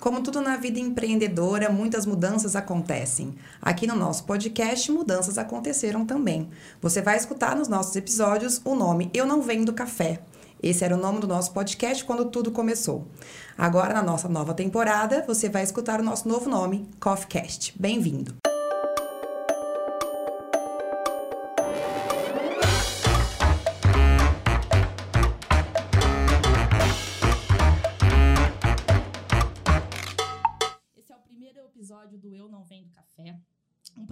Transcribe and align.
Como 0.00 0.22
tudo 0.22 0.40
na 0.40 0.56
vida 0.56 0.78
empreendedora, 0.78 1.68
muitas 1.70 2.06
mudanças 2.06 2.54
acontecem. 2.54 3.34
Aqui 3.60 3.84
no 3.84 3.96
nosso 3.96 4.22
podcast, 4.22 4.92
mudanças 4.92 5.36
aconteceram 5.36 6.06
também. 6.06 6.48
Você 6.80 7.02
vai 7.02 7.16
escutar 7.16 7.56
nos 7.56 7.66
nossos 7.66 7.96
episódios 7.96 8.60
o 8.64 8.76
nome 8.76 9.10
Eu 9.12 9.26
Não 9.26 9.42
Vendo 9.42 9.72
Café. 9.72 10.20
Esse 10.62 10.84
era 10.84 10.94
o 10.94 11.00
nome 11.00 11.18
do 11.18 11.26
nosso 11.26 11.52
podcast 11.52 12.04
quando 12.04 12.26
tudo 12.26 12.52
começou. 12.52 13.08
Agora, 13.56 13.92
na 13.92 14.02
nossa 14.02 14.28
nova 14.28 14.54
temporada, 14.54 15.24
você 15.26 15.48
vai 15.48 15.64
escutar 15.64 15.98
o 15.98 16.04
nosso 16.04 16.28
novo 16.28 16.48
nome, 16.48 16.88
CoffeeCast. 17.00 17.74
Bem-vindo! 17.76 18.47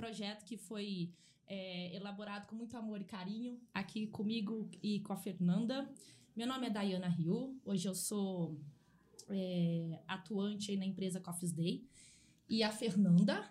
Projeto 0.07 0.45
que 0.45 0.57
foi 0.57 1.11
é, 1.49 1.97
elaborado 1.97 2.47
com 2.47 2.55
muito 2.55 2.77
amor 2.77 3.01
e 3.01 3.05
carinho 3.05 3.61
aqui 3.75 4.07
comigo 4.07 4.71
e 4.81 5.01
com 5.01 5.13
a 5.13 5.17
Fernanda. 5.17 5.91
Meu 6.37 6.47
nome 6.47 6.69
é 6.69 6.71
Dayana 6.71 7.09
Rio. 7.09 7.61
Hoje 7.65 7.89
eu 7.89 7.95
sou 7.95 8.57
é, 9.29 9.99
atuante 10.07 10.77
na 10.77 10.87
empresa 10.87 11.19
Coffees 11.19 11.51
Day. 11.51 11.85
E 12.49 12.63
a 12.63 12.71
Fernanda, 12.71 13.51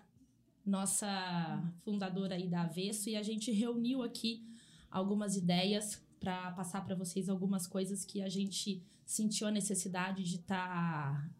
nossa 0.64 1.62
fundadora 1.84 2.36
aí 2.36 2.48
da 2.48 2.62
Avesso, 2.62 3.10
e 3.10 3.16
a 3.16 3.22
gente 3.22 3.52
reuniu 3.52 4.02
aqui 4.02 4.42
algumas 4.90 5.36
ideias 5.36 6.02
para 6.18 6.52
passar 6.52 6.86
para 6.86 6.94
vocês 6.94 7.28
algumas 7.28 7.66
coisas 7.66 8.02
que 8.02 8.22
a 8.22 8.30
gente 8.30 8.82
sentiu 9.04 9.46
a 9.46 9.50
necessidade 9.50 10.24
de 10.24 10.36
estar 10.36 11.22
tá 11.22 11.30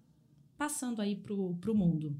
passando 0.58 1.00
aí 1.00 1.16
para 1.16 1.32
o 1.32 1.74
mundo. 1.74 2.14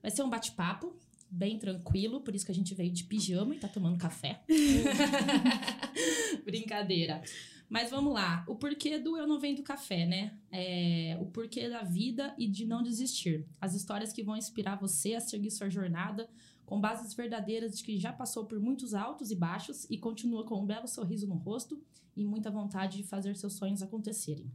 Vai 0.00 0.10
ser 0.10 0.22
um 0.22 0.30
bate-papo 0.30 0.96
bem 1.30 1.58
tranquilo, 1.58 2.20
por 2.20 2.34
isso 2.34 2.44
que 2.44 2.52
a 2.52 2.54
gente 2.54 2.74
veio 2.74 2.90
de 2.90 3.04
pijama 3.04 3.54
e 3.54 3.58
tá 3.58 3.68
tomando 3.68 3.98
café. 3.98 4.42
Brincadeira. 6.44 7.22
Mas 7.68 7.88
vamos 7.88 8.12
lá. 8.12 8.44
O 8.48 8.56
porquê 8.56 8.98
do 8.98 9.16
Eu 9.16 9.28
Não 9.28 9.38
Vendo 9.38 9.62
Café, 9.62 10.04
né? 10.04 10.36
É, 10.50 11.16
o 11.20 11.26
porquê 11.26 11.68
da 11.68 11.84
vida 11.84 12.34
e 12.36 12.48
de 12.48 12.66
não 12.66 12.82
desistir. 12.82 13.46
As 13.60 13.76
histórias 13.76 14.12
que 14.12 14.24
vão 14.24 14.36
inspirar 14.36 14.74
você 14.74 15.14
a 15.14 15.20
seguir 15.20 15.52
sua 15.52 15.70
jornada 15.70 16.28
com 16.66 16.80
bases 16.80 17.14
verdadeiras 17.14 17.76
de 17.76 17.84
que 17.84 17.96
já 17.96 18.12
passou 18.12 18.44
por 18.44 18.58
muitos 18.58 18.92
altos 18.92 19.30
e 19.30 19.36
baixos 19.36 19.86
e 19.88 19.96
continua 19.96 20.44
com 20.44 20.60
um 20.60 20.66
belo 20.66 20.88
sorriso 20.88 21.28
no 21.28 21.36
rosto 21.36 21.80
e 22.16 22.24
muita 22.24 22.50
vontade 22.50 22.96
de 22.96 23.04
fazer 23.04 23.36
seus 23.36 23.54
sonhos 23.54 23.82
acontecerem. 23.82 24.50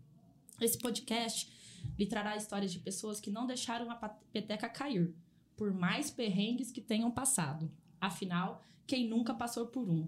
Esse 0.59 0.77
podcast 0.77 1.49
lhe 1.97 2.05
trará 2.05 2.35
histórias 2.35 2.71
de 2.71 2.79
pessoas 2.79 3.19
que 3.19 3.29
não 3.29 3.45
deixaram 3.45 3.89
a 3.91 3.95
peteca 4.31 4.69
cair, 4.69 5.13
por 5.55 5.73
mais 5.73 6.09
perrengues 6.11 6.71
que 6.71 6.81
tenham 6.81 7.11
passado. 7.11 7.71
Afinal, 7.99 8.63
quem 8.85 9.07
nunca 9.07 9.33
passou 9.33 9.67
por 9.67 9.89
um? 9.89 10.07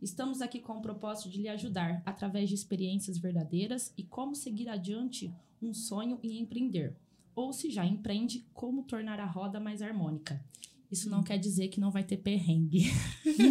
Estamos 0.00 0.42
aqui 0.42 0.60
com 0.60 0.78
o 0.78 0.82
propósito 0.82 1.30
de 1.30 1.40
lhe 1.40 1.48
ajudar 1.48 2.02
através 2.04 2.48
de 2.48 2.54
experiências 2.54 3.18
verdadeiras 3.18 3.92
e 3.96 4.02
como 4.02 4.34
seguir 4.34 4.68
adiante 4.68 5.32
um 5.62 5.72
sonho 5.72 6.18
e 6.22 6.38
empreender. 6.38 6.96
Ou 7.34 7.52
se 7.52 7.70
já 7.70 7.86
empreende, 7.86 8.44
como 8.52 8.82
tornar 8.82 9.20
a 9.20 9.24
roda 9.24 9.60
mais 9.60 9.80
harmônica. 9.80 10.44
Isso 10.90 11.08
não 11.08 11.22
quer 11.22 11.38
dizer 11.38 11.68
que 11.68 11.80
não 11.80 11.90
vai 11.90 12.04
ter 12.04 12.18
perrengue. 12.18 12.90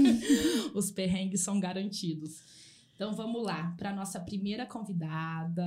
Os 0.76 0.92
perrengues 0.92 1.42
são 1.42 1.60
garantidos. 1.60 2.44
Então 3.02 3.16
vamos 3.16 3.42
lá 3.42 3.74
para 3.80 3.92
nossa 3.92 4.20
primeira 4.20 4.64
convidada, 4.64 5.66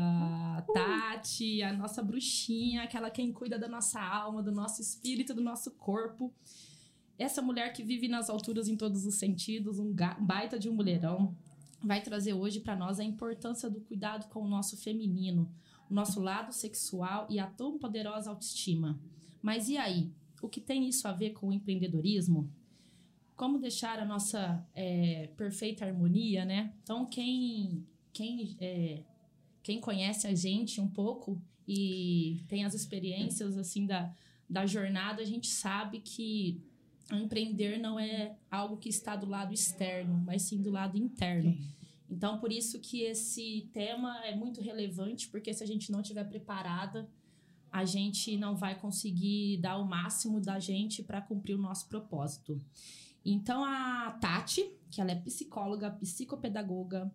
Tati, 0.72 1.64
a 1.64 1.72
nossa 1.72 2.00
bruxinha, 2.00 2.84
aquela 2.84 3.10
quem 3.10 3.32
cuida 3.32 3.58
da 3.58 3.66
nossa 3.66 4.00
alma, 4.00 4.40
do 4.40 4.52
nosso 4.52 4.80
espírito, 4.80 5.34
do 5.34 5.40
nosso 5.40 5.72
corpo. 5.72 6.32
Essa 7.18 7.42
mulher 7.42 7.72
que 7.72 7.82
vive 7.82 8.06
nas 8.06 8.30
alturas 8.30 8.68
em 8.68 8.76
todos 8.76 9.04
os 9.04 9.16
sentidos, 9.16 9.80
um 9.80 9.92
baita 10.20 10.60
de 10.60 10.68
um 10.70 10.74
mulherão, 10.74 11.36
vai 11.82 12.00
trazer 12.00 12.34
hoje 12.34 12.60
para 12.60 12.76
nós 12.76 13.00
a 13.00 13.04
importância 13.04 13.68
do 13.68 13.80
cuidado 13.80 14.28
com 14.28 14.40
o 14.40 14.48
nosso 14.48 14.76
feminino, 14.76 15.52
o 15.90 15.94
nosso 15.94 16.20
lado 16.20 16.52
sexual 16.52 17.26
e 17.28 17.40
a 17.40 17.48
tão 17.48 17.80
poderosa 17.80 18.30
autoestima. 18.30 18.96
Mas 19.42 19.68
e 19.68 19.76
aí? 19.76 20.12
O 20.40 20.48
que 20.48 20.60
tem 20.60 20.88
isso 20.88 21.08
a 21.08 21.12
ver 21.12 21.32
com 21.32 21.48
o 21.48 21.52
empreendedorismo? 21.52 22.48
Como 23.36 23.58
deixar 23.58 23.98
a 23.98 24.04
nossa 24.04 24.64
é, 24.74 25.28
perfeita 25.36 25.84
harmonia, 25.84 26.44
né? 26.44 26.72
Então, 26.82 27.04
quem, 27.06 27.86
quem, 28.12 28.56
é, 28.60 29.02
quem 29.62 29.80
conhece 29.80 30.26
a 30.26 30.34
gente 30.34 30.80
um 30.80 30.88
pouco 30.88 31.40
e 31.66 32.44
tem 32.48 32.64
as 32.64 32.74
experiências, 32.74 33.56
assim, 33.56 33.86
da, 33.86 34.14
da 34.48 34.66
jornada, 34.66 35.22
a 35.22 35.24
gente 35.24 35.48
sabe 35.48 36.00
que 36.00 36.62
empreender 37.12 37.78
não 37.78 37.98
é 37.98 38.36
algo 38.50 38.76
que 38.76 38.88
está 38.88 39.16
do 39.16 39.26
lado 39.26 39.52
externo, 39.52 40.22
mas 40.24 40.42
sim 40.42 40.62
do 40.62 40.70
lado 40.70 40.96
interno. 40.96 41.56
Então, 42.08 42.38
por 42.38 42.52
isso 42.52 42.78
que 42.78 43.02
esse 43.02 43.68
tema 43.72 44.24
é 44.24 44.34
muito 44.36 44.60
relevante, 44.60 45.28
porque 45.28 45.52
se 45.52 45.64
a 45.64 45.66
gente 45.66 45.90
não 45.90 46.00
estiver 46.00 46.24
preparada, 46.24 47.08
a 47.72 47.84
gente 47.84 48.36
não 48.36 48.54
vai 48.54 48.78
conseguir 48.78 49.58
dar 49.58 49.78
o 49.78 49.84
máximo 49.84 50.40
da 50.40 50.60
gente 50.60 51.02
para 51.02 51.20
cumprir 51.20 51.54
o 51.54 51.58
nosso 51.58 51.88
propósito. 51.88 52.60
Então, 53.24 53.64
a 53.64 54.10
Tati, 54.20 54.70
que 54.90 55.00
ela 55.00 55.12
é 55.12 55.14
psicóloga, 55.14 55.90
psicopedagoga, 55.90 57.10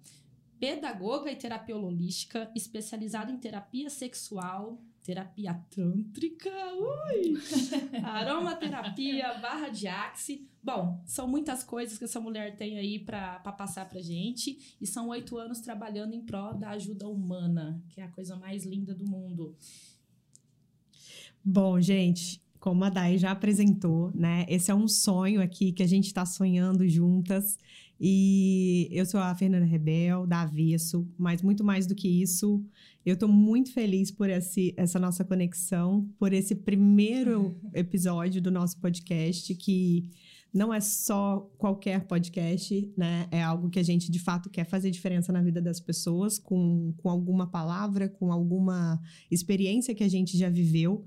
pedagoga 0.59 1.31
e 1.31 1.35
terapia 1.35 1.77
holística, 1.77 2.51
especializada 2.55 3.31
em 3.31 3.37
terapia 3.37 3.89
sexual, 3.89 4.81
terapia 5.03 5.53
tântrica, 5.69 6.51
ui, 6.75 7.33
aromaterapia, 8.03 9.33
barra 9.39 9.69
de 9.69 9.87
axe. 9.87 10.47
Bom, 10.61 11.01
são 11.05 11.27
muitas 11.27 11.63
coisas 11.63 11.97
que 11.97 12.03
essa 12.03 12.19
mulher 12.19 12.57
tem 12.57 12.77
aí 12.77 12.99
para 12.99 13.39
passar 13.39 13.87
pra 13.87 14.01
gente. 14.01 14.75
E 14.79 14.85
são 14.85 15.07
oito 15.09 15.37
anos 15.37 15.61
trabalhando 15.61 16.13
em 16.13 16.21
prol 16.21 16.53
da 16.53 16.71
ajuda 16.71 17.07
humana, 17.07 17.81
que 17.89 18.01
é 18.01 18.03
a 18.03 18.11
coisa 18.11 18.35
mais 18.35 18.65
linda 18.65 18.93
do 18.93 19.05
mundo. 19.05 19.55
Bom, 21.43 21.79
gente, 21.79 22.41
como 22.59 22.83
a 22.83 22.89
Dai 22.89 23.17
já 23.17 23.31
apresentou, 23.31 24.11
né? 24.13 24.45
Esse 24.49 24.69
é 24.69 24.75
um 24.75 24.87
sonho 24.87 25.41
aqui 25.41 25.71
que 25.71 25.83
a 25.83 25.87
gente 25.87 26.07
está 26.07 26.25
sonhando 26.25 26.87
juntas. 26.87 27.57
E 27.99 28.87
eu 28.91 29.05
sou 29.05 29.19
a 29.19 29.35
Fernanda 29.35 29.65
Rebel, 29.65 30.25
da 30.25 30.41
Avesso, 30.41 31.07
mas 31.17 31.41
muito 31.41 31.63
mais 31.63 31.85
do 31.85 31.93
que 31.93 32.07
isso, 32.07 32.63
eu 33.05 33.13
estou 33.13 33.27
muito 33.27 33.73
feliz 33.73 34.09
por 34.09 34.29
esse, 34.29 34.73
essa 34.77 34.97
nossa 34.97 35.25
conexão, 35.25 36.07
por 36.17 36.31
esse 36.31 36.55
primeiro 36.55 37.57
episódio 37.73 38.41
do 38.41 38.51
nosso 38.51 38.79
podcast, 38.79 39.53
que 39.55 40.09
não 40.53 40.73
é 40.73 40.79
só 40.79 41.39
qualquer 41.57 42.05
podcast, 42.05 42.91
né? 42.97 43.27
É 43.31 43.41
algo 43.41 43.69
que 43.69 43.79
a 43.79 43.83
gente 43.83 44.09
de 44.09 44.19
fato 44.19 44.49
quer 44.49 44.65
fazer 44.65 44.89
diferença 44.91 45.31
na 45.31 45.41
vida 45.41 45.61
das 45.61 45.79
pessoas, 45.79 46.39
com, 46.39 46.93
com 46.97 47.09
alguma 47.09 47.47
palavra, 47.47 48.07
com 48.07 48.31
alguma 48.31 48.99
experiência 49.29 49.93
que 49.93 50.03
a 50.03 50.09
gente 50.09 50.37
já 50.37 50.49
viveu. 50.49 51.05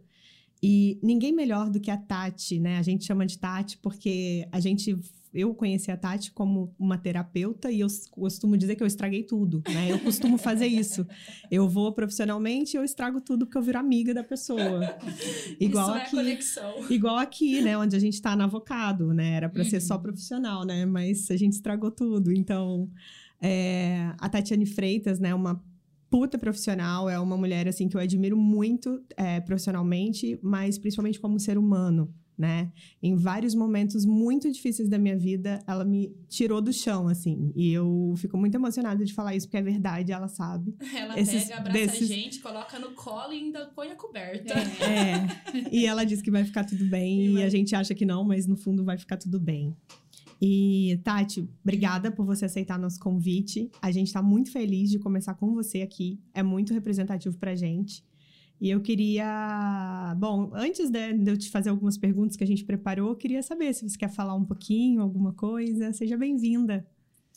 E 0.62 0.98
ninguém 1.02 1.32
melhor 1.32 1.68
do 1.68 1.80
que 1.80 1.90
a 1.90 1.96
Tati, 1.96 2.60
né? 2.60 2.78
A 2.78 2.82
gente 2.82 3.04
chama 3.04 3.26
de 3.26 3.36
Tati 3.36 3.78
porque 3.78 4.46
a 4.52 4.60
gente 4.60 4.96
eu 5.34 5.54
conheci 5.54 5.90
a 5.90 5.96
Tati 5.96 6.30
como 6.30 6.74
uma 6.78 6.98
terapeuta 6.98 7.70
e 7.70 7.80
eu 7.80 7.88
costumo 8.10 8.56
dizer 8.56 8.76
que 8.76 8.82
eu 8.82 8.86
estraguei 8.86 9.22
tudo, 9.22 9.62
né? 9.66 9.90
Eu 9.90 9.98
costumo 9.98 10.36
fazer 10.36 10.66
isso. 10.66 11.06
Eu 11.50 11.68
vou 11.68 11.90
profissionalmente, 11.92 12.76
eu 12.76 12.84
estrago 12.84 13.20
tudo 13.20 13.46
porque 13.46 13.56
eu 13.56 13.62
viro 13.62 13.78
amiga 13.78 14.12
da 14.12 14.22
pessoa. 14.22 14.94
Igual 15.58 15.88
isso 15.88 15.96
é 15.96 16.02
aqui, 16.02 16.16
é 16.16 16.18
conexão. 16.18 16.90
Igual 16.90 17.16
aqui, 17.16 17.62
né, 17.62 17.76
onde 17.78 17.96
a 17.96 17.98
gente 17.98 18.20
tá 18.20 18.36
no 18.36 18.42
avocado, 18.44 19.14
né? 19.14 19.36
Era 19.36 19.48
para 19.48 19.62
uhum. 19.62 19.70
ser 19.70 19.80
só 19.80 19.96
uhum. 19.96 20.02
profissional, 20.02 20.66
né? 20.66 20.84
Mas 20.84 21.30
a 21.30 21.36
gente 21.36 21.54
estragou 21.54 21.90
tudo. 21.90 22.30
Então, 22.30 22.90
é, 23.40 24.12
a 24.18 24.28
Tatiane 24.28 24.66
Freitas, 24.66 25.18
né, 25.18 25.34
uma 25.34 25.64
puta 26.12 26.36
profissional, 26.36 27.08
é 27.08 27.18
uma 27.18 27.38
mulher, 27.38 27.66
assim, 27.66 27.88
que 27.88 27.96
eu 27.96 28.00
admiro 28.00 28.36
muito 28.36 29.02
é, 29.16 29.40
profissionalmente, 29.40 30.38
mas 30.42 30.76
principalmente 30.76 31.18
como 31.18 31.40
ser 31.40 31.56
humano, 31.56 32.14
né? 32.36 32.70
Em 33.02 33.16
vários 33.16 33.54
momentos 33.54 34.04
muito 34.04 34.52
difíceis 34.52 34.90
da 34.90 34.98
minha 34.98 35.16
vida, 35.16 35.64
ela 35.66 35.86
me 35.86 36.14
tirou 36.28 36.60
do 36.60 36.70
chão, 36.70 37.08
assim. 37.08 37.50
E 37.56 37.72
eu 37.72 38.12
fico 38.18 38.36
muito 38.36 38.54
emocionada 38.54 39.02
de 39.02 39.14
falar 39.14 39.34
isso, 39.34 39.46
porque 39.46 39.56
é 39.56 39.62
verdade, 39.62 40.12
ela 40.12 40.28
sabe. 40.28 40.76
Ela 40.94 41.18
Esses, 41.18 41.44
pega, 41.44 41.60
abraça 41.60 41.78
desses... 41.78 42.10
a 42.10 42.14
gente, 42.14 42.40
coloca 42.40 42.78
no 42.78 42.90
colo 42.90 43.32
e 43.32 43.38
ainda 43.38 43.66
põe 43.74 43.90
a 43.90 43.96
coberta. 43.96 44.52
É. 44.84 45.58
é. 45.58 45.68
E 45.72 45.86
ela 45.86 46.04
diz 46.04 46.20
que 46.20 46.30
vai 46.30 46.44
ficar 46.44 46.64
tudo 46.64 46.84
bem, 46.84 47.20
e, 47.20 47.32
e 47.36 47.42
a 47.42 47.48
gente 47.48 47.74
acha 47.74 47.94
que 47.94 48.04
não, 48.04 48.22
mas 48.22 48.46
no 48.46 48.56
fundo 48.56 48.84
vai 48.84 48.98
ficar 48.98 49.16
tudo 49.16 49.40
bem. 49.40 49.74
E, 50.44 50.98
Tati, 51.04 51.48
obrigada 51.62 52.10
por 52.10 52.26
você 52.26 52.46
aceitar 52.46 52.76
nosso 52.76 52.98
convite. 52.98 53.70
A 53.80 53.92
gente 53.92 54.08
está 54.08 54.20
muito 54.20 54.50
feliz 54.50 54.90
de 54.90 54.98
começar 54.98 55.34
com 55.34 55.54
você 55.54 55.82
aqui. 55.82 56.20
É 56.34 56.42
muito 56.42 56.74
representativo 56.74 57.38
para 57.38 57.52
a 57.52 57.54
gente. 57.54 58.04
E 58.60 58.68
eu 58.68 58.80
queria. 58.80 60.16
Bom, 60.18 60.50
antes 60.52 60.90
de, 60.90 61.12
de 61.12 61.30
eu 61.30 61.38
te 61.38 61.48
fazer 61.48 61.70
algumas 61.70 61.96
perguntas 61.96 62.36
que 62.36 62.42
a 62.42 62.46
gente 62.46 62.64
preparou, 62.64 63.10
eu 63.10 63.16
queria 63.16 63.40
saber 63.40 63.72
se 63.72 63.88
você 63.88 63.96
quer 63.96 64.08
falar 64.08 64.34
um 64.34 64.44
pouquinho, 64.44 65.00
alguma 65.00 65.32
coisa. 65.32 65.92
Seja 65.92 66.16
bem-vinda. 66.16 66.84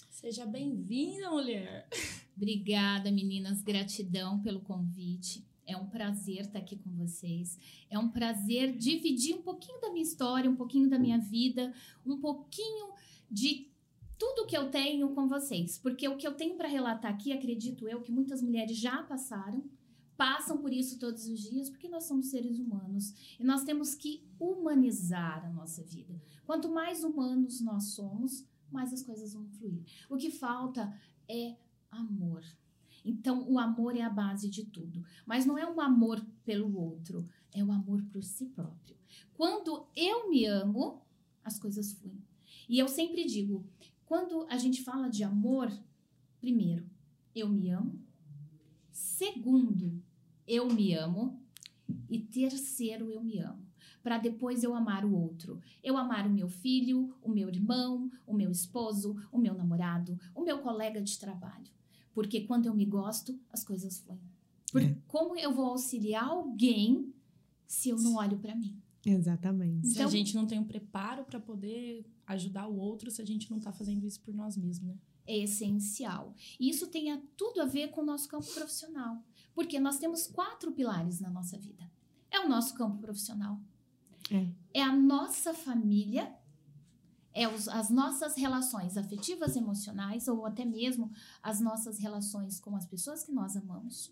Seja 0.09 0.43
bem-vinda, 0.43 1.29
mulher. 1.29 1.87
Obrigada, 2.35 3.11
meninas. 3.11 3.61
Gratidão 3.61 4.41
pelo 4.41 4.61
convite. 4.61 5.44
É 5.65 5.75
um 5.75 5.87
prazer 5.87 6.41
estar 6.41 6.59
aqui 6.59 6.75
com 6.77 6.91
vocês. 6.91 7.57
É 7.89 7.97
um 7.97 8.09
prazer 8.09 8.75
dividir 8.77 9.35
um 9.35 9.41
pouquinho 9.41 9.79
da 9.81 9.89
minha 9.91 10.03
história, 10.03 10.49
um 10.49 10.55
pouquinho 10.55 10.89
da 10.89 10.99
minha 10.99 11.17
vida, 11.17 11.73
um 12.05 12.17
pouquinho 12.19 12.93
de 13.29 13.67
tudo 14.17 14.45
que 14.45 14.55
eu 14.55 14.69
tenho 14.69 15.09
com 15.09 15.27
vocês. 15.27 15.77
Porque 15.77 16.07
o 16.07 16.17
que 16.17 16.27
eu 16.27 16.33
tenho 16.33 16.55
para 16.55 16.67
relatar 16.67 17.11
aqui, 17.11 17.31
acredito 17.31 17.87
eu, 17.87 18.01
que 18.01 18.11
muitas 18.11 18.41
mulheres 18.41 18.77
já 18.77 19.03
passaram, 19.03 19.63
passam 20.15 20.57
por 20.57 20.71
isso 20.71 20.99
todos 20.99 21.27
os 21.27 21.39
dias, 21.41 21.69
porque 21.69 21.89
nós 21.89 22.05
somos 22.05 22.27
seres 22.27 22.57
humanos 22.57 23.13
e 23.39 23.43
nós 23.43 23.63
temos 23.63 23.95
que 23.95 24.23
humanizar 24.39 25.45
a 25.45 25.49
nossa 25.49 25.83
vida. 25.83 26.21
Quanto 26.45 26.69
mais 26.69 27.03
humanos 27.03 27.59
nós 27.61 27.85
somos, 27.95 28.45
mais 28.71 28.93
as 28.93 29.03
coisas 29.03 29.33
vão 29.33 29.47
fluir. 29.47 29.83
O 30.09 30.17
que 30.17 30.29
falta 30.29 30.93
é 31.27 31.55
amor. 31.91 32.43
Então, 33.05 33.47
o 33.47 33.59
amor 33.59 33.95
é 33.95 34.01
a 34.01 34.09
base 34.09 34.49
de 34.49 34.65
tudo. 34.65 35.05
Mas 35.27 35.45
não 35.45 35.55
é 35.57 35.69
um 35.69 35.79
amor 35.79 36.25
pelo 36.43 36.75
outro, 36.75 37.23
é 37.53 37.63
o 37.63 37.71
amor 37.71 38.01
por 38.11 38.23
si 38.23 38.47
próprio. 38.47 38.97
Quando 39.35 39.85
eu 39.95 40.27
me 40.27 40.45
amo, 40.45 41.03
as 41.43 41.59
coisas 41.59 41.93
fluem. 41.93 42.23
E 42.67 42.79
eu 42.79 42.87
sempre 42.87 43.23
digo, 43.25 43.63
quando 44.05 44.47
a 44.49 44.57
gente 44.57 44.83
fala 44.83 45.07
de 45.07 45.23
amor, 45.23 45.71
primeiro, 46.41 46.89
eu 47.35 47.47
me 47.47 47.69
amo. 47.69 48.01
Segundo, 48.91 50.01
eu 50.47 50.67
me 50.67 50.93
amo. 50.95 51.39
E 52.09 52.19
terceiro, 52.19 53.11
eu 53.11 53.23
me 53.23 53.37
amo. 53.37 53.63
Para 54.01 54.17
depois 54.17 54.63
eu 54.63 54.73
amar 54.73 55.05
o 55.05 55.13
outro. 55.13 55.61
Eu 55.83 55.95
amar 55.95 56.25
o 56.25 56.33
meu 56.33 56.49
filho, 56.49 57.15
o 57.21 57.29
meu 57.29 57.49
irmão, 57.49 58.09
o 58.25 58.33
meu 58.33 58.49
esposo, 58.49 59.15
o 59.31 59.37
meu 59.37 59.53
namorado, 59.53 60.19
o 60.33 60.41
meu 60.41 60.59
colega 60.59 61.01
de 61.01 61.19
trabalho. 61.19 61.75
Porque 62.15 62.41
quando 62.47 62.65
eu 62.65 62.73
me 62.73 62.85
gosto, 62.85 63.37
as 63.51 63.61
coisas 63.61 63.99
fluem. 63.99 64.21
Porque 64.71 64.87
é. 64.87 64.97
como 65.05 65.37
eu 65.37 65.53
vou 65.53 65.65
auxiliar 65.65 66.23
alguém 66.23 67.13
se 67.67 67.89
eu 67.89 67.97
não 67.97 68.15
olho 68.15 68.39
para 68.39 68.55
mim? 68.55 68.81
Exatamente. 69.05 69.85
Se 69.87 69.95
então, 69.95 70.07
a 70.07 70.09
gente 70.09 70.33
não 70.33 70.47
tem 70.47 70.57
um 70.57 70.63
preparo 70.63 71.25
para 71.25 71.39
poder 71.41 72.09
ajudar 72.25 72.67
o 72.67 72.77
outro, 72.77 73.11
se 73.11 73.21
a 73.21 73.25
gente 73.25 73.51
não 73.51 73.57
está 73.57 73.71
fazendo 73.71 74.07
isso 74.07 74.21
por 74.21 74.33
nós 74.33 74.55
mesmos, 74.55 74.87
né? 74.87 74.97
É 75.27 75.37
essencial. 75.37 76.33
E 76.57 76.69
isso 76.69 76.87
tem 76.87 77.11
a, 77.11 77.21
tudo 77.35 77.61
a 77.61 77.65
ver 77.65 77.89
com 77.89 78.01
o 78.01 78.05
nosso 78.05 78.29
campo 78.29 78.47
profissional. 78.53 79.21
Porque 79.53 79.77
nós 79.79 79.99
temos 79.99 80.25
quatro 80.25 80.71
pilares 80.71 81.19
na 81.19 81.29
nossa 81.29 81.57
vida. 81.57 81.91
É 82.31 82.39
o 82.39 82.47
nosso 82.47 82.73
campo 82.75 82.97
profissional. 82.99 83.59
É, 84.31 84.47
é 84.73 84.81
a 84.81 84.95
nossa 84.95 85.53
família, 85.53 86.33
é 87.35 87.49
os, 87.49 87.67
as 87.67 87.89
nossas 87.89 88.35
relações 88.37 88.95
afetivas, 88.95 89.57
emocionais, 89.57 90.29
ou 90.29 90.45
até 90.45 90.63
mesmo 90.63 91.11
as 91.43 91.59
nossas 91.59 91.99
relações 91.99 92.61
com 92.61 92.73
as 92.77 92.85
pessoas 92.85 93.23
que 93.23 93.31
nós 93.33 93.57
amamos, 93.57 94.09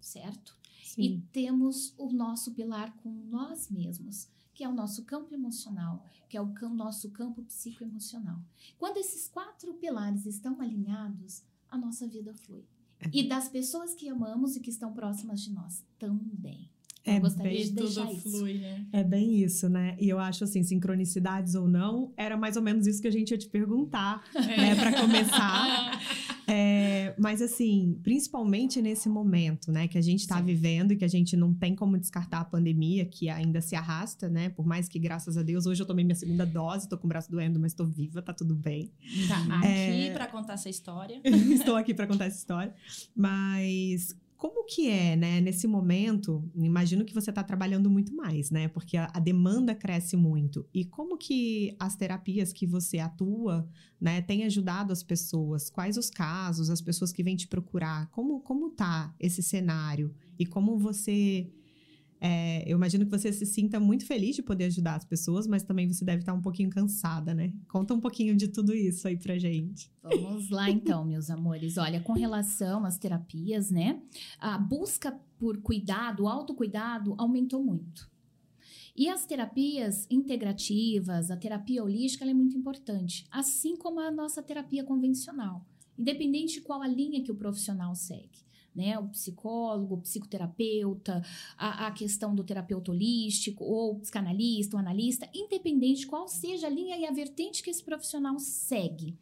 certo? 0.00 0.56
Sim. 0.84 1.02
E 1.02 1.20
temos 1.32 1.92
o 1.98 2.12
nosso 2.12 2.52
pilar 2.52 2.96
com 2.98 3.10
nós 3.10 3.68
mesmos, 3.68 4.28
que 4.54 4.62
é 4.62 4.68
o 4.68 4.72
nosso 4.72 5.04
campo 5.04 5.34
emocional, 5.34 6.04
que 6.28 6.36
é 6.36 6.40
o 6.40 6.52
cam 6.52 6.72
nosso 6.72 7.10
campo 7.10 7.42
psicoemocional. 7.42 8.40
Quando 8.78 8.98
esses 8.98 9.26
quatro 9.26 9.74
pilares 9.74 10.24
estão 10.24 10.60
alinhados, 10.60 11.42
a 11.68 11.76
nossa 11.76 12.06
vida 12.06 12.32
flui. 12.34 12.64
É. 13.00 13.10
E 13.12 13.28
das 13.28 13.48
pessoas 13.48 13.94
que 13.94 14.08
amamos 14.08 14.54
e 14.54 14.60
que 14.60 14.70
estão 14.70 14.92
próximas 14.92 15.40
de 15.40 15.52
nós 15.52 15.84
também. 15.98 16.70
É 17.04 17.18
gostaria 17.18 17.52
bem, 17.52 17.64
de 17.64 17.72
deixar 17.72 18.06
tudo 18.06 18.16
isso. 18.16 18.30
Flui, 18.30 18.54
né? 18.54 18.86
É 18.92 19.02
bem 19.02 19.42
isso, 19.42 19.68
né? 19.68 19.96
E 19.98 20.08
eu 20.08 20.18
acho 20.18 20.44
assim, 20.44 20.62
sincronicidades 20.62 21.54
ou 21.54 21.66
não, 21.66 22.12
era 22.16 22.36
mais 22.36 22.56
ou 22.56 22.62
menos 22.62 22.86
isso 22.86 23.00
que 23.00 23.08
a 23.08 23.10
gente 23.10 23.30
ia 23.30 23.38
te 23.38 23.48
perguntar, 23.48 24.22
é. 24.34 24.56
né, 24.56 24.74
para 24.74 25.00
começar. 25.00 26.00
é, 26.46 27.14
mas 27.18 27.40
assim, 27.40 27.98
principalmente 28.02 28.82
nesse 28.82 29.08
momento, 29.08 29.72
né, 29.72 29.88
que 29.88 29.96
a 29.96 30.02
gente 30.02 30.20
está 30.20 30.40
vivendo 30.40 30.92
e 30.92 30.96
que 30.96 31.04
a 31.04 31.08
gente 31.08 31.36
não 31.36 31.54
tem 31.54 31.74
como 31.74 31.98
descartar 31.98 32.40
a 32.40 32.44
pandemia, 32.44 33.06
que 33.06 33.30
ainda 33.30 33.62
se 33.62 33.74
arrasta, 33.74 34.28
né? 34.28 34.50
Por 34.50 34.66
mais 34.66 34.86
que, 34.86 34.98
graças 34.98 35.38
a 35.38 35.42
Deus, 35.42 35.64
hoje 35.64 35.82
eu 35.82 35.86
tomei 35.86 36.04
minha 36.04 36.14
segunda 36.14 36.44
dose, 36.44 36.88
tô 36.88 36.98
com 36.98 37.06
o 37.06 37.08
braço 37.08 37.30
doendo, 37.30 37.58
mas 37.58 37.72
tô 37.72 37.84
viva, 37.84 38.20
tá 38.20 38.34
tudo 38.34 38.54
bem. 38.54 38.92
Tá 39.26 39.66
é, 39.66 39.88
aqui 39.88 40.10
para 40.12 40.26
contar 40.26 40.52
essa 40.54 40.68
história. 40.68 41.20
Estou 41.24 41.76
aqui 41.76 41.94
para 41.94 42.06
contar 42.06 42.26
essa 42.26 42.36
história. 42.36 42.74
Mas 43.16 44.14
como 44.40 44.64
que 44.64 44.88
é, 44.88 45.14
né, 45.16 45.38
nesse 45.38 45.68
momento? 45.68 46.50
Imagino 46.56 47.04
que 47.04 47.12
você 47.12 47.28
está 47.28 47.44
trabalhando 47.44 47.90
muito 47.90 48.16
mais, 48.16 48.50
né? 48.50 48.68
Porque 48.68 48.96
a, 48.96 49.10
a, 49.12 49.20
demanda 49.20 49.74
cresce 49.74 50.16
muito. 50.16 50.66
E 50.72 50.82
como 50.82 51.18
que 51.18 51.76
as 51.78 51.94
terapias 51.94 52.50
que 52.50 52.66
você 52.66 52.98
atua, 52.98 53.68
né, 54.00 54.22
têm 54.22 54.44
ajudado 54.44 54.94
as 54.94 55.02
pessoas? 55.02 55.68
Quais 55.68 55.98
os 55.98 56.08
casos, 56.08 56.70
as 56.70 56.80
pessoas 56.80 57.12
que 57.12 57.22
vêm 57.22 57.36
te 57.36 57.46
procurar? 57.46 58.08
Como 58.12 58.40
como 58.40 58.70
tá 58.70 59.14
esse 59.20 59.42
cenário? 59.42 60.10
E 60.38 60.46
como 60.46 60.78
você 60.78 61.52
é, 62.20 62.70
eu 62.70 62.76
imagino 62.76 63.06
que 63.06 63.10
você 63.10 63.32
se 63.32 63.46
sinta 63.46 63.80
muito 63.80 64.04
feliz 64.04 64.36
de 64.36 64.42
poder 64.42 64.64
ajudar 64.64 64.96
as 64.96 65.04
pessoas, 65.06 65.46
mas 65.46 65.62
também 65.62 65.90
você 65.90 66.04
deve 66.04 66.20
estar 66.20 66.34
um 66.34 66.42
pouquinho 66.42 66.68
cansada, 66.68 67.32
né? 67.32 67.52
Conta 67.66 67.94
um 67.94 68.00
pouquinho 68.00 68.36
de 68.36 68.48
tudo 68.48 68.74
isso 68.74 69.08
aí 69.08 69.16
pra 69.16 69.38
gente. 69.38 69.90
Vamos 70.02 70.50
lá 70.50 70.68
então, 70.68 71.02
meus 71.02 71.30
amores. 71.30 71.78
Olha, 71.78 72.00
com 72.00 72.12
relação 72.12 72.84
às 72.84 72.98
terapias, 72.98 73.70
né? 73.70 74.02
A 74.38 74.58
busca 74.58 75.18
por 75.38 75.62
cuidado, 75.62 76.28
autocuidado 76.28 77.14
aumentou 77.16 77.62
muito. 77.62 78.10
E 78.94 79.08
as 79.08 79.24
terapias 79.24 80.06
integrativas, 80.10 81.30
a 81.30 81.36
terapia 81.38 81.82
holística, 81.82 82.26
é 82.26 82.34
muito 82.34 82.54
importante, 82.54 83.26
assim 83.30 83.76
como 83.76 83.98
a 83.98 84.10
nossa 84.10 84.42
terapia 84.42 84.84
convencional, 84.84 85.64
independente 85.98 86.54
de 86.54 86.60
qual 86.60 86.82
a 86.82 86.88
linha 86.88 87.22
que 87.22 87.32
o 87.32 87.36
profissional 87.36 87.94
segue 87.94 88.49
né? 88.74 88.98
O 88.98 89.08
psicólogo, 89.08 89.94
o 89.94 90.00
psicoterapeuta, 90.00 91.22
a, 91.56 91.86
a 91.86 91.90
questão 91.90 92.34
do 92.34 92.44
terapeuta 92.44 92.90
holístico, 92.90 93.64
ou 93.64 93.98
psicanalista, 93.98 94.76
ou 94.76 94.80
analista, 94.80 95.28
independente 95.34 96.00
de 96.00 96.06
qual 96.06 96.28
seja 96.28 96.66
a 96.66 96.70
linha 96.70 96.96
e 96.96 97.06
a 97.06 97.10
vertente 97.10 97.62
que 97.62 97.70
esse 97.70 97.82
profissional 97.82 98.38
segue. 98.38 99.16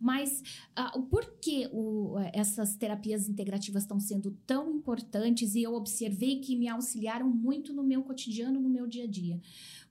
Mas 0.00 0.42
uh, 0.78 0.98
o 0.98 1.02
porquê 1.02 1.68
o, 1.72 2.16
essas 2.32 2.76
terapias 2.76 3.28
integrativas 3.28 3.82
estão 3.82 3.98
sendo 3.98 4.30
tão 4.46 4.70
importantes 4.70 5.54
e 5.54 5.62
eu 5.62 5.74
observei 5.74 6.40
que 6.40 6.56
me 6.56 6.68
auxiliaram 6.68 7.28
muito 7.28 7.72
no 7.72 7.82
meu 7.82 8.02
cotidiano, 8.02 8.60
no 8.60 8.68
meu 8.68 8.86
dia 8.86 9.04
a 9.04 9.08
dia. 9.08 9.40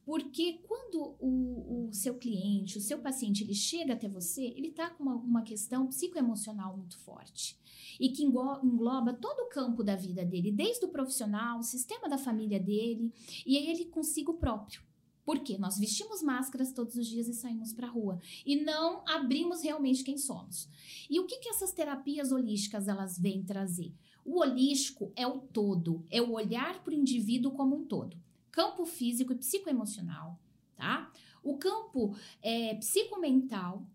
Porque 0.07 0.61
quando 0.65 1.17
o, 1.19 1.89
o, 1.89 1.93
seu 1.93 2.15
cliente, 2.15 2.77
o 2.77 2.81
seu 2.81 2.99
paciente, 2.99 3.43
ele 3.43 3.53
chega 3.53 3.91
até 3.91 4.07
você, 4.07 4.41
ele 4.41 4.69
está 4.69 4.89
com 4.89 5.03
uma, 5.03 5.15
uma 5.15 5.41
questão 5.41 5.85
psicoemocional 5.85 6.77
muito 6.77 6.97
forte 6.99 7.59
e 7.99 8.07
que 8.07 8.23
engloba 8.23 9.11
todo 9.11 9.41
o 9.41 9.49
campo 9.49 9.83
da 9.83 9.97
vida 9.97 10.23
dele, 10.23 10.49
desde 10.49 10.85
o 10.85 10.87
profissional, 10.87 11.59
o 11.59 11.63
sistema 11.63 12.07
da 12.07 12.17
família 12.17 12.57
dele 12.57 13.11
e 13.45 13.57
ele 13.57 13.83
consigo 13.83 14.35
próprio. 14.35 14.81
Porque 15.25 15.57
nós 15.57 15.77
vestimos 15.77 16.23
máscaras 16.23 16.71
todos 16.71 16.95
os 16.95 17.05
dias 17.05 17.27
e 17.27 17.33
saímos 17.33 17.73
para 17.73 17.87
a 17.87 17.91
rua 17.91 18.17
e 18.45 18.55
não 18.55 19.03
abrimos 19.05 19.61
realmente 19.61 20.05
quem 20.05 20.17
somos. 20.17 20.69
E 21.09 21.19
o 21.19 21.25
que, 21.25 21.39
que 21.39 21.49
essas 21.49 21.73
terapias 21.73 22.31
holísticas 22.31 22.87
elas 22.87 23.19
vêm 23.19 23.43
trazer? 23.43 23.93
O 24.23 24.39
holístico 24.39 25.11
é 25.17 25.27
o 25.27 25.39
todo, 25.39 26.05
é 26.09 26.21
o 26.21 26.31
olhar 26.31 26.81
para 26.81 26.93
o 26.93 26.97
indivíduo 26.97 27.51
como 27.51 27.75
um 27.75 27.83
todo. 27.83 28.15
Campo 28.51 28.85
físico 28.85 29.33
e 29.33 29.35
psicoemocional, 29.35 30.39
tá? 30.75 31.11
O 31.43 31.57
campo 31.57 32.15
é, 32.41 32.75
psicomental, 32.75 33.85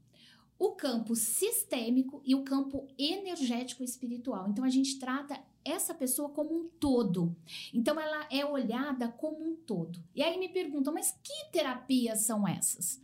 o 0.59 0.73
campo 0.73 1.14
sistêmico 1.16 2.23
e 2.25 2.35
o 2.35 2.44
campo 2.44 2.87
energético 2.97 3.82
espiritual. 3.82 4.49
Então 4.49 4.64
a 4.64 4.71
gente 4.71 4.99
trata 4.99 5.38
essa 5.64 5.94
pessoa 5.94 6.28
como 6.28 6.54
um 6.54 6.68
todo. 6.80 7.37
Então 7.73 7.99
ela 8.00 8.26
é 8.30 8.44
olhada 8.44 9.09
como 9.09 9.44
um 9.44 9.56
todo. 9.56 10.02
E 10.14 10.23
aí 10.23 10.38
me 10.38 10.49
perguntam, 10.49 10.92
mas 10.92 11.12
que 11.23 11.50
terapias 11.52 12.21
são 12.21 12.47
essas 12.47 13.00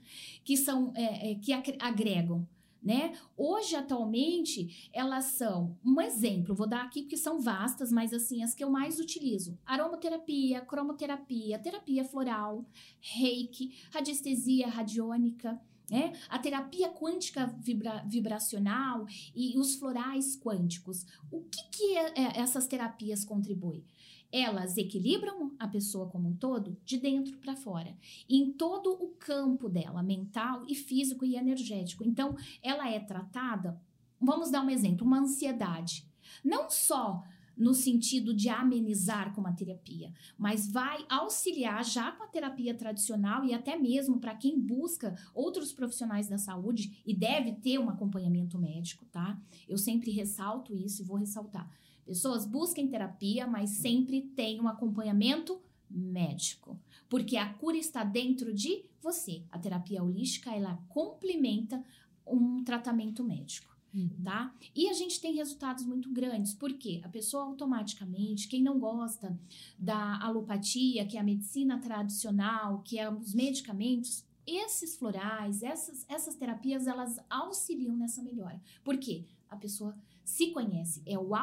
que 0.48 0.56
são 0.56 0.94
é, 0.96 1.32
é, 1.32 1.34
que 1.34 1.52
agregam? 1.78 2.48
Né? 2.80 3.12
Hoje, 3.36 3.74
atualmente, 3.74 4.88
elas 4.92 5.24
são 5.24 5.76
um 5.84 6.00
exemplo, 6.00 6.54
vou 6.54 6.68
dar 6.68 6.84
aqui 6.84 7.02
porque 7.02 7.16
são 7.16 7.40
vastas, 7.40 7.90
mas 7.90 8.14
assim, 8.14 8.42
as 8.42 8.54
que 8.54 8.62
eu 8.62 8.70
mais 8.70 9.00
utilizo: 9.00 9.58
aromaterapia, 9.66 10.60
cromoterapia, 10.60 11.58
terapia 11.58 12.04
floral, 12.04 12.64
reiki, 13.00 13.76
radiestesia 13.90 14.68
radiônica, 14.68 15.60
né? 15.90 16.12
A 16.28 16.38
terapia 16.38 16.90
quântica 16.90 17.46
vibra 17.58 18.04
vibracional 18.06 19.06
e 19.34 19.58
os 19.58 19.74
florais 19.74 20.38
quânticos. 20.38 21.06
O 21.30 21.42
que, 21.42 21.62
que 21.70 21.96
é, 21.96 22.12
é, 22.14 22.40
essas 22.40 22.66
terapias 22.66 23.24
contribuem? 23.24 23.84
Elas 24.30 24.76
equilibram 24.76 25.52
a 25.58 25.66
pessoa 25.66 26.08
como 26.08 26.28
um 26.28 26.36
todo, 26.36 26.76
de 26.84 26.98
dentro 26.98 27.36
para 27.38 27.56
fora, 27.56 27.96
em 28.28 28.52
todo 28.52 28.92
o 28.92 29.08
campo 29.18 29.68
dela, 29.68 30.02
mental 30.02 30.64
e 30.68 30.74
físico 30.74 31.24
e 31.24 31.36
energético. 31.36 32.04
Então, 32.04 32.36
ela 32.62 32.90
é 32.90 33.00
tratada, 33.00 33.80
vamos 34.20 34.50
dar 34.50 34.62
um 34.62 34.70
exemplo, 34.70 35.06
uma 35.06 35.20
ansiedade. 35.20 36.06
Não 36.44 36.68
só 36.68 37.24
no 37.58 37.74
sentido 37.74 38.32
de 38.32 38.48
amenizar 38.48 39.34
com 39.34 39.44
a 39.44 39.52
terapia, 39.52 40.12
mas 40.38 40.70
vai 40.70 41.04
auxiliar 41.08 41.84
já 41.84 42.12
com 42.12 42.22
a 42.22 42.28
terapia 42.28 42.72
tradicional 42.72 43.44
e 43.44 43.52
até 43.52 43.76
mesmo 43.76 44.20
para 44.20 44.36
quem 44.36 44.60
busca 44.60 45.16
outros 45.34 45.72
profissionais 45.72 46.28
da 46.28 46.38
saúde 46.38 47.02
e 47.04 47.12
deve 47.12 47.52
ter 47.54 47.78
um 47.80 47.90
acompanhamento 47.90 48.58
médico, 48.58 49.04
tá? 49.06 49.36
Eu 49.68 49.76
sempre 49.76 50.12
ressalto 50.12 50.72
isso 50.72 51.02
e 51.02 51.04
vou 51.04 51.16
ressaltar. 51.16 51.68
Pessoas 52.08 52.46
busquem 52.46 52.88
terapia, 52.88 53.46
mas 53.46 53.68
sempre 53.68 54.22
tem 54.22 54.58
um 54.62 54.66
acompanhamento 54.66 55.60
médico, 55.90 56.80
porque 57.06 57.36
a 57.36 57.52
cura 57.52 57.76
está 57.76 58.02
dentro 58.02 58.50
de 58.50 58.86
você. 59.02 59.42
A 59.52 59.58
terapia 59.58 60.02
holística, 60.02 60.50
ela 60.50 60.82
complementa 60.88 61.84
um 62.26 62.64
tratamento 62.64 63.22
médico. 63.22 63.76
Uhum. 63.92 64.08
Tá? 64.24 64.54
E 64.74 64.88
a 64.88 64.94
gente 64.94 65.20
tem 65.20 65.34
resultados 65.34 65.84
muito 65.84 66.10
grandes, 66.10 66.54
porque 66.54 67.02
a 67.04 67.10
pessoa 67.10 67.44
automaticamente, 67.44 68.48
quem 68.48 68.62
não 68.62 68.78
gosta 68.78 69.38
da 69.78 70.18
alopatia, 70.22 71.04
que 71.04 71.18
é 71.18 71.20
a 71.20 71.24
medicina 71.24 71.78
tradicional, 71.78 72.80
que 72.80 72.98
é 72.98 73.10
os 73.10 73.34
medicamentos, 73.34 74.24
esses 74.46 74.96
florais, 74.96 75.62
essas, 75.62 76.06
essas 76.08 76.34
terapias, 76.36 76.86
elas 76.86 77.20
auxiliam 77.28 77.94
nessa 77.94 78.22
melhora. 78.22 78.58
Por 78.82 78.96
quê? 78.96 79.26
A 79.46 79.56
pessoa 79.56 79.94
se 80.24 80.52
conhece, 80.52 81.02
é 81.04 81.18
o 81.18 81.34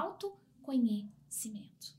autoconhecimento. 0.71 1.95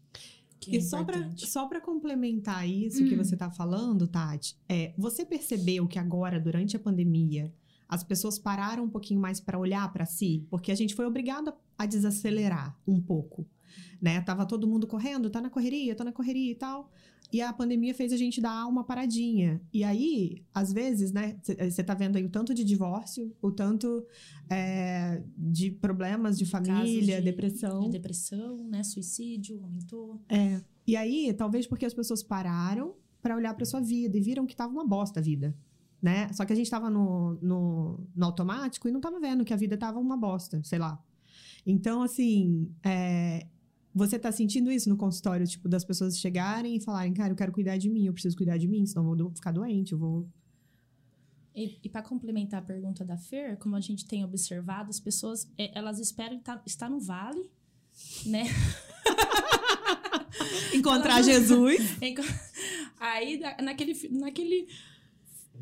Que 0.58 0.76
é 0.76 0.78
e 0.78 0.82
só 0.82 1.00
importante. 1.00 1.46
só 1.46 1.66
pra 1.66 1.80
complementar 1.80 2.68
isso 2.68 3.04
que 3.04 3.14
Hum. 3.14 3.18
você 3.18 3.36
tá 3.36 3.50
falando, 3.50 4.08
Tati, 4.08 4.56
é, 4.68 4.92
você 4.98 5.24
percebeu 5.24 5.86
que 5.86 5.98
agora, 5.98 6.40
durante 6.40 6.76
a 6.76 6.80
pandemia, 6.80 7.52
as 7.88 8.02
pessoas 8.02 8.38
pararam 8.38 8.84
um 8.84 8.88
pouquinho 8.90 9.20
mais 9.20 9.38
pra 9.38 9.58
olhar 9.58 9.90
pra 9.92 10.04
si? 10.04 10.44
Porque 10.50 10.72
a 10.72 10.74
gente 10.74 10.94
foi 10.94 11.06
obrigado 11.06 11.50
a, 11.50 11.56
a 11.78 11.86
desacelerar 11.86 12.76
um 12.86 13.00
pouco, 13.00 13.46
né? 14.02 14.20
Tava 14.22 14.44
todo 14.44 14.66
mundo 14.66 14.88
correndo, 14.88 15.30
tá 15.30 15.40
na 15.40 15.50
correria, 15.50 15.94
tá 15.94 16.02
na 16.02 16.10
correria 16.12 16.50
e 16.50 16.54
tal. 16.56 16.90
E 17.32 17.40
a 17.42 17.52
pandemia 17.52 17.92
fez 17.92 18.12
a 18.12 18.16
gente 18.16 18.40
dar 18.40 18.66
uma 18.66 18.84
paradinha. 18.84 19.60
E 19.72 19.82
aí, 19.82 20.44
às 20.54 20.72
vezes, 20.72 21.12
né, 21.12 21.36
você 21.70 21.82
tá 21.82 21.92
vendo 21.92 22.16
aí 22.16 22.24
o 22.24 22.28
tanto 22.30 22.54
de 22.54 22.62
divórcio, 22.64 23.34
o 23.42 23.50
tanto 23.50 24.04
é, 24.48 25.22
de 25.36 25.70
problemas 25.72 26.38
de 26.38 26.46
família, 26.46 27.18
de- 27.18 27.24
depressão. 27.24 27.80
De 27.80 27.88
depressão, 27.90 28.64
né? 28.68 28.82
Suicídio, 28.84 29.60
aumentou. 29.62 30.20
É. 30.28 30.60
E 30.86 30.94
aí, 30.96 31.32
talvez 31.36 31.66
porque 31.66 31.84
as 31.84 31.94
pessoas 31.94 32.22
pararam 32.22 32.94
pra 33.20 33.34
olhar 33.36 33.54
pra 33.54 33.64
sua 33.66 33.80
vida 33.80 34.16
e 34.16 34.20
viram 34.20 34.46
que 34.46 34.54
tava 34.54 34.72
uma 34.72 34.86
bosta 34.86 35.18
a 35.18 35.22
vida, 35.22 35.52
né? 36.00 36.32
Só 36.32 36.44
que 36.44 36.52
a 36.52 36.56
gente 36.56 36.70
tava 36.70 36.88
no, 36.88 37.36
no, 37.42 38.06
no 38.14 38.24
automático 38.26 38.88
e 38.88 38.92
não 38.92 39.00
tava 39.00 39.18
vendo 39.18 39.44
que 39.44 39.52
a 39.52 39.56
vida 39.56 39.76
tava 39.76 39.98
uma 39.98 40.16
bosta, 40.16 40.62
sei 40.62 40.78
lá. 40.78 41.02
Então, 41.66 42.02
assim, 42.02 42.70
é, 42.84 43.48
você 43.96 44.18
tá 44.18 44.30
sentindo 44.30 44.70
isso 44.70 44.90
no 44.90 44.96
consultório, 44.96 45.46
tipo, 45.46 45.70
das 45.70 45.82
pessoas 45.82 46.18
chegarem 46.18 46.76
e 46.76 46.80
falarem, 46.80 47.14
cara, 47.14 47.32
eu 47.32 47.36
quero 47.36 47.50
cuidar 47.50 47.78
de 47.78 47.88
mim, 47.88 48.04
eu 48.04 48.12
preciso 48.12 48.36
cuidar 48.36 48.58
de 48.58 48.68
mim, 48.68 48.84
senão 48.84 49.10
eu 49.10 49.16
vou 49.16 49.32
ficar 49.34 49.52
doente, 49.52 49.92
eu 49.92 49.98
vou... 49.98 50.28
E, 51.54 51.78
e 51.82 51.88
para 51.88 52.02
complementar 52.02 52.60
a 52.60 52.62
pergunta 52.62 53.06
da 53.06 53.16
Fer, 53.16 53.56
como 53.56 53.74
a 53.74 53.80
gente 53.80 54.06
tem 54.06 54.22
observado, 54.22 54.90
as 54.90 55.00
pessoas 55.00 55.50
é, 55.56 55.76
elas 55.78 55.98
esperam 55.98 56.38
estar 56.66 56.90
no 56.90 57.00
vale, 57.00 57.50
né? 58.26 58.44
Encontrar 60.74 61.14
Ela- 61.14 61.22
Jesus. 61.22 61.80
Aí, 63.00 63.38
na- 63.38 63.56
naquele, 63.62 64.08
naquele 64.10 64.68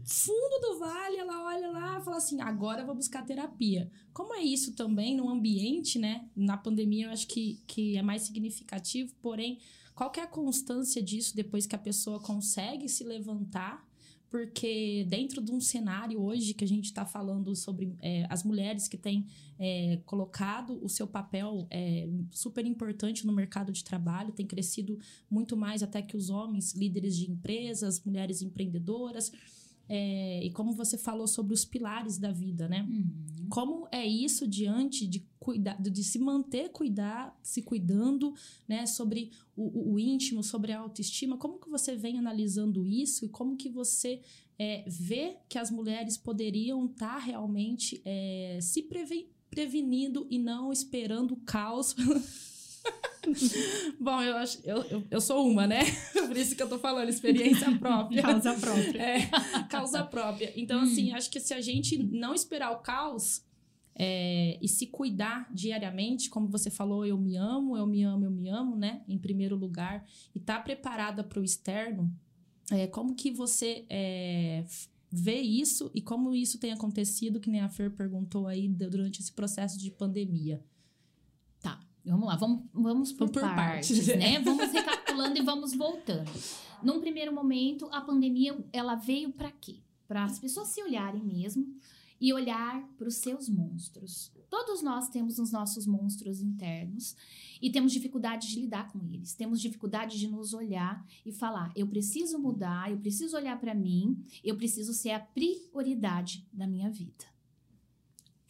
fundo 0.04 0.60
do 0.60 0.78
vale, 0.78 1.16
ela 1.16 1.44
olha 1.44 1.70
lá 1.70 1.98
e 1.98 2.04
fala 2.04 2.16
assim: 2.16 2.40
agora 2.40 2.82
eu 2.82 2.86
vou 2.86 2.94
buscar 2.94 3.24
terapia. 3.24 3.90
Como 4.12 4.34
é 4.34 4.42
isso 4.42 4.74
também 4.74 5.16
no 5.16 5.28
ambiente, 5.28 5.98
né? 5.98 6.28
Na 6.34 6.56
pandemia, 6.56 7.06
eu 7.06 7.10
acho 7.10 7.26
que, 7.26 7.62
que 7.66 7.96
é 7.96 8.02
mais 8.02 8.22
significativo, 8.22 9.12
porém, 9.20 9.58
qual 9.94 10.10
que 10.10 10.18
é 10.18 10.24
a 10.24 10.26
constância 10.26 11.02
disso 11.02 11.36
depois 11.36 11.66
que 11.66 11.76
a 11.76 11.78
pessoa 11.78 12.20
consegue 12.20 12.88
se 12.88 13.04
levantar? 13.04 13.86
Porque 14.28 15.06
dentro 15.08 15.40
de 15.40 15.52
um 15.52 15.60
cenário 15.60 16.20
hoje 16.20 16.54
que 16.54 16.64
a 16.64 16.66
gente 16.66 16.86
está 16.86 17.06
falando 17.06 17.54
sobre 17.54 17.96
é, 18.02 18.26
as 18.28 18.42
mulheres 18.42 18.88
que 18.88 18.96
têm 18.96 19.28
é, 19.56 20.00
colocado 20.04 20.76
o 20.82 20.88
seu 20.88 21.06
papel 21.06 21.68
é, 21.70 22.08
super 22.32 22.66
importante 22.66 23.24
no 23.24 23.32
mercado 23.32 23.70
de 23.70 23.84
trabalho, 23.84 24.32
tem 24.32 24.44
crescido 24.44 24.98
muito 25.30 25.56
mais 25.56 25.84
até 25.84 26.02
que 26.02 26.16
os 26.16 26.30
homens, 26.30 26.74
líderes 26.74 27.16
de 27.16 27.30
empresas, 27.30 28.02
mulheres 28.04 28.42
empreendedoras. 28.42 29.30
É, 29.88 30.42
e 30.44 30.50
como 30.50 30.72
você 30.72 30.96
falou 30.96 31.26
sobre 31.26 31.52
os 31.52 31.64
pilares 31.64 32.18
da 32.18 32.32
vida, 32.32 32.68
né? 32.68 32.86
Como 33.50 33.86
é 33.92 34.06
isso 34.06 34.46
diante 34.48 35.06
de 35.06 35.26
cuidar, 35.38 35.80
de 35.80 36.02
se 36.02 36.18
manter 36.18 36.70
cuidar, 36.70 37.38
se 37.42 37.60
cuidando, 37.62 38.32
né? 38.66 38.86
Sobre 38.86 39.30
o, 39.54 39.92
o- 39.92 39.98
íntimo, 39.98 40.42
sobre 40.42 40.72
a 40.72 40.78
autoestima. 40.80 41.36
Como 41.36 41.58
que 41.58 41.68
você 41.68 41.94
vem 41.94 42.18
analisando 42.18 42.86
isso 42.86 43.26
e 43.26 43.28
como 43.28 43.56
que 43.56 43.68
você 43.68 44.22
é, 44.58 44.84
vê 44.88 45.36
que 45.48 45.58
as 45.58 45.70
mulheres 45.70 46.16
poderiam 46.16 46.86
estar 46.86 47.18
realmente 47.18 48.00
é, 48.04 48.58
se 48.62 48.82
preven- 48.84 49.28
prevenindo 49.50 50.26
e 50.30 50.38
não 50.38 50.72
esperando 50.72 51.32
o 51.34 51.40
caos 51.40 51.94
Bom, 53.98 54.20
eu, 54.22 54.36
acho, 54.36 54.60
eu, 54.64 55.04
eu, 55.10 55.20
sou 55.20 55.48
uma, 55.48 55.66
né? 55.66 55.80
Por 56.12 56.36
isso 56.36 56.54
que 56.54 56.62
eu 56.62 56.68
tô 56.68 56.78
falando, 56.78 57.08
experiência 57.08 57.70
própria. 57.78 58.22
Causa 58.22 58.54
própria. 58.54 59.02
É, 59.02 59.30
causa 59.68 60.02
própria. 60.04 60.52
Então, 60.56 60.80
assim, 60.80 61.12
acho 61.12 61.30
que 61.30 61.40
se 61.40 61.54
a 61.54 61.60
gente 61.60 61.96
não 62.02 62.34
esperar 62.34 62.70
o 62.72 62.78
caos 62.78 63.42
é, 63.94 64.58
e 64.60 64.68
se 64.68 64.86
cuidar 64.86 65.48
diariamente, 65.52 66.28
como 66.28 66.48
você 66.48 66.70
falou, 66.70 67.06
eu 67.06 67.16
me 67.16 67.36
amo, 67.36 67.76
eu 67.76 67.86
me 67.86 68.02
amo, 68.02 68.24
eu 68.24 68.30
me 68.30 68.48
amo, 68.48 68.76
né? 68.76 69.02
Em 69.08 69.18
primeiro 69.18 69.56
lugar, 69.56 70.04
e 70.34 70.40
tá 70.40 70.58
preparada 70.58 71.22
para 71.22 71.40
o 71.40 71.44
externo, 71.44 72.12
é, 72.70 72.86
como 72.86 73.14
que 73.14 73.30
você 73.30 73.84
é, 73.88 74.64
vê 75.10 75.40
isso 75.40 75.90
e 75.94 76.00
como 76.00 76.34
isso 76.34 76.58
tem 76.58 76.72
acontecido, 76.72 77.40
que 77.40 77.50
nem 77.50 77.60
a 77.60 77.68
Fer 77.68 77.90
perguntou 77.90 78.46
aí 78.46 78.68
durante 78.68 79.20
esse 79.20 79.32
processo 79.32 79.78
de 79.78 79.90
pandemia? 79.90 80.62
Vamos 82.04 82.26
lá, 82.26 82.36
vamos, 82.36 82.64
vamos 82.72 83.12
por, 83.12 83.30
Por 83.30 83.40
partes, 83.40 83.96
partes. 83.98 84.06
né? 84.18 84.38
Vamos 84.40 84.70
recapitulando 84.70 85.38
e 85.38 85.42
vamos 85.42 85.74
voltando. 85.74 86.30
Num 86.82 87.00
primeiro 87.00 87.32
momento, 87.32 87.88
a 87.90 88.00
pandemia, 88.00 88.56
ela 88.72 88.94
veio 88.94 89.32
para 89.32 89.50
quê? 89.50 89.76
Para 90.06 90.24
as 90.24 90.38
pessoas 90.38 90.68
se 90.68 90.82
olharem 90.82 91.24
mesmo 91.24 91.66
e 92.20 92.32
olhar 92.32 92.86
para 92.98 93.08
os 93.08 93.16
seus 93.16 93.48
monstros. 93.48 94.30
Todos 94.50 94.82
nós 94.82 95.08
temos 95.08 95.38
os 95.38 95.50
nossos 95.50 95.86
monstros 95.86 96.40
internos 96.40 97.16
e 97.60 97.70
temos 97.70 97.90
dificuldade 97.92 98.48
de 98.48 98.60
lidar 98.60 98.92
com 98.92 99.02
eles. 99.02 99.34
Temos 99.34 99.60
dificuldade 99.60 100.18
de 100.18 100.28
nos 100.28 100.52
olhar 100.52 101.04
e 101.24 101.32
falar: 101.32 101.72
eu 101.74 101.86
preciso 101.88 102.38
mudar, 102.38 102.90
eu 102.90 102.98
preciso 102.98 103.36
olhar 103.36 103.58
para 103.58 103.74
mim, 103.74 104.22
eu 104.44 104.56
preciso 104.56 104.92
ser 104.92 105.10
a 105.10 105.20
prioridade 105.20 106.46
da 106.52 106.66
minha 106.66 106.90
vida. 106.90 107.24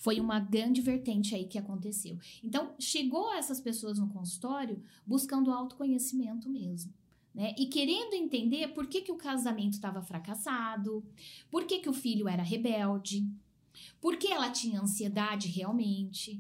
Foi 0.04 0.20
uma 0.20 0.38
grande 0.38 0.82
vertente 0.82 1.34
aí 1.34 1.46
que 1.46 1.56
aconteceu. 1.56 2.18
Então, 2.42 2.74
chegou 2.78 3.32
essas 3.32 3.58
pessoas 3.58 3.98
no 3.98 4.06
consultório 4.10 4.82
buscando 5.06 5.50
autoconhecimento 5.50 6.46
mesmo. 6.50 6.92
Né? 7.34 7.54
E 7.56 7.64
querendo 7.64 8.12
entender 8.12 8.68
por 8.74 8.86
que, 8.86 9.00
que 9.00 9.10
o 9.10 9.16
casamento 9.16 9.72
estava 9.72 10.02
fracassado, 10.02 11.02
por 11.50 11.64
que, 11.64 11.78
que 11.78 11.88
o 11.88 11.94
filho 11.94 12.28
era 12.28 12.42
rebelde, 12.42 13.26
por 13.98 14.18
que 14.18 14.28
ela 14.28 14.50
tinha 14.50 14.82
ansiedade 14.82 15.48
realmente, 15.48 16.38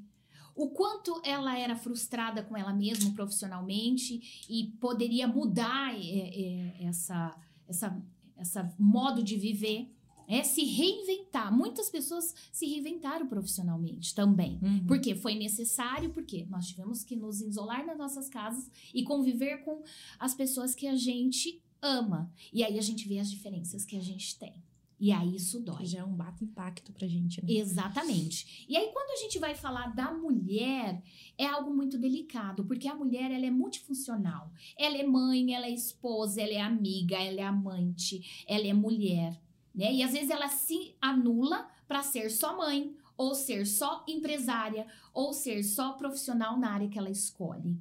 o 0.54 0.68
quanto 0.68 1.22
ela 1.24 1.58
era 1.58 1.74
frustrada 1.74 2.42
com 2.42 2.54
ela 2.54 2.74
mesma 2.74 3.14
profissionalmente 3.14 4.44
e 4.46 4.74
poderia 4.78 5.26
mudar 5.26 5.94
é, 5.94 6.28
é, 6.28 6.84
essa, 6.84 7.34
essa, 7.66 7.98
essa 8.36 8.74
modo 8.78 9.22
de 9.22 9.38
viver, 9.38 9.90
é 10.28 10.42
se 10.42 10.64
reinventar. 10.64 11.54
Muitas 11.54 11.88
pessoas 11.90 12.34
se 12.52 12.66
reinventaram 12.66 13.26
profissionalmente 13.26 14.14
também. 14.14 14.58
Porque 14.86 15.14
foi 15.14 15.34
necessário, 15.34 16.10
porque 16.10 16.46
nós 16.46 16.66
tivemos 16.66 17.04
que 17.04 17.16
nos 17.16 17.40
isolar 17.40 17.86
nas 17.86 17.98
nossas 17.98 18.28
casas 18.28 18.70
e 18.92 19.02
conviver 19.02 19.64
com 19.64 19.82
as 20.18 20.34
pessoas 20.34 20.74
que 20.74 20.86
a 20.86 20.96
gente 20.96 21.62
ama. 21.80 22.32
E 22.52 22.64
aí 22.64 22.78
a 22.78 22.82
gente 22.82 23.06
vê 23.06 23.18
as 23.18 23.30
diferenças 23.30 23.84
que 23.84 23.96
a 23.96 24.00
gente 24.00 24.38
tem. 24.38 24.54
E 24.98 25.12
aí 25.12 25.36
isso 25.36 25.60
dói. 25.60 25.78
Que 25.78 25.86
já 25.86 25.98
é 26.00 26.04
um 26.04 26.14
baita 26.14 26.42
impacto 26.42 26.92
pra 26.92 27.06
gente, 27.06 27.44
né? 27.44 27.52
Exatamente. 27.52 28.64
E 28.68 28.76
aí, 28.76 28.90
quando 28.92 29.10
a 29.10 29.22
gente 29.22 29.38
vai 29.38 29.54
falar 29.54 29.94
da 29.94 30.12
mulher, 30.12 31.02
é 31.36 31.46
algo 31.46 31.74
muito 31.74 31.98
delicado, 31.98 32.64
porque 32.64 32.88
a 32.88 32.94
mulher 32.94 33.30
ela 33.30 33.44
é 33.44 33.50
multifuncional. 33.50 34.50
Ela 34.78 34.96
é 34.96 35.06
mãe, 35.06 35.54
ela 35.54 35.66
é 35.66 35.70
esposa, 35.70 36.40
ela 36.40 36.54
é 36.54 36.60
amiga, 36.60 37.16
ela 37.16 37.40
é 37.40 37.44
amante, 37.44 38.44
ela 38.46 38.66
é 38.66 38.72
mulher. 38.72 39.38
Né? 39.74 39.92
E 39.92 40.02
às 40.02 40.12
vezes 40.12 40.30
ela 40.30 40.48
se 40.48 40.94
anula 41.00 41.68
para 41.88 42.02
ser 42.02 42.30
só 42.30 42.56
mãe, 42.56 42.94
ou 43.16 43.34
ser 43.34 43.66
só 43.66 44.04
empresária, 44.08 44.86
ou 45.12 45.32
ser 45.32 45.62
só 45.62 45.92
profissional 45.92 46.58
na 46.58 46.70
área 46.70 46.88
que 46.88 46.98
ela 46.98 47.10
escolhe. 47.10 47.76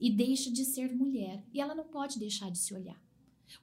E 0.00 0.10
deixa 0.10 0.50
de 0.50 0.64
ser 0.64 0.94
mulher. 0.94 1.42
E 1.52 1.60
ela 1.60 1.74
não 1.74 1.84
pode 1.84 2.18
deixar 2.18 2.50
de 2.50 2.58
se 2.58 2.74
olhar. 2.74 3.00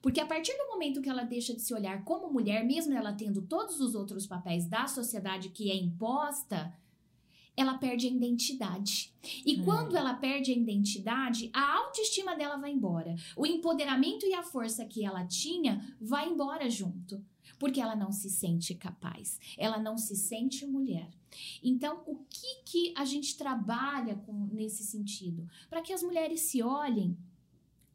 Porque 0.00 0.20
a 0.20 0.26
partir 0.26 0.56
do 0.56 0.68
momento 0.68 1.02
que 1.02 1.08
ela 1.08 1.24
deixa 1.24 1.54
de 1.54 1.60
se 1.60 1.74
olhar 1.74 2.04
como 2.04 2.32
mulher, 2.32 2.64
mesmo 2.64 2.94
ela 2.94 3.12
tendo 3.12 3.42
todos 3.42 3.80
os 3.80 3.94
outros 3.94 4.26
papéis 4.26 4.66
da 4.66 4.86
sociedade 4.86 5.50
que 5.50 5.70
é 5.70 5.76
imposta, 5.76 6.74
ela 7.56 7.78
perde 7.78 8.08
a 8.08 8.10
identidade. 8.10 9.12
E 9.46 9.60
É. 9.60 9.62
quando 9.62 9.96
ela 9.96 10.14
perde 10.14 10.50
a 10.50 10.56
identidade, 10.56 11.50
a 11.52 11.76
autoestima 11.76 12.34
dela 12.34 12.56
vai 12.56 12.72
embora. 12.72 13.14
O 13.36 13.46
empoderamento 13.46 14.26
e 14.26 14.34
a 14.34 14.42
força 14.42 14.84
que 14.84 15.04
ela 15.04 15.24
tinha 15.26 15.94
vai 16.00 16.28
embora 16.28 16.68
junto. 16.68 17.24
Porque 17.64 17.80
ela 17.80 17.96
não 17.96 18.12
se 18.12 18.28
sente 18.28 18.74
capaz, 18.74 19.40
ela 19.56 19.78
não 19.78 19.96
se 19.96 20.14
sente 20.14 20.66
mulher. 20.66 21.08
Então, 21.62 22.02
o 22.06 22.16
que, 22.28 22.62
que 22.66 22.94
a 22.94 23.06
gente 23.06 23.38
trabalha 23.38 24.16
com, 24.16 24.50
nesse 24.52 24.84
sentido? 24.84 25.48
Para 25.70 25.80
que 25.80 25.90
as 25.90 26.02
mulheres 26.02 26.42
se 26.42 26.62
olhem 26.62 27.16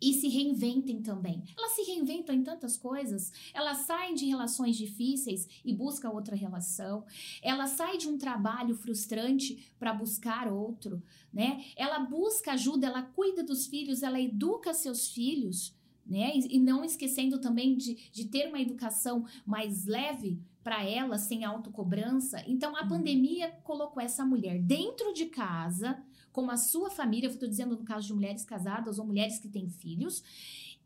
e 0.02 0.12
se 0.12 0.28
reinventem 0.28 1.04
também. 1.04 1.44
Elas 1.56 1.74
se 1.74 1.84
reinventam 1.84 2.34
em 2.34 2.42
tantas 2.42 2.78
coisas. 2.78 3.32
Elas 3.54 3.86
saem 3.86 4.16
de 4.16 4.26
relações 4.26 4.76
difíceis 4.76 5.48
e 5.64 5.72
buscam 5.72 6.10
outra 6.10 6.36
relação. 6.36 7.06
Ela 7.40 7.68
sai 7.68 8.00
de 8.00 8.10
um 8.10 8.18
trabalho 8.18 8.74
frustrante 8.74 9.72
para 9.78 9.94
buscar 9.94 10.52
outro, 10.52 11.00
né? 11.32 11.64
Ela 11.76 12.00
busca 12.00 12.54
ajuda, 12.54 12.88
ela 12.88 13.04
cuida 13.04 13.44
dos 13.44 13.68
filhos, 13.68 14.02
ela 14.02 14.20
educa 14.20 14.74
seus 14.74 15.10
filhos, 15.10 15.78
né? 16.10 16.32
E, 16.36 16.56
e 16.56 16.60
não 16.60 16.84
esquecendo 16.84 17.40
também 17.40 17.78
de, 17.78 17.96
de 18.12 18.26
ter 18.26 18.48
uma 18.48 18.60
educação 18.60 19.26
mais 19.46 19.86
leve 19.86 20.42
para 20.64 20.84
ela, 20.84 21.18
sem 21.18 21.46
autocobrança. 21.46 22.44
Então, 22.48 22.76
a 22.76 22.86
pandemia 22.86 23.52
colocou 23.64 24.02
essa 24.02 24.26
mulher 24.26 24.60
dentro 24.60 25.14
de 25.14 25.28
casa, 25.28 26.04
com 26.32 26.50
a 26.50 26.58
sua 26.58 26.90
família, 26.90 27.28
eu 27.28 27.34
estou 27.34 27.50
dizendo 27.50 27.76
no 27.76 27.84
caso 27.84 28.08
de 28.08 28.14
mulheres 28.14 28.44
casadas 28.44 29.00
ou 29.00 29.06
mulheres 29.06 29.40
que 29.40 29.48
têm 29.48 29.70
filhos, 29.70 30.24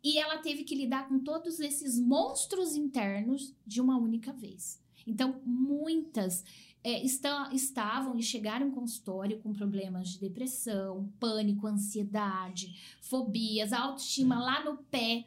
e 0.03 0.17
ela 0.17 0.37
teve 0.37 0.63
que 0.63 0.75
lidar 0.75 1.07
com 1.07 1.19
todos 1.19 1.59
esses 1.59 1.99
monstros 1.99 2.75
internos 2.75 3.53
de 3.65 3.81
uma 3.81 3.97
única 3.97 4.33
vez. 4.33 4.81
Então, 5.05 5.41
muitas 5.45 6.43
é, 6.83 7.03
está- 7.03 7.49
estavam 7.53 8.17
e 8.17 8.21
chegaram 8.23 8.67
em 8.67 8.71
consultório 8.71 9.39
com 9.39 9.53
problemas 9.53 10.09
de 10.09 10.19
depressão, 10.19 11.09
pânico, 11.19 11.65
ansiedade, 11.65 12.75
fobias, 13.01 13.71
autoestima 13.71 14.39
lá 14.39 14.63
no 14.65 14.77
pé. 14.77 15.25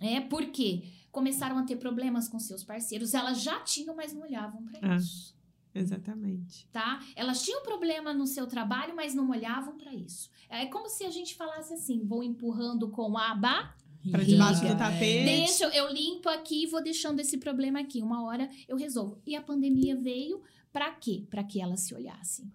É, 0.00 0.20
por 0.20 0.46
quê? 0.46 0.84
Começaram 1.12 1.56
a 1.58 1.62
ter 1.64 1.76
problemas 1.76 2.28
com 2.28 2.38
seus 2.38 2.64
parceiros. 2.64 3.14
Elas 3.14 3.40
já 3.42 3.60
tinham, 3.60 3.94
mas 3.94 4.12
não 4.12 4.22
olhavam 4.22 4.64
para 4.64 4.94
Ah. 4.94 4.96
isso 4.96 5.34
Exatamente. 5.74 6.66
tá? 6.72 7.00
Elas 7.16 7.42
tinham 7.42 7.62
problema 7.62 8.12
no 8.14 8.26
seu 8.26 8.46
trabalho, 8.46 8.94
mas 8.96 9.14
não 9.14 9.30
olhavam 9.30 9.76
para 9.76 9.92
isso. 9.94 10.30
É 10.48 10.66
como 10.66 10.88
se 10.88 11.04
a 11.04 11.10
gente 11.10 11.34
falasse 11.34 11.74
assim: 11.74 12.04
vou 12.04 12.22
empurrando 12.22 12.88
com 12.90 13.16
a 13.18 13.32
aba, 13.32 13.74
Pra 14.10 14.22
debaixo 14.22 14.60
do 14.66 14.76
tapete. 14.76 15.24
deixa, 15.24 15.64
eu 15.68 15.92
limpo 15.92 16.28
aqui 16.28 16.64
e 16.64 16.66
vou 16.66 16.82
deixando 16.82 17.20
esse 17.20 17.38
problema 17.38 17.80
aqui. 17.80 18.02
Uma 18.02 18.22
hora 18.24 18.48
eu 18.68 18.76
resolvo. 18.76 19.20
E 19.26 19.34
a 19.34 19.40
pandemia 19.42 19.96
veio 19.96 20.42
para 20.72 20.90
quê? 20.92 21.24
Para 21.30 21.42
que 21.44 21.60
elas 21.60 21.80
se 21.80 21.94
olhassem. 21.94 22.50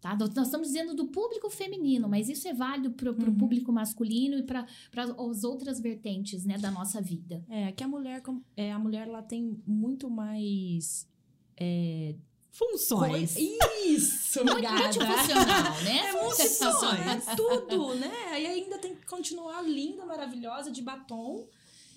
Tá? 0.00 0.16
Nós 0.16 0.46
estamos 0.46 0.68
dizendo 0.68 0.94
do 0.94 1.08
público 1.08 1.50
feminino, 1.50 2.08
mas 2.08 2.28
isso 2.28 2.46
é 2.46 2.54
válido 2.54 2.92
para 2.92 3.10
o 3.10 3.14
Uhum. 3.14 3.34
público 3.36 3.72
masculino 3.72 4.38
e 4.38 4.44
para 4.44 4.64
as 4.96 5.42
outras 5.42 5.80
vertentes 5.80 6.44
né, 6.44 6.56
da 6.56 6.70
nossa 6.70 7.00
vida. 7.02 7.44
É, 7.48 7.72
que 7.72 7.82
a 7.82 7.88
mulher, 7.88 8.22
é, 8.56 8.70
a 8.72 8.78
mulher 8.78 9.08
ela 9.08 9.22
tem 9.22 9.60
muito 9.66 10.08
mais. 10.08 11.06
É, 11.60 12.14
Funções. 12.50 13.36
Isso, 13.36 14.40
obrigada. 14.40 14.82
Multifuncional, 14.82 15.82
né? 15.82 15.98
É 15.98 16.12
multifunções, 16.12 17.28
é 17.28 17.36
tudo, 17.36 17.94
né? 17.94 18.40
E 18.40 18.46
ainda 18.46 18.78
tem 18.78 18.94
que 18.94 19.06
continuar 19.06 19.62
linda, 19.62 20.04
maravilhosa, 20.04 20.70
de 20.70 20.82
batom 20.82 21.46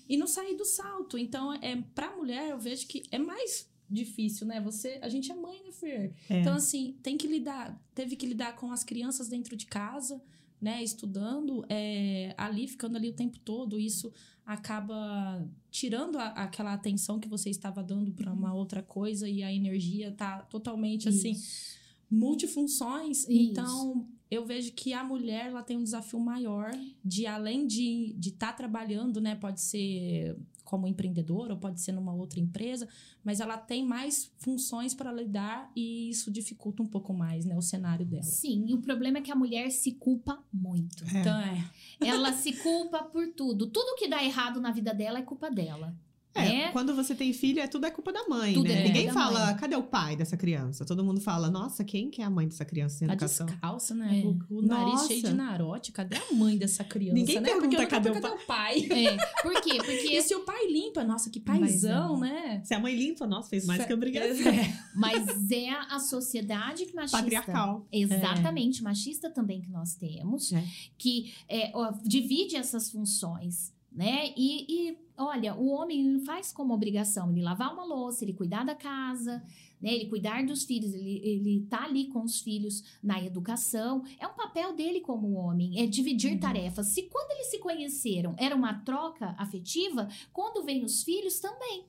e 0.08 0.16
não 0.16 0.26
sair 0.26 0.56
do 0.56 0.64
salto. 0.64 1.18
Então, 1.18 1.52
é 1.54 1.82
pra 1.94 2.14
mulher, 2.14 2.50
eu 2.50 2.58
vejo 2.58 2.86
que 2.86 3.02
é 3.10 3.18
mais 3.18 3.68
difícil, 3.88 4.46
né? 4.46 4.60
Você, 4.60 4.98
a 5.02 5.08
gente 5.08 5.30
é 5.30 5.34
mãe, 5.34 5.60
né, 5.64 5.72
Fer? 5.72 6.14
É. 6.28 6.40
Então, 6.40 6.54
assim, 6.54 6.96
tem 7.02 7.16
que 7.16 7.26
lidar, 7.26 7.78
teve 7.94 8.16
que 8.16 8.26
lidar 8.26 8.56
com 8.56 8.72
as 8.72 8.82
crianças 8.84 9.28
dentro 9.28 9.56
de 9.56 9.66
casa, 9.66 10.22
né? 10.60 10.82
Estudando, 10.82 11.64
é, 11.68 12.34
ali, 12.36 12.66
ficando 12.68 12.96
ali 12.96 13.08
o 13.08 13.14
tempo 13.14 13.38
todo. 13.40 13.78
Isso 13.78 14.12
acaba 14.44 15.46
tirando 15.70 16.18
a- 16.18 16.28
aquela 16.28 16.72
atenção 16.72 17.18
que 17.18 17.28
você 17.28 17.50
estava 17.50 17.82
dando 17.82 18.12
para 18.12 18.32
uma 18.32 18.52
outra 18.52 18.82
coisa 18.82 19.28
e 19.28 19.42
a 19.42 19.52
energia 19.52 20.12
tá 20.12 20.42
totalmente 20.42 21.08
assim 21.08 21.32
Isso. 21.32 21.76
multifunções. 22.10 23.20
Isso. 23.20 23.30
Então, 23.32 24.06
eu 24.30 24.44
vejo 24.44 24.72
que 24.72 24.92
a 24.92 25.04
mulher 25.04 25.46
ela 25.46 25.62
tem 25.62 25.76
um 25.76 25.84
desafio 25.84 26.18
maior 26.18 26.70
de 27.04 27.26
além 27.26 27.66
de 27.66 28.06
estar 28.10 28.18
de 28.20 28.32
tá 28.32 28.52
trabalhando, 28.52 29.20
né? 29.20 29.34
Pode 29.34 29.60
ser 29.60 30.36
como 30.72 30.88
empreendedora 30.88 31.52
ou 31.52 31.60
pode 31.60 31.82
ser 31.82 31.92
numa 31.92 32.14
outra 32.14 32.40
empresa, 32.40 32.88
mas 33.22 33.40
ela 33.40 33.58
tem 33.58 33.84
mais 33.84 34.32
funções 34.38 34.94
para 34.94 35.12
lidar 35.12 35.70
e 35.76 36.08
isso 36.08 36.30
dificulta 36.30 36.82
um 36.82 36.86
pouco 36.86 37.12
mais, 37.12 37.44
né, 37.44 37.54
o 37.54 37.60
cenário 37.60 38.06
dela. 38.06 38.22
Sim, 38.22 38.64
e 38.66 38.72
o 38.72 38.80
problema 38.80 39.18
é 39.18 39.20
que 39.20 39.30
a 39.30 39.34
mulher 39.34 39.70
se 39.70 39.92
culpa 39.92 40.42
muito. 40.50 41.04
É. 41.14 41.20
Então, 41.20 41.38
é. 41.38 41.70
Ela 42.00 42.32
se 42.32 42.54
culpa 42.54 43.02
por 43.02 43.28
tudo. 43.34 43.66
Tudo 43.66 43.96
que 43.96 44.08
dá 44.08 44.24
errado 44.24 44.62
na 44.62 44.70
vida 44.70 44.94
dela 44.94 45.18
é 45.18 45.22
culpa 45.22 45.50
dela. 45.50 45.94
É, 46.34 46.48
né? 46.48 46.72
quando 46.72 46.94
você 46.94 47.14
tem 47.14 47.32
filho, 47.32 47.60
é 47.60 47.66
tudo 47.66 47.84
é 47.84 47.90
culpa 47.90 48.10
da 48.12 48.26
mãe, 48.26 48.54
Tudo 48.54 48.68
né? 48.68 48.80
é 48.80 48.84
Ninguém 48.88 49.10
fala, 49.12 49.46
mãe. 49.46 49.56
cadê 49.56 49.76
o 49.76 49.82
pai 49.82 50.16
dessa 50.16 50.34
criança? 50.36 50.84
Todo 50.84 51.04
mundo 51.04 51.20
fala, 51.20 51.50
nossa, 51.50 51.84
quem 51.84 52.08
que 52.10 52.22
é 52.22 52.24
a 52.24 52.30
mãe 52.30 52.46
dessa 52.48 52.64
criança 52.64 53.04
Tá 53.06 53.12
educação? 53.12 53.46
descalça, 53.46 53.94
né? 53.94 54.20
É. 54.20 54.24
O, 54.24 54.38
o 54.48 54.62
nariz 54.62 54.92
Nossa. 54.94 55.06
cheio 55.08 55.22
de 55.24 55.34
narote. 55.34 55.92
Cadê 55.92 56.16
a 56.16 56.32
mãe 56.34 56.56
dessa 56.56 56.82
criança, 56.84 57.14
Ninguém 57.14 57.36
né? 57.40 57.50
pergunta, 57.50 57.68
Porque 57.68 57.86
cadê 57.86 58.10
cadê 58.12 58.26
o 58.28 58.46
pai? 58.46 58.80
É, 58.92 59.16
por 59.42 59.60
quê? 59.60 59.76
Porque 59.76 60.16
E 60.16 60.22
se 60.22 60.34
o 60.34 60.40
pai 60.44 60.66
limpa? 60.68 61.04
Nossa, 61.04 61.28
que 61.28 61.38
paizão, 61.40 62.18
né? 62.18 62.62
Se 62.64 62.72
a 62.72 62.80
mãe 62.80 62.94
limpa, 62.96 63.26
nossa, 63.26 63.48
fez 63.50 63.66
mais 63.66 63.84
que 63.84 63.92
obrigação. 63.92 64.50
É. 64.52 64.72
Mas 64.96 65.50
é 65.50 65.70
a 65.70 65.98
sociedade 65.98 66.86
que 66.86 66.94
machista. 66.94 67.18
Patriarcal. 67.18 67.86
Exatamente, 67.92 68.82
machista 68.82 69.28
também 69.30 69.60
que 69.60 69.70
nós 69.70 69.94
temos, 69.94 70.52
É. 70.52 70.64
que 70.96 71.32
é, 71.48 71.70
ó, 71.74 71.92
divide 72.04 72.56
essas 72.56 72.90
funções, 72.90 73.72
né? 73.94 74.32
E, 74.36 74.88
e, 74.90 74.98
olha, 75.16 75.54
o 75.54 75.68
homem 75.68 76.20
faz 76.20 76.52
como 76.52 76.72
obrigação 76.74 77.30
ele 77.30 77.42
lavar 77.42 77.72
uma 77.72 77.84
louça, 77.84 78.24
ele 78.24 78.32
cuidar 78.32 78.64
da 78.64 78.74
casa, 78.74 79.42
né? 79.80 79.92
Ele 79.94 80.06
cuidar 80.08 80.44
dos 80.44 80.64
filhos, 80.64 80.94
ele, 80.94 81.20
ele 81.24 81.66
tá 81.68 81.84
ali 81.84 82.06
com 82.08 82.22
os 82.22 82.40
filhos 82.40 82.82
na 83.02 83.22
educação. 83.22 84.02
É 84.18 84.26
um 84.26 84.34
papel 84.34 84.74
dele 84.74 85.00
como 85.00 85.34
homem, 85.34 85.80
é 85.80 85.86
dividir 85.86 86.32
Uhum. 86.32 86.40
tarefas. 86.40 86.88
Se 86.88 87.02
quando 87.02 87.32
eles 87.32 87.48
se 87.48 87.58
conheceram 87.58 88.34
era 88.38 88.54
uma 88.56 88.74
troca 88.80 89.34
afetiva, 89.38 90.08
quando 90.32 90.64
vem 90.64 90.84
os 90.84 91.02
filhos 91.02 91.40
também. 91.40 91.86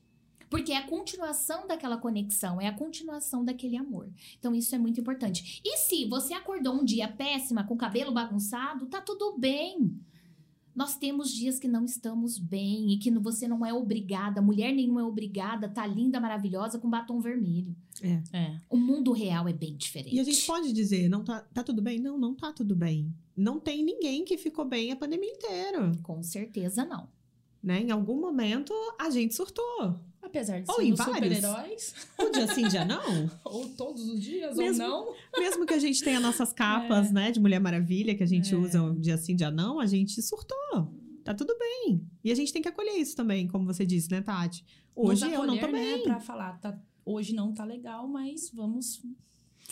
Porque 0.49 0.71
é 0.71 0.77
a 0.77 0.87
continuação 0.87 1.65
daquela 1.65 1.97
conexão, 1.97 2.61
é 2.61 2.67
a 2.67 2.73
continuação 2.77 3.43
daquele 3.43 3.75
amor. 3.75 4.07
Então, 4.37 4.53
isso 4.53 4.75
é 4.75 4.77
muito 4.77 5.01
importante. 5.01 5.59
E 5.65 5.77
se 5.77 6.05
você 6.05 6.35
acordou 6.35 6.75
um 6.75 6.85
dia 6.85 7.07
péssima, 7.07 7.63
com 7.63 7.73
o 7.73 7.77
cabelo 7.77 8.11
bagunçado, 8.11 8.85
tá 8.85 9.01
tudo 9.01 9.35
bem. 9.35 9.99
Nós 10.75 10.95
temos 10.95 11.31
dias 11.31 11.59
que 11.59 11.67
não 11.67 11.85
estamos 11.85 12.39
bem 12.39 12.91
e 12.91 12.97
que 12.97 13.11
você 13.11 13.47
não 13.47 13.65
é 13.65 13.73
obrigada, 13.73 14.41
mulher 14.41 14.73
nenhuma 14.73 15.01
é 15.01 15.03
obrigada, 15.03 15.69
tá 15.69 15.85
linda, 15.85 16.19
maravilhosa 16.19 16.79
com 16.79 16.89
batom 16.89 17.19
vermelho. 17.19 17.75
É. 18.01 18.59
O 18.69 18.77
mundo 18.77 19.11
real 19.11 19.47
é 19.47 19.53
bem 19.53 19.75
diferente. 19.75 20.15
E 20.15 20.19
a 20.19 20.23
gente 20.23 20.45
pode 20.45 20.73
dizer, 20.73 21.07
não 21.09 21.23
tá, 21.23 21.41
tá 21.53 21.63
tudo 21.63 21.81
bem? 21.81 21.99
Não, 21.99 22.17
não 22.17 22.33
tá 22.33 22.51
tudo 22.51 22.75
bem. 22.75 23.13
Não 23.37 23.59
tem 23.59 23.83
ninguém 23.83 24.25
que 24.25 24.37
ficou 24.37 24.65
bem 24.65 24.91
a 24.91 24.95
pandemia 24.95 25.31
inteira, 25.31 25.91
Com 26.01 26.23
certeza 26.23 26.83
não. 26.83 27.07
né? 27.61 27.81
Em 27.81 27.91
algum 27.91 28.19
momento, 28.19 28.73
a 28.99 29.09
gente 29.09 29.35
surtou. 29.35 29.99
Apesar 30.23 30.61
de 30.61 30.69
Ou 30.71 30.75
sermos 30.77 30.99
super-heróis, 30.99 31.93
Um 32.19 32.31
dia 32.31 32.47
sim, 32.47 32.67
dia 32.67 32.85
não. 32.85 33.29
ou 33.43 33.69
todos 33.69 34.07
os 34.09 34.19
dias, 34.21 34.55
Mesmo- 34.57 34.83
ou 34.83 34.89
não. 35.05 35.15
Mesmo 35.39 35.65
que 35.65 35.73
a 35.73 35.79
gente 35.79 36.03
tenha 36.03 36.19
nossas 36.19 36.51
capas, 36.53 37.11
né, 37.11 37.31
de 37.31 37.39
Mulher 37.39 37.59
Maravilha, 37.59 38.15
que 38.15 38.23
a 38.23 38.27
gente 38.27 38.53
É. 38.53 38.57
usa 38.57 38.81
um 38.81 38.99
dia 38.99 39.17
sim, 39.17 39.35
dia 39.35 39.51
não, 39.51 39.79
a 39.79 39.85
gente 39.85 40.21
surtou. 40.21 40.91
Tá 41.23 41.33
tudo 41.33 41.55
bem. 41.57 42.01
E 42.23 42.31
a 42.31 42.35
gente 42.35 42.51
tem 42.51 42.61
que 42.61 42.67
acolher 42.67 42.93
isso 42.97 43.15
também, 43.15 43.47
como 43.47 43.65
você 43.65 43.85
disse, 43.85 44.09
né, 44.11 44.21
Tati? 44.21 44.65
Hoje 44.95 45.23
Nos 45.25 45.33
eu 45.33 45.45
não 45.45 45.57
tô 45.57 45.65
acolher, 45.65 45.81
bem. 45.81 45.97
Né, 45.99 46.03
pra 46.03 46.19
falar, 46.19 46.59
tá, 46.59 46.77
hoje 47.05 47.33
não 47.33 47.53
tá 47.53 47.63
legal, 47.63 48.07
mas 48.07 48.49
vamos 48.53 49.01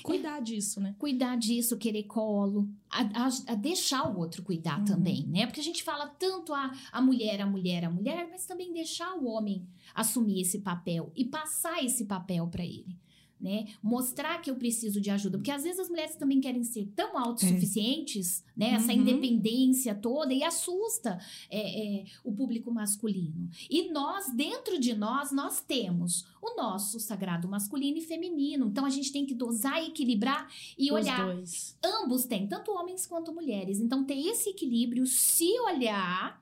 cuidar 0.04 0.40
disso, 0.42 0.80
né? 0.80 0.96
Cuidar 0.98 1.36
disso, 1.38 1.78
querer 1.78 2.04
colo, 2.04 2.68
a, 2.90 3.02
a- 3.28 3.30
a 3.54 3.56
deixar 3.56 4.10
o 4.10 4.18
outro 4.18 4.42
cuidar 4.44 4.80
Uhum. 4.80 4.86
também, 4.86 5.26
né? 5.28 5.46
Porque 5.46 5.60
a 5.60 5.64
gente 5.64 5.84
fala 5.84 6.08
tanto 6.08 6.54
a, 6.54 6.72
a 6.92 7.02
mulher, 7.02 7.42
a 7.42 7.46
mulher, 7.46 7.86
a 7.86 7.90
mulher, 7.90 8.28
mas 8.32 8.46
também 8.46 8.74
deixar 8.74 9.14
o 9.16 9.26
homem 9.28 9.68
assumir 9.94 10.42
esse 10.42 10.60
papel 10.60 11.12
e 11.16 11.26
passar 11.26 11.84
esse 11.84 12.06
papel 12.06 12.48
para 12.48 12.64
ele. 12.66 12.98
Né? 13.42 13.66
Mostrar 13.82 14.40
que 14.40 14.52
eu 14.52 14.56
preciso 14.56 15.02
de 15.02 15.10
ajuda. 15.10 15.38
Porque 15.40 15.50
às 15.50 15.64
vezes 15.64 15.80
as 15.80 15.90
mulheres 15.90 16.16
também 16.16 16.40
querem 16.40 16.64
ser 16.64 16.86
tão 16.96 17.18
autossuficientes, 17.18 18.44
né? 18.56 18.74
Essa 18.76 18.92
Uhum. 18.94 19.00
independência 19.00 19.96
toda 19.96 20.34
e 20.34 20.44
assusta 20.44 21.20
é, 21.50 22.02
é, 22.02 22.06
o 22.24 22.32
público 22.32 22.72
masculino. 22.72 23.50
E 23.70 23.92
nós, 23.92 24.32
dentro 24.36 24.80
de 24.80 24.94
nós, 24.94 25.32
nós 25.32 25.62
temos 25.62 26.26
o 26.42 26.56
nosso 26.56 27.00
sagrado 27.00 27.48
masculino 27.48 27.98
e 27.98 28.02
feminino. 28.02 28.68
Então 28.68 28.86
a 28.86 28.90
gente 28.90 29.12
tem 29.12 29.26
que 29.26 29.34
dosar 29.34 29.84
equilibrar 29.84 30.48
e 30.78 30.92
Os 30.92 31.02
olhar. 31.02 31.26
dois. 31.34 31.78
Ambos 31.84 32.26
têm, 32.26 32.48
tanto 32.48 32.72
homens 32.72 33.06
quanto 33.06 33.34
mulheres. 33.34 33.80
Então 33.80 34.04
ter 34.04 34.20
esse 34.20 34.50
equilíbrio, 34.50 35.06
se 35.08 35.50
olhar 35.62 36.41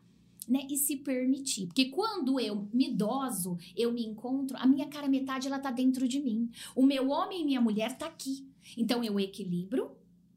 né? 0.50 0.66
E 0.70 0.76
se 0.76 0.98
permitir. 0.98 1.68
Porque 1.68 1.86
quando 1.86 2.40
eu 2.40 2.68
me 2.74 2.92
doso, 2.92 3.58
eu 3.76 3.94
me 3.94 4.04
encontro, 4.06 4.58
a 4.58 4.66
minha 4.66 4.88
cara 4.88 5.08
metade 5.08 5.48
ela 5.48 5.60
tá 5.60 5.72
dentro 5.72 6.08
de 6.08 6.20
mim. 6.20 6.50
O 6.76 6.86
meu 6.86 7.10
homem 7.10 7.42
e 7.42 7.46
minha 7.46 7.62
mulher 7.62 7.98
tá 7.98 8.08
aqui. 8.08 8.48
Então 8.76 9.04
eu 9.04 9.20
equilibro, 9.20 9.92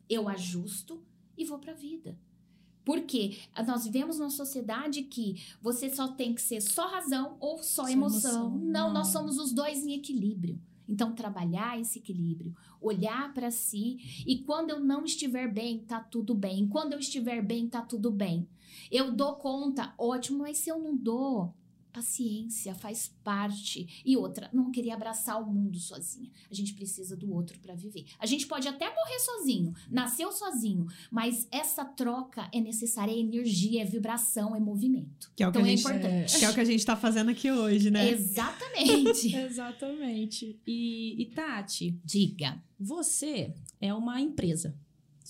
eu 0.09 0.29
ajusto 0.29 1.03
e 1.37 1.45
vou 1.45 1.59
pra 1.59 1.73
vida. 1.73 2.19
Porque 2.85 3.39
nós 3.67 3.85
vivemos 3.85 4.19
numa 4.19 4.31
sociedade 4.31 5.03
que 5.03 5.41
você 5.61 5.89
só 5.89 6.09
tem 6.09 6.35
que 6.35 6.43
ser 6.43 6.61
só 6.61 6.89
razão 6.89 7.37
ou 7.41 7.63
só, 7.63 7.85
Só 7.85 7.89
emoção. 7.89 8.47
emoção. 8.47 8.59
Não, 8.59 8.93
nós 8.93 9.09
somos 9.09 9.39
os 9.39 9.53
dois 9.53 9.85
em 9.87 9.95
equilíbrio. 9.95 10.61
Então, 10.89 11.15
trabalhar 11.15 11.81
esse 11.81 12.01
equilíbrio, 12.01 12.55
olhar 12.81 13.33
para 13.33 13.51
si 13.51 14.25
e 14.27 14.41
quando 14.41 14.71
eu 14.71 14.81
não 14.81 15.05
estiver 15.05 15.51
bem, 15.51 15.79
tá 15.79 16.01
tudo 16.01 16.35
bem. 16.35 16.67
Quando 16.67 16.93
eu 16.93 16.99
estiver 16.99 17.41
bem, 17.41 17.69
tá 17.69 17.81
tudo 17.83 18.11
bem. 18.11 18.49
Eu 18.93 19.11
dou 19.11 19.35
conta, 19.37 19.95
ótimo, 19.99 20.41
mas 20.41 20.59
se 20.59 20.69
eu 20.71 20.79
não 20.79 20.95
dou, 20.97 21.55
paciência, 21.93 22.75
faz 22.75 23.09
parte. 23.23 24.03
E 24.05 24.17
outra, 24.17 24.49
não 24.53 24.71
queria 24.71 24.95
abraçar 24.95 25.41
o 25.43 25.47
mundo 25.53 25.79
sozinha. 25.79 26.31
A 26.51 26.55
gente 26.55 26.73
precisa 26.75 27.15
do 27.17 27.31
outro 27.33 27.59
para 27.61 27.75
viver. 27.75 28.05
A 28.19 28.25
gente 28.27 28.47
pode 28.47 28.67
até 28.67 28.87
morrer 28.95 29.19
sozinho, 29.19 29.75
nasceu 29.91 30.33
sozinho, 30.33 30.87
mas 31.11 31.47
essa 31.51 31.85
troca 31.85 32.49
é 32.53 32.61
necessária, 32.61 33.13
é 33.13 33.19
energia, 33.19 33.83
é 33.83 33.85
vibração, 33.85 34.57
é 34.57 34.61
movimento. 34.61 35.31
Que 35.37 35.43
é 35.43 35.49
o 35.49 35.53
que 35.53 35.59
então 35.59 35.69
a 35.69 35.73
é 35.73 35.77
gente- 35.77 35.81
importante. 35.87 36.39
Que 36.39 36.45
é 36.45 36.51
o 36.51 36.55
que 36.55 36.61
a 36.61 36.65
gente 36.65 36.87
tá 36.87 36.97
fazendo 36.97 37.31
aqui 37.31 37.51
hoje, 37.51 37.91
né? 37.91 38.11
Exatamente. 38.11 39.35
Exatamente. 39.37 40.61
E, 40.67 41.23
e 41.23 41.27
Tati, 41.27 42.01
Diga. 42.05 42.63
você 42.81 43.55
é 43.81 43.93
uma 43.93 44.21
empresa, 44.21 44.75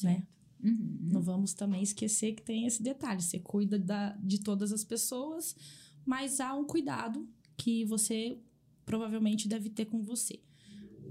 né? 0.03 0.25
Uhum. 0.63 0.99
Não 1.11 1.21
vamos 1.21 1.53
também 1.55 1.83
esquecer 1.83 2.35
que 2.35 2.43
tem 2.43 2.67
esse 2.67 2.83
detalhe. 2.83 3.21
Você 3.23 3.39
cuida 3.39 3.79
da, 3.79 4.11
de 4.23 4.41
todas 4.41 4.73
as 4.73 4.85
pessoas, 4.85 5.57
mas 6.05 6.41
há 6.41 6.55
um 6.55 6.65
cuidado 6.65 7.29
que 7.57 7.85
você 7.85 8.39
provavelmente 8.85 9.49
deve 9.49 9.69
ter 9.71 9.87
com 9.87 10.03
você. 10.03 10.41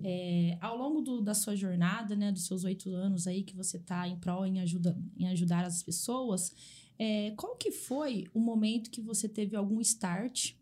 É, 0.04 0.58
ao 0.62 0.78
longo 0.78 1.02
do- 1.02 1.22
da 1.22 1.34
sua 1.34 1.56
jornada, 1.56 2.16
né, 2.16 2.32
dos 2.32 2.46
seus 2.48 2.64
oito 2.64 2.90
anos 2.90 3.28
aí 3.28 3.44
que 3.44 3.56
você 3.56 3.78
está 3.78 4.08
em 4.08 4.18
prol 4.18 4.46
em, 4.46 4.60
ajuda, 4.60 4.98
em 5.18 5.28
ajudar 5.28 5.64
as 5.66 5.84
pessoas, 5.84 6.52
é, 6.98 7.32
qual 7.32 7.56
que 7.56 7.72
foi 7.72 8.28
o 8.34 8.40
momento 8.40 8.90
que 8.90 9.02
você 9.02 9.30
teve 9.30 9.56
algum 9.56 9.80
start, 9.82 10.54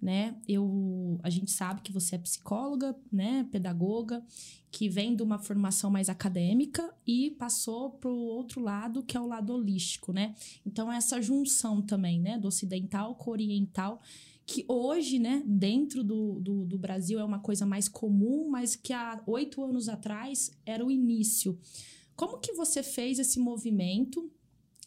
né? 0.00 0.36
Eu, 0.46 1.18
a 1.22 1.30
gente 1.30 1.50
sabe 1.50 1.80
que 1.80 1.92
você 1.92 2.16
é 2.16 2.18
psicóloga, 2.18 2.94
né, 3.10 3.48
pedagoga, 3.50 4.24
que 4.70 4.88
vem 4.88 5.16
de 5.16 5.22
uma 5.22 5.38
formação 5.38 5.90
mais 5.90 6.08
acadêmica 6.08 6.94
e 7.06 7.30
passou 7.32 7.90
para 7.92 8.10
o 8.10 8.18
outro 8.18 8.60
lado, 8.60 9.02
que 9.02 9.16
é 9.16 9.20
o 9.20 9.26
lado 9.26 9.52
holístico, 9.52 10.12
né? 10.12 10.34
Então, 10.64 10.92
essa 10.92 11.20
junção 11.20 11.80
também, 11.80 12.20
né, 12.20 12.38
do 12.38 12.48
ocidental 12.48 13.14
com 13.14 13.30
o 13.30 13.32
oriental, 13.32 14.00
que 14.46 14.64
hoje, 14.68 15.18
né, 15.18 15.42
dentro 15.44 16.04
do, 16.04 16.38
do, 16.40 16.64
do 16.64 16.78
Brasil 16.78 17.18
é 17.18 17.24
uma 17.24 17.40
coisa 17.40 17.66
mais 17.66 17.88
comum, 17.88 18.48
mas 18.48 18.76
que 18.76 18.92
há 18.92 19.20
oito 19.26 19.62
anos 19.64 19.88
atrás 19.88 20.56
era 20.64 20.84
o 20.86 20.90
início. 20.90 21.58
Como 22.14 22.38
que 22.38 22.52
você 22.52 22.82
fez 22.82 23.18
esse 23.18 23.38
movimento? 23.38 24.30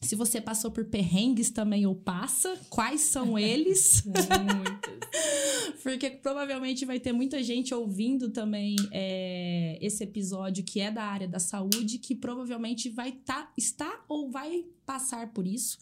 Se 0.02 0.16
você 0.16 0.40
passou 0.40 0.72
por 0.72 0.86
perrengues 0.86 1.50
também 1.50 1.86
ou 1.86 1.94
passa, 1.94 2.58
quais 2.70 3.02
são 3.02 3.38
eles? 3.38 4.04
Porque 5.84 6.10
provavelmente 6.10 6.86
vai 6.86 7.00
ter 7.00 7.12
muita 7.12 7.44
gente 7.44 7.74
ouvindo 7.74 8.30
também 8.30 8.78
é, 8.92 9.78
esse 9.82 10.04
episódio 10.04 10.64
que 10.64 10.80
é 10.80 10.90
da 10.90 11.04
área 11.04 11.28
da 11.28 11.40
saúde, 11.40 11.98
que 11.98 12.16
provavelmente 12.16 12.90
vai 12.90 13.12
tá, 13.12 13.52
estar 13.58 14.06
ou 14.08 14.32
vai 14.32 14.66
passar 14.86 15.34
por 15.34 15.46
isso. 15.46 15.78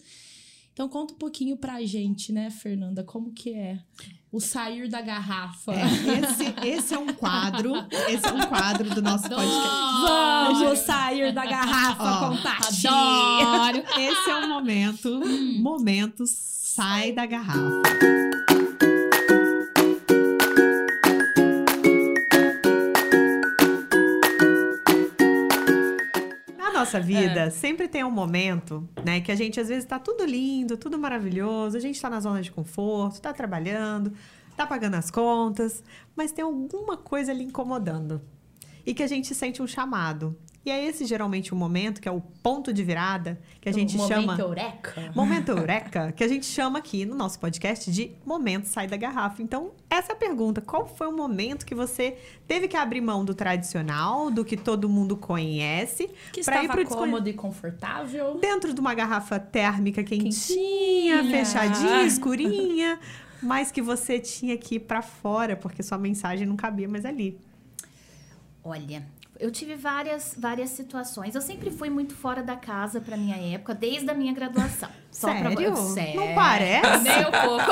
Então 0.77 0.87
conta 0.87 1.15
um 1.15 1.17
pouquinho 1.17 1.57
pra 1.57 1.83
gente, 1.83 2.31
né, 2.31 2.51
Fernanda, 2.51 3.03
como 3.03 3.33
que 3.33 3.51
é 3.51 3.79
o 4.31 4.39
sair 4.39 4.87
da 4.87 5.01
garrafa. 5.01 5.73
É, 5.73 6.19
esse, 6.19 6.67
esse 6.67 6.93
é 6.93 6.99
um 6.99 7.07
quadro, 7.07 7.73
esse 8.07 8.27
é 8.27 8.31
um 8.31 8.45
quadro 8.45 8.87
do 8.93 9.01
nosso 9.01 9.27
podcast. 9.27 10.61
Vamos 10.61 10.77
sair 10.77 11.33
da 11.33 11.47
garrafa 11.47 12.03
Ó, 12.03 12.29
com 12.29 12.43
Tati. 12.43 12.87
Adoro. 12.87 13.83
Esse 13.97 14.29
é 14.29 14.35
o 14.35 14.47
momento, 14.47 15.19
momento 15.63 16.25
sai 16.27 17.11
da 17.11 17.25
garrafa. 17.25 17.81
Nossa 26.88 27.00
vida, 27.02 27.52
sempre 27.52 27.88
tem 27.88 28.04
um 28.04 28.12
momento, 28.12 28.88
né, 29.04 29.19
que 29.19 29.30
a 29.32 29.36
gente 29.36 29.60
às 29.60 29.67
vezes 29.67 29.84
tá 29.84 30.00
tudo 30.00 30.23
lindo, 30.26 30.78
tudo 30.78 30.97
maravilhoso, 30.97 31.76
a 31.76 31.80
gente 31.80 32.02
tá 32.02 32.10
na 32.10 32.21
zona 32.21 32.41
de 32.41 32.50
conforto, 32.50 33.19
tá 33.19 33.34
trabalhando, 33.34 34.13
tá 34.56 34.65
pagando 34.65 34.95
as 34.95 35.12
contas, 35.12 35.84
mas 36.15 36.32
tem 36.32 36.45
alguma 36.45 36.95
coisa 36.95 37.32
ali 37.32 37.43
incomodando. 37.43 38.21
E 38.86 38.93
que 38.93 39.04
a 39.04 39.08
gente 39.08 39.36
sente 39.36 39.62
um 39.62 39.67
chamado. 39.67 40.36
E 40.67 40.69
é 40.69 40.84
esse 40.86 41.06
geralmente 41.06 41.53
o 41.53 41.56
momento, 41.56 42.01
que 42.01 42.10
é 42.10 42.12
o 42.12 42.19
ponto 42.19 42.73
de 42.73 42.84
virada, 42.84 43.39
que 43.62 43.69
a 43.69 43.71
gente 43.71 43.97
chama. 43.97 44.38
eureka. 44.38 45.13
Momento 45.15 45.47
Eureka, 45.56 46.12
que 46.12 46.21
a 46.21 46.27
gente 46.27 46.45
chama 46.45 46.80
aqui 46.80 47.06
no 47.06 47.15
nosso 47.15 47.39
podcast 47.39 47.89
de 47.89 48.12
Momento 48.25 48.65
Sai 48.65 48.86
da 48.86 48.97
Garrafa. 48.97 49.41
Então, 49.41 49.71
essa 49.89 50.12
é 50.12 50.13
a 50.13 50.17
pergunta. 50.17 50.60
Qual 50.60 50.86
foi 50.86 51.08
o 51.08 51.15
momento 51.15 51.65
que 51.65 51.73
você 51.73 52.17
teve 52.45 52.67
que 52.67 52.75
abrir 52.75 52.99
mão 52.99 53.23
do 53.23 53.34
tradicional, 53.34 54.30
do 54.30 54.43
que 54.43 54.58
todo 54.58 54.89
mundo 54.89 55.15
conhece, 55.15 56.10
Que 56.34 56.43
pra 56.43 56.58
ir 56.58 56.65
estava 56.65 56.82
pro 56.86 56.97
cômodo 56.97 57.30
e 57.30 57.34
confortável. 57.34 58.38
dentro 58.41 58.73
de 58.73 58.82
uma 58.82 58.93
garrafa 58.93 59.39
térmica 59.39 60.03
quentinha, 60.03 61.21
Quentinha. 61.23 61.23
fechadinha, 61.45 62.03
escurinha, 62.03 62.99
mas 63.41 63.71
que 63.71 63.82
você 63.82 64.19
tinha 64.19 64.58
que 64.58 64.75
ir 64.75 64.80
pra 64.82 65.01
fora, 65.01 65.56
porque 65.56 65.82
sua 65.82 65.97
mensagem 65.97 66.45
não 66.45 66.58
cabia 66.58 66.89
mais 66.89 67.06
ali. 67.06 67.39
Olha, 68.62 69.08
eu 69.39 69.52
tive 69.52 69.76
várias, 69.76 70.36
várias 70.38 70.69
situações. 70.71 71.36
Eu 71.36 71.41
sempre 71.41 71.69
fui 71.71 71.89
muito 71.89 72.15
fora 72.15 72.41
da 72.43 72.56
casa 72.56 73.00
pra 73.02 73.15
minha 73.17 73.36
época, 73.54 73.73
desde 73.73 74.10
a 74.10 74.13
minha 74.13 74.34
graduação. 74.34 74.89
Só 75.12 75.28
pra- 75.34 75.50
Sério? 75.52 75.76
Sério. 75.76 76.19
Não 76.19 76.36
parece? 76.36 77.04
Nem 77.04 77.19
um 77.21 77.32
pouco. 77.32 77.71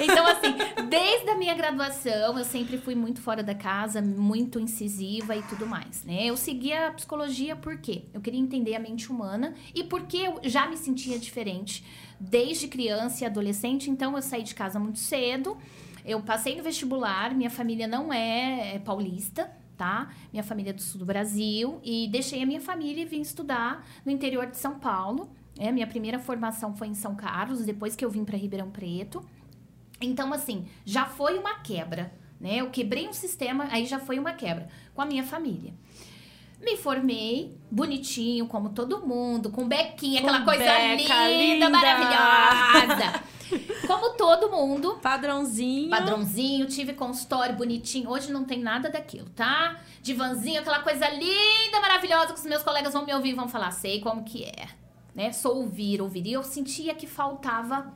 então, 0.02 0.26
assim, 0.26 0.54
desde 0.88 1.28
a 1.30 1.36
minha 1.36 1.54
graduação, 1.54 2.38
eu 2.38 2.44
sempre 2.44 2.78
fui 2.78 2.94
muito 2.94 3.20
fora 3.20 3.42
da 3.42 3.54
casa, 3.54 4.00
muito 4.00 4.58
incisiva 4.58 5.36
e 5.36 5.42
tudo 5.42 5.66
mais, 5.66 6.04
né? 6.04 6.24
Eu 6.26 6.36
seguia 6.36 6.88
a 6.88 6.92
psicologia 6.92 7.54
por 7.56 7.76
quê? 7.78 8.04
Eu 8.12 8.20
queria 8.20 8.40
entender 8.40 8.74
a 8.74 8.80
mente 8.80 9.10
humana 9.10 9.54
e 9.74 9.84
porque 9.84 10.16
eu 10.16 10.40
já 10.44 10.66
me 10.66 10.76
sentia 10.76 11.18
diferente 11.18 11.84
desde 12.18 12.68
criança 12.68 13.24
e 13.24 13.26
adolescente. 13.26 13.90
Então, 13.90 14.16
eu 14.16 14.22
saí 14.22 14.42
de 14.42 14.54
casa 14.54 14.78
muito 14.78 14.98
cedo. 14.98 15.56
Eu 16.06 16.20
passei 16.20 16.54
no 16.56 16.62
vestibular, 16.62 17.34
minha 17.34 17.50
família 17.50 17.86
não 17.86 18.12
é, 18.12 18.76
é 18.76 18.78
paulista, 18.78 19.50
tá? 19.76 20.10
Minha 20.32 20.42
família 20.42 20.70
é 20.70 20.72
do 20.72 20.82
sul 20.82 20.98
do 20.98 21.04
Brasil 21.04 21.80
e 21.82 22.08
deixei 22.08 22.42
a 22.42 22.46
minha 22.46 22.60
família 22.60 23.02
e 23.02 23.04
vim 23.04 23.20
estudar 23.20 23.86
no 24.04 24.12
interior 24.12 24.46
de 24.46 24.56
São 24.56 24.78
Paulo. 24.78 25.30
É, 25.58 25.70
minha 25.70 25.86
primeira 25.86 26.18
formação 26.18 26.74
foi 26.74 26.88
em 26.88 26.94
São 26.94 27.14
Carlos, 27.14 27.64
depois 27.64 27.94
que 27.94 28.04
eu 28.04 28.10
vim 28.10 28.24
para 28.24 28.36
Ribeirão 28.36 28.70
Preto. 28.70 29.24
Então, 30.00 30.32
assim, 30.32 30.66
já 30.84 31.06
foi 31.06 31.38
uma 31.38 31.60
quebra, 31.60 32.12
né? 32.40 32.56
Eu 32.56 32.70
quebrei 32.70 33.08
um 33.08 33.12
sistema, 33.12 33.68
aí 33.70 33.86
já 33.86 33.98
foi 33.98 34.18
uma 34.18 34.32
quebra 34.32 34.68
com 34.94 35.00
a 35.00 35.06
minha 35.06 35.22
família. 35.22 35.72
Me 36.64 36.76
formei, 36.78 37.56
bonitinho, 37.70 38.46
como 38.46 38.70
todo 38.70 39.06
mundo, 39.06 39.50
com 39.50 39.68
bequinha, 39.68 40.20
aquela 40.20 40.38
Com 40.38 40.44
coisa 40.46 40.64
beca, 40.64 41.28
linda, 41.28 41.66
linda. 41.66 41.70
maravilhosa. 41.70 43.22
Como 43.86 44.14
todo 44.16 44.50
mundo, 44.50 44.98
Padrãozinho. 45.02 45.90
Padrãozinho, 45.90 46.66
tive 46.66 46.94
consultório 46.94 47.54
bonitinho. 47.54 48.08
Hoje 48.08 48.32
não 48.32 48.44
tem 48.44 48.58
nada 48.60 48.88
daquilo, 48.88 49.28
tá? 49.30 49.78
Divanzinho, 50.02 50.60
aquela 50.60 50.80
coisa 50.80 51.06
linda, 51.10 51.80
maravilhosa, 51.80 52.32
que 52.32 52.38
os 52.38 52.46
meus 52.46 52.62
colegas 52.62 52.94
vão 52.94 53.04
me 53.04 53.14
ouvir 53.14 53.30
e 53.30 53.34
vão 53.34 53.46
falar, 53.48 53.70
sei 53.70 54.00
como 54.00 54.24
que 54.24 54.44
é. 54.44 54.68
Né? 55.14 55.30
Sou 55.32 55.56
ouvir, 55.58 56.00
ouvir. 56.00 56.26
E 56.26 56.32
eu 56.32 56.42
sentia 56.42 56.94
que 56.94 57.06
faltava 57.06 57.92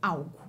algo. 0.00 0.40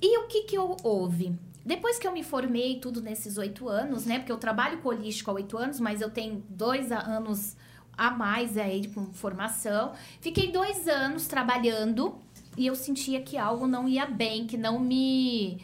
E 0.00 0.18
o 0.18 0.26
que 0.26 0.42
que 0.42 0.56
eu 0.56 0.76
houve? 0.82 1.36
Depois 1.64 1.98
que 1.98 2.06
eu 2.06 2.12
me 2.12 2.22
formei 2.22 2.78
tudo 2.78 3.00
nesses 3.00 3.38
oito 3.38 3.68
anos, 3.68 4.04
né? 4.04 4.18
Porque 4.18 4.32
eu 4.32 4.36
trabalho 4.36 4.78
com 4.78 4.90
holístico 4.90 5.30
há 5.30 5.34
oito 5.34 5.56
anos, 5.56 5.80
mas 5.80 6.00
eu 6.00 6.10
tenho 6.10 6.44
dois 6.48 6.92
anos 6.92 7.56
a 7.96 8.10
mais 8.10 8.58
aí 8.58 8.88
com 8.88 9.12
formação. 9.12 9.92
Fiquei 10.20 10.52
dois 10.52 10.86
anos 10.88 11.26
trabalhando 11.26 12.20
e 12.56 12.66
eu 12.66 12.74
sentia 12.74 13.22
que 13.22 13.38
algo 13.38 13.66
não 13.66 13.88
ia 13.88 14.04
bem, 14.04 14.46
que 14.46 14.56
não 14.56 14.78
me 14.78 15.60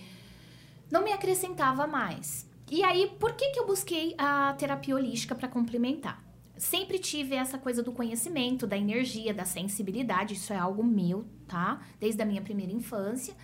não 0.91 1.05
me 1.05 1.13
acrescentava 1.13 1.87
mais. 1.87 2.49
E 2.71 2.83
aí, 2.83 3.13
por 3.19 3.33
que 3.33 3.51
que 3.51 3.61
eu 3.61 3.67
busquei 3.67 4.15
a 4.17 4.55
terapia 4.55 4.95
holística 4.95 5.35
para 5.35 5.49
complementar? 5.49 6.23
Sempre 6.57 6.99
tive 6.99 7.35
essa 7.35 7.59
coisa 7.59 7.83
do 7.83 7.91
conhecimento, 7.91 8.67
da 8.67 8.77
energia, 8.77 9.33
da 9.33 9.45
sensibilidade, 9.45 10.35
isso 10.35 10.53
é 10.53 10.59
algo 10.59 10.85
meu, 10.85 11.25
tá? 11.49 11.81
Desde 11.99 12.21
a 12.23 12.25
minha 12.25 12.43
primeira 12.43 12.73
infância. 12.73 13.35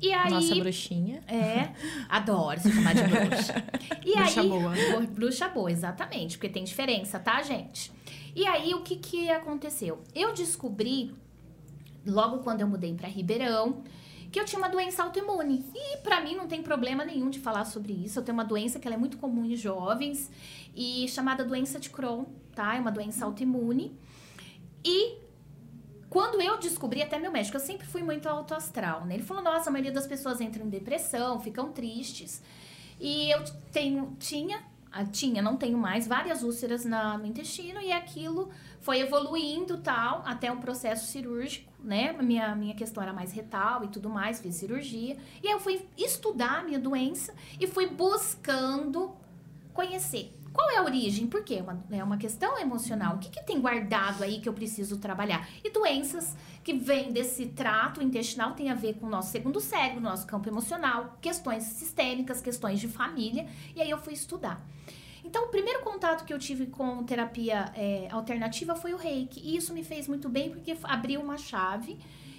E 0.00 0.12
aí, 0.12 0.30
Nossa 0.30 0.54
bruxinha. 0.54 1.22
é, 1.26 1.70
adoro 2.08 2.60
se 2.60 2.70
chamar 2.72 2.94
de 2.94 3.02
bruxa. 3.02 3.64
E 4.04 4.14
Bruxa 4.16 4.40
aí, 4.40 4.48
boa. 4.48 4.70
Bo- 4.70 5.06
Bruxa 5.12 5.48
boa, 5.48 5.70
exatamente, 5.72 6.36
porque 6.38 6.48
tem 6.48 6.62
diferença, 6.64 7.18
tá, 7.18 7.42
gente? 7.42 7.90
E 8.34 8.46
aí, 8.46 8.72
o 8.74 8.82
que 8.82 8.96
que 8.96 9.28
aconteceu? 9.30 10.02
Eu 10.14 10.32
descobri 10.32 11.14
logo 12.06 12.38
quando 12.38 12.60
eu 12.60 12.68
mudei 12.68 12.94
para 12.94 13.08
Ribeirão, 13.08 13.82
que 14.30 14.38
eu 14.38 14.44
tinha 14.44 14.58
uma 14.58 14.68
doença 14.68 15.02
autoimune. 15.02 15.64
E 15.74 15.96
para 15.98 16.20
mim 16.20 16.36
não 16.36 16.46
tem 16.46 16.62
problema 16.62 17.04
nenhum 17.04 17.28
de 17.30 17.40
falar 17.40 17.64
sobre 17.64 17.92
isso. 17.92 18.18
Eu 18.18 18.22
tenho 18.22 18.36
uma 18.36 18.44
doença 18.44 18.78
que 18.78 18.86
ela 18.86 18.94
é 18.94 18.98
muito 18.98 19.16
comum 19.18 19.44
em 19.44 19.56
jovens 19.56 20.30
e 20.76 21.08
chamada 21.08 21.44
doença 21.44 21.80
de 21.80 21.90
Crohn, 21.90 22.24
tá? 22.54 22.76
É 22.76 22.80
uma 22.80 22.92
doença 22.92 23.24
autoimune. 23.24 23.98
E 24.84 25.16
quando 26.10 26.40
eu 26.40 26.58
descobri, 26.58 27.02
até 27.02 27.18
meu 27.18 27.30
médico, 27.30 27.56
eu 27.56 27.60
sempre 27.60 27.86
fui 27.86 28.02
muito 28.02 28.28
autoastral, 28.28 29.04
né? 29.04 29.14
Ele 29.14 29.22
falou: 29.22 29.42
"Nossa, 29.42 29.68
a 29.68 29.72
maioria 29.72 29.92
das 29.92 30.06
pessoas 30.06 30.40
entram 30.40 30.66
em 30.66 30.70
depressão, 30.70 31.40
ficam 31.40 31.72
tristes". 31.72 32.42
E 33.00 33.30
eu 33.30 33.44
tenho 33.72 34.16
tinha 34.18 34.62
tinha, 35.12 35.42
não 35.42 35.56
tenho 35.56 35.78
mais, 35.78 36.06
várias 36.06 36.42
úlceras 36.42 36.84
na, 36.84 37.18
no 37.18 37.26
intestino 37.26 37.80
e 37.80 37.92
aquilo 37.92 38.50
foi 38.80 39.00
evoluindo 39.00 39.78
tal, 39.78 40.22
até 40.24 40.50
um 40.50 40.58
processo 40.60 41.06
cirúrgico, 41.06 41.70
né? 41.78 42.12
Minha, 42.12 42.54
minha 42.54 42.74
questão 42.74 43.02
era 43.02 43.12
mais 43.12 43.32
retal 43.32 43.84
e 43.84 43.88
tudo 43.88 44.08
mais, 44.08 44.40
fiz 44.40 44.56
cirurgia. 44.56 45.16
E 45.42 45.46
aí 45.46 45.52
eu 45.52 45.60
fui 45.60 45.86
estudar 45.96 46.60
a 46.60 46.64
minha 46.64 46.78
doença 46.78 47.34
e 47.60 47.66
fui 47.66 47.86
buscando 47.86 49.14
conhecer. 49.72 50.32
Qual 50.58 50.68
é 50.72 50.78
a 50.78 50.82
origem? 50.82 51.28
Por 51.28 51.44
quê? 51.44 51.62
Uma, 51.62 51.84
é 51.88 52.02
uma 52.02 52.16
questão 52.16 52.58
emocional. 52.58 53.14
O 53.14 53.18
que, 53.20 53.30
que 53.30 53.40
tem 53.44 53.60
guardado 53.60 54.24
aí 54.24 54.40
que 54.40 54.48
eu 54.48 54.52
preciso 54.52 54.98
trabalhar? 54.98 55.48
E 55.62 55.70
doenças 55.70 56.36
que 56.64 56.72
vêm 56.72 57.12
desse 57.12 57.46
trato 57.46 58.02
intestinal 58.02 58.54
tem 58.54 58.68
a 58.68 58.74
ver 58.74 58.94
com 58.94 59.06
o 59.06 59.08
nosso 59.08 59.30
segundo 59.30 59.60
cérebro, 59.60 60.00
nosso 60.00 60.26
campo 60.26 60.48
emocional, 60.48 61.16
questões 61.20 61.62
sistêmicas, 61.62 62.40
questões 62.40 62.80
de 62.80 62.88
família. 62.88 63.46
E 63.76 63.80
aí 63.80 63.88
eu 63.88 63.98
fui 63.98 64.14
estudar. 64.14 64.60
Então, 65.24 65.44
o 65.44 65.48
primeiro 65.48 65.80
contato 65.82 66.24
que 66.24 66.34
eu 66.34 66.38
tive 66.40 66.66
com 66.66 67.04
terapia 67.04 67.72
é, 67.76 68.08
alternativa 68.10 68.74
foi 68.74 68.92
o 68.92 68.96
reiki. 68.96 69.38
E 69.38 69.56
isso 69.56 69.72
me 69.72 69.84
fez 69.84 70.08
muito 70.08 70.28
bem 70.28 70.50
porque 70.50 70.76
abriu 70.82 71.20
uma 71.20 71.38
chave. 71.38 71.96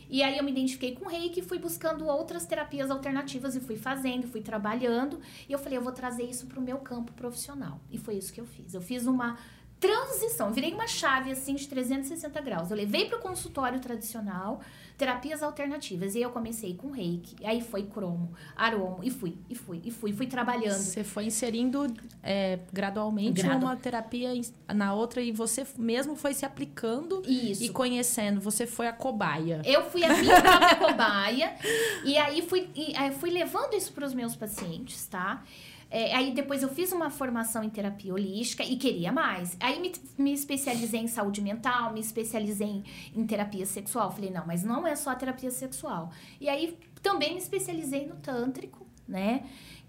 E 0.09 0.23
aí 0.23 0.37
eu 0.37 0.43
me 0.43 0.51
identifiquei 0.51 0.95
com 0.95 1.05
o 1.05 1.07
reiki 1.07 1.41
fui 1.41 1.59
buscando 1.59 2.07
outras 2.07 2.45
terapias 2.45 2.89
alternativas 2.89 3.55
e 3.55 3.59
fui 3.59 3.77
fazendo, 3.77 4.27
fui 4.27 4.41
trabalhando. 4.41 5.19
E 5.47 5.53
eu 5.53 5.59
falei, 5.59 5.77
eu 5.77 5.81
vou 5.81 5.91
trazer 5.91 6.23
isso 6.23 6.47
para 6.47 6.59
o 6.59 6.61
meu 6.61 6.79
campo 6.79 7.13
profissional. 7.13 7.79
E 7.91 7.97
foi 7.97 8.15
isso 8.15 8.33
que 8.33 8.41
eu 8.41 8.45
fiz. 8.45 8.73
Eu 8.73 8.81
fiz 8.81 9.05
uma 9.05 9.37
transição, 9.79 10.51
virei 10.51 10.73
uma 10.73 10.87
chave 10.87 11.31
assim 11.31 11.55
de 11.55 11.67
360 11.67 12.41
graus. 12.41 12.69
Eu 12.69 12.75
levei 12.75 13.05
para 13.05 13.17
o 13.17 13.21
consultório 13.21 13.79
tradicional 13.79 14.61
terapias 14.99 15.41
alternativas. 15.41 16.13
E 16.13 16.21
eu 16.21 16.29
comecei 16.29 16.75
com 16.75 16.91
reiki, 16.91 17.35
aí 17.43 17.61
foi 17.61 17.83
cromo, 17.83 18.33
aromo, 18.55 18.99
e 19.01 19.09
fui, 19.09 19.37
e 19.49 19.55
fui, 19.55 19.81
e 19.85 19.89
fui, 19.89 20.11
fui 20.11 20.27
trabalhando. 20.27 20.77
Você 20.77 21.05
foi 21.05 21.25
inserindo 21.25 21.87
é, 22.21 22.59
gradualmente 22.71 23.41
Gradu... 23.41 23.65
uma 23.65 23.77
terapia 23.77 24.29
na 24.75 24.93
outra 24.93 25.21
e 25.21 25.31
você 25.31 25.65
mesmo 25.77 26.17
foi 26.17 26.33
se 26.33 26.45
aplicando 26.45 27.23
Isso. 27.25 27.63
e 27.63 27.69
conhecendo. 27.69 28.41
Você 28.41 28.67
foi 28.67 28.87
a 28.87 28.93
cobaia. 28.93 29.61
Eu 29.63 29.89
fui 29.89 30.03
a 30.03 30.13
minha 30.13 30.41
própria 30.41 30.75
cobaia. 30.75 31.55
E 32.03 32.17
aí 32.17 32.41
fui, 32.41 32.69
e, 32.75 32.93
aí 32.97 33.11
fui 33.13 33.29
levando 33.29 33.75
isso 33.75 33.93
para 33.93 34.05
os 34.05 34.13
meus 34.13 34.35
pacientes, 34.35 35.07
tá? 35.07 35.43
É, 35.91 36.15
aí 36.15 36.31
depois 36.31 36.61
eu 36.61 36.69
fiz 36.69 36.91
uma 36.91 37.09
formação 37.09 37.63
em 37.63 37.69
terapia 37.69 38.13
holística 38.13 38.63
e 38.63 38.77
queria 38.77 39.11
mais. 39.11 39.57
Aí 39.59 39.79
me, 39.79 39.91
me 40.17 40.33
especializei 40.33 40.99
em 40.99 41.07
saúde 41.07 41.41
mental, 41.41 41.91
me 41.91 41.99
especializei 41.99 42.67
em, 42.67 42.83
em 43.15 43.25
terapia 43.25 43.65
sexual. 43.65 44.11
Falei, 44.11 44.29
não, 44.29 44.45
mas 44.45 44.63
não 44.63 44.85
é 44.85 44.95
só 44.95 45.13
terapia 45.15 45.49
sexual. 45.49 46.11
E 46.39 46.47
aí 46.47 46.77
também 47.01 47.33
me 47.33 47.39
especializei 47.39 48.05
no 48.05 48.15
tântrico, 48.17 48.85
né? 49.07 49.43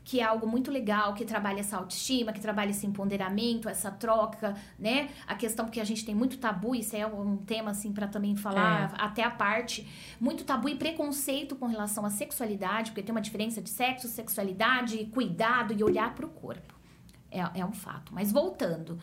Que 0.05 0.21
é 0.21 0.25
algo 0.25 0.47
muito 0.47 0.71
legal, 0.71 1.15
que 1.15 1.25
trabalha 1.25 1.61
essa 1.61 1.77
autoestima, 1.77 2.33
que 2.33 2.41
trabalha 2.41 2.71
esse 2.71 2.87
empoderamento, 2.87 3.69
essa 3.69 3.91
troca, 3.91 4.57
né? 4.79 5.11
A 5.27 5.35
questão 5.35 5.69
que 5.69 5.81
a 5.81 5.85
gente 5.85 6.05
tem 6.05 6.15
muito 6.15 6.39
tabu, 6.39 6.75
isso 6.75 6.97
é 6.97 7.07
um 7.07 7.37
tema 7.37 7.71
assim 7.71 7.93
para 7.93 8.09
também 8.09 8.35
falar 8.35 8.93
é. 8.93 9.03
até 9.03 9.23
a 9.23 9.31
parte, 9.31 9.87
muito 10.21 10.45
tabu 10.45 10.69
e 10.69 10.75
preconceito 10.75 11.55
com 11.55 11.67
relação 11.67 12.05
à 12.05 12.11
sexualidade, 12.11 12.91
porque 12.91 13.03
tem 13.03 13.15
uma 13.15 13.21
diferença 13.21 13.61
de 13.61 13.71
sexo, 13.71 14.09
sexualidade, 14.09 15.05
cuidado 15.07 15.73
e 15.73 15.85
olhar 15.85 16.15
para 16.15 16.27
o 16.27 16.31
corpo. 16.31 16.75
É, 17.31 17.61
é 17.61 17.65
um 17.65 17.73
fato. 17.73 18.13
Mas 18.13 18.33
voltando, 18.33 18.99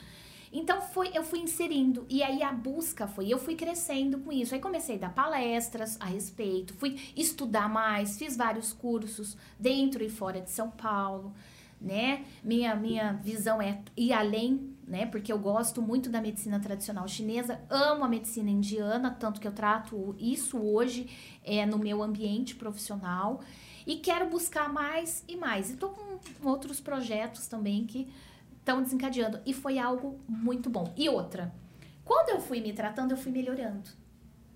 então 0.52 0.82
foi, 0.82 1.12
eu 1.14 1.24
fui 1.24 1.40
inserindo 1.40 2.06
e 2.10 2.24
aí 2.24 2.42
a 2.42 2.52
busca 2.52 3.08
foi, 3.08 3.28
eu 3.28 3.38
fui 3.38 3.56
crescendo 3.56 4.20
com 4.20 4.32
isso. 4.32 4.54
Aí 4.54 4.62
comecei 4.62 4.96
a 4.96 5.00
dar 5.00 5.14
palestras 5.14 5.98
a 6.00 6.06
respeito, 6.06 6.74
fui 6.74 7.00
estudar 7.16 7.70
mais, 7.70 8.18
fiz 8.18 8.36
vários 8.36 8.74
cursos 8.74 9.38
dentro 9.60 10.04
e 10.04 10.10
fora 10.10 10.42
de 10.42 10.50
São 10.50 10.70
Paulo, 10.70 11.34
né? 11.80 12.26
Minha 12.44 12.76
minha 12.76 13.14
visão 13.14 13.62
é 13.62 13.82
ir 13.96 14.14
além, 14.14 14.76
né? 14.88 15.06
Porque 15.06 15.32
eu 15.32 15.38
gosto 15.38 15.82
muito 15.82 16.10
da 16.10 16.22
medicina 16.22 16.60
tradicional 16.60 17.08
chinesa, 17.08 17.60
amo 17.70 18.04
a 18.04 18.08
medicina 18.08 18.50
indiana, 18.50 19.12
tanto 19.12 19.40
que 19.40 19.48
eu 19.48 19.52
trato 19.52 20.16
isso 20.18 20.58
hoje 20.58 21.10
é 21.44 21.66
no 21.66 21.78
meu 21.78 22.02
ambiente 22.02 22.56
profissional 22.56 23.42
e 23.86 23.96
quero 23.96 24.30
buscar 24.30 24.72
mais 24.72 25.24
e 25.28 25.38
mais. 25.38 25.72
E 25.72 25.78
tô 25.78 25.90
com 25.90 26.20
outros 26.44 26.80
projetos 26.80 27.48
também 27.48 27.86
que 27.86 28.08
estão 28.67 28.84
desencadeando. 28.84 29.39
E 29.45 29.53
foi 29.53 29.80
algo 29.80 30.19
muito 30.27 30.69
bom. 30.69 30.93
E 30.97 31.08
outra, 31.08 31.53
quando 32.03 32.30
eu 32.30 32.41
fui 32.41 32.60
me 32.60 32.73
tratando, 32.73 33.12
eu 33.12 33.17
fui 33.17 33.32
melhorando, 33.32 33.89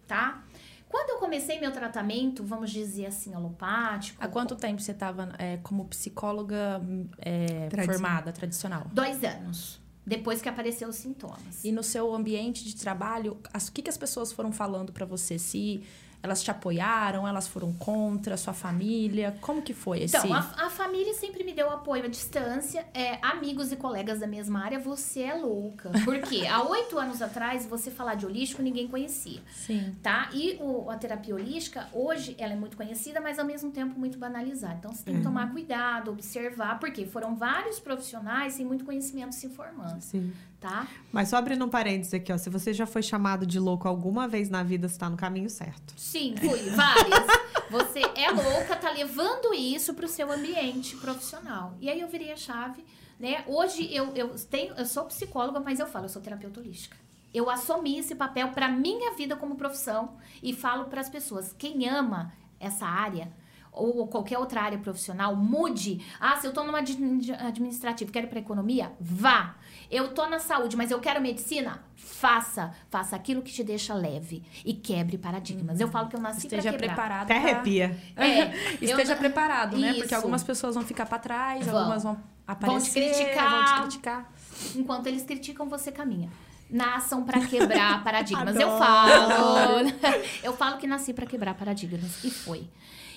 tá? 0.06 0.44
Quando 0.90 1.12
eu 1.12 1.18
comecei 1.20 1.58
meu 1.58 1.72
tratamento, 1.72 2.44
vamos 2.44 2.70
dizer 2.70 3.06
assim, 3.06 3.34
alopático. 3.34 4.22
Há 4.22 4.28
quanto 4.28 4.58
tempo 4.58 4.82
você 4.82 4.92
estava 4.92 5.34
é, 5.40 5.56
como 5.64 5.86
psicóloga 5.86 6.82
é, 7.18 7.70
formada, 7.86 8.34
tradicional? 8.34 8.88
Dois 8.92 9.24
anos. 9.24 9.80
Depois 10.06 10.42
que 10.42 10.50
apareceu 10.50 10.90
os 10.90 10.98
sintomas. 10.98 11.64
E 11.64 11.72
no 11.72 11.82
seu 11.82 12.14
ambiente 12.14 12.66
de 12.66 12.76
trabalho, 12.76 13.38
as, 13.54 13.70
o 13.70 13.72
que, 13.72 13.82
que 13.82 13.90
as 13.90 13.98
pessoas 13.98 14.34
foram 14.34 14.52
falando 14.52 14.92
para 14.92 15.06
você? 15.06 15.40
Se 15.40 15.82
elas 16.24 16.44
te 16.44 16.52
apoiaram? 16.52 17.28
Elas 17.28 17.48
foram 17.48 17.74
contra? 17.74 18.38
Sua 18.38 18.54
família? 18.54 19.36
Como 19.42 19.62
que 19.62 19.74
foi 19.74 20.04
esse... 20.04 20.18
Então, 20.18 20.34
a, 20.34 20.40
a 20.66 20.70
família 20.70 21.14
sempre 21.14 21.44
me 21.44 21.54
deu 21.54 21.70
apoio 21.70 22.06
à 22.06 22.08
distância. 22.08 22.86
É, 22.94 23.18
amigos 23.22 23.72
e 23.72 23.76
colegas 23.76 24.20
da 24.20 24.28
mesma 24.28 24.64
área, 24.64 24.80
você 24.80 25.22
é 25.22 25.34
louca. 25.34 25.92
Porque 26.06 26.46
há 26.48 26.64
oito 26.64 26.98
anos 26.98 27.22
atrás, 27.22 27.66
você 27.66 27.90
falar 27.90 28.16
de 28.16 28.26
holístico, 28.26 28.62
ninguém 28.62 28.88
conhecia. 28.88 29.42
Sim. 29.54 29.96
Tá? 30.02 30.30
E 30.34 30.58
o, 30.60 30.90
a 30.90 30.98
terapia 30.98 31.36
holística, 31.36 31.88
hoje, 31.94 32.36
ela 32.38 32.54
é 32.54 32.56
muito 32.56 32.78
conhecida, 32.78 33.20
mas 33.20 33.40
ao 33.40 33.46
mesmo 33.46 33.72
tempo 33.72 34.00
muito 34.00 34.18
banalizada. 34.18 34.76
Então, 34.76 34.94
você 34.94 35.04
tem 35.04 35.16
que 35.16 35.20
uhum. 35.20 35.26
tomar 35.26 35.52
cuidado, 35.52 36.12
observar, 36.12 36.80
porque 36.80 37.06
foram 37.06 37.36
vários 37.36 37.80
profissionais 37.80 38.54
sem 38.54 38.66
muito 38.66 38.86
conhecimento 38.86 39.34
se 39.34 39.50
formando. 39.50 40.02
Sim 40.02 40.32
tá? 40.62 40.88
Mas 41.12 41.30
só 41.30 41.38
abrindo 41.38 41.66
um 41.66 41.70
parênteses 41.70 42.14
aqui, 42.14 42.32
ó. 42.32 42.38
Se 42.38 42.50
você 42.50 42.72
já 42.72 42.86
foi 42.86 43.02
chamado 43.02 43.46
de 43.48 43.60
louco 43.60 43.88
alguma 43.88 44.28
vez 44.28 44.48
na 44.48 44.62
vida, 44.62 44.88
você 44.88 44.98
tá 44.98 45.10
no 45.10 45.18
caminho 45.18 45.50
certo. 45.50 45.94
Sim, 45.98 46.36
fui. 46.38 46.70
Várias. 46.70 47.26
você 47.70 48.02
é 48.16 48.30
louca, 48.30 48.76
tá 48.76 48.92
levando 48.92 49.54
isso 49.56 49.96
pro 49.96 50.08
seu 50.08 50.32
ambiente 50.32 50.96
profissional. 50.98 51.74
E 51.82 51.90
aí 51.90 52.00
eu 52.00 52.08
virei 52.08 52.32
a 52.32 52.38
chave, 52.38 52.86
né? 53.20 53.44
Hoje 53.48 53.94
eu, 53.94 54.14
eu, 54.16 54.36
tenho, 54.50 54.76
eu 54.76 54.86
sou 54.86 55.06
psicóloga, 55.06 55.60
mas 55.60 55.80
eu 55.80 55.88
falo, 55.88 56.06
eu 56.06 56.10
sou 56.10 56.22
terapeuta 56.22 56.60
holística. 56.60 56.96
Eu 57.34 57.50
assumi 57.50 57.98
esse 57.98 58.14
papel 58.14 58.50
para 58.50 58.70
minha 58.70 59.16
vida 59.16 59.36
como 59.36 59.56
profissão 59.56 60.18
e 60.44 60.54
falo 60.54 60.86
para 60.86 61.02
as 61.02 61.10
pessoas: 61.10 61.56
quem 61.58 61.90
ama 61.90 62.32
essa 62.60 62.86
área 62.86 63.32
ou 63.72 64.08
qualquer 64.08 64.38
outra 64.38 64.62
área 64.62 64.78
profissional, 64.78 65.36
mude. 65.36 66.06
Ah, 66.20 66.36
se 66.36 66.46
eu 66.46 66.54
tô 66.54 66.64
numa 66.64 66.80
administrativa, 66.80 68.12
quero 68.12 68.28
ir 68.28 68.30
para 68.30 68.40
economia, 68.40 68.92
vá. 69.00 69.56
Eu 69.90 70.14
tô 70.14 70.28
na 70.28 70.40
saúde, 70.40 70.76
mas 70.76 70.92
eu 70.92 71.00
quero 71.00 71.22
medicina, 71.22 71.84
faça. 71.96 72.72
Faça 72.90 73.16
aquilo 73.16 73.42
que 73.42 73.52
te 73.52 73.64
deixa 73.64 73.94
leve 73.94 74.44
e 74.66 74.74
quebre 74.74 75.18
paradigmas. 75.18 75.80
Eu 75.80 75.88
falo 75.90 76.08
que 76.08 76.16
eu 76.16 76.20
nasci 76.22 76.48
para 76.48 76.62
quebrar. 76.62 76.74
Esteja 76.74 76.94
preparado. 76.94 77.24
Até 77.24 77.38
arrepia. 77.38 77.98
É, 78.16 78.76
Esteja 78.82 79.14
eu... 79.14 79.18
preparado, 79.18 79.78
né? 79.78 79.92
Isso. 79.92 80.00
Porque 80.00 80.16
algumas 80.16 80.44
pessoas 80.44 80.76
vão 80.76 80.84
ficar 80.84 81.06
para 81.06 81.20
trás, 81.20 81.66
vão. 81.66 81.78
algumas 81.78 82.04
vão 82.04 82.18
aparecer, 82.48 83.02
vão 83.02 83.12
te 83.12 83.18
criticar. 83.18 83.50
Vão 83.50 83.66
te 83.66 83.82
criticar. 83.82 84.32
Enquanto 84.76 85.08
eles 85.08 85.24
criticam, 85.24 85.68
você 85.68 85.92
caminha 85.92 86.30
nasçam 86.72 87.24
para 87.24 87.46
quebrar 87.46 88.02
paradigmas. 88.04 88.56
eu 88.56 88.78
falo. 88.78 89.90
eu 90.42 90.54
falo 90.56 90.78
que 90.78 90.88
nasci 90.88 91.14
para 91.14 91.26
quebrar 91.26 91.54
paradigmas 91.54 92.24
e 92.24 92.32
foi. 92.32 92.70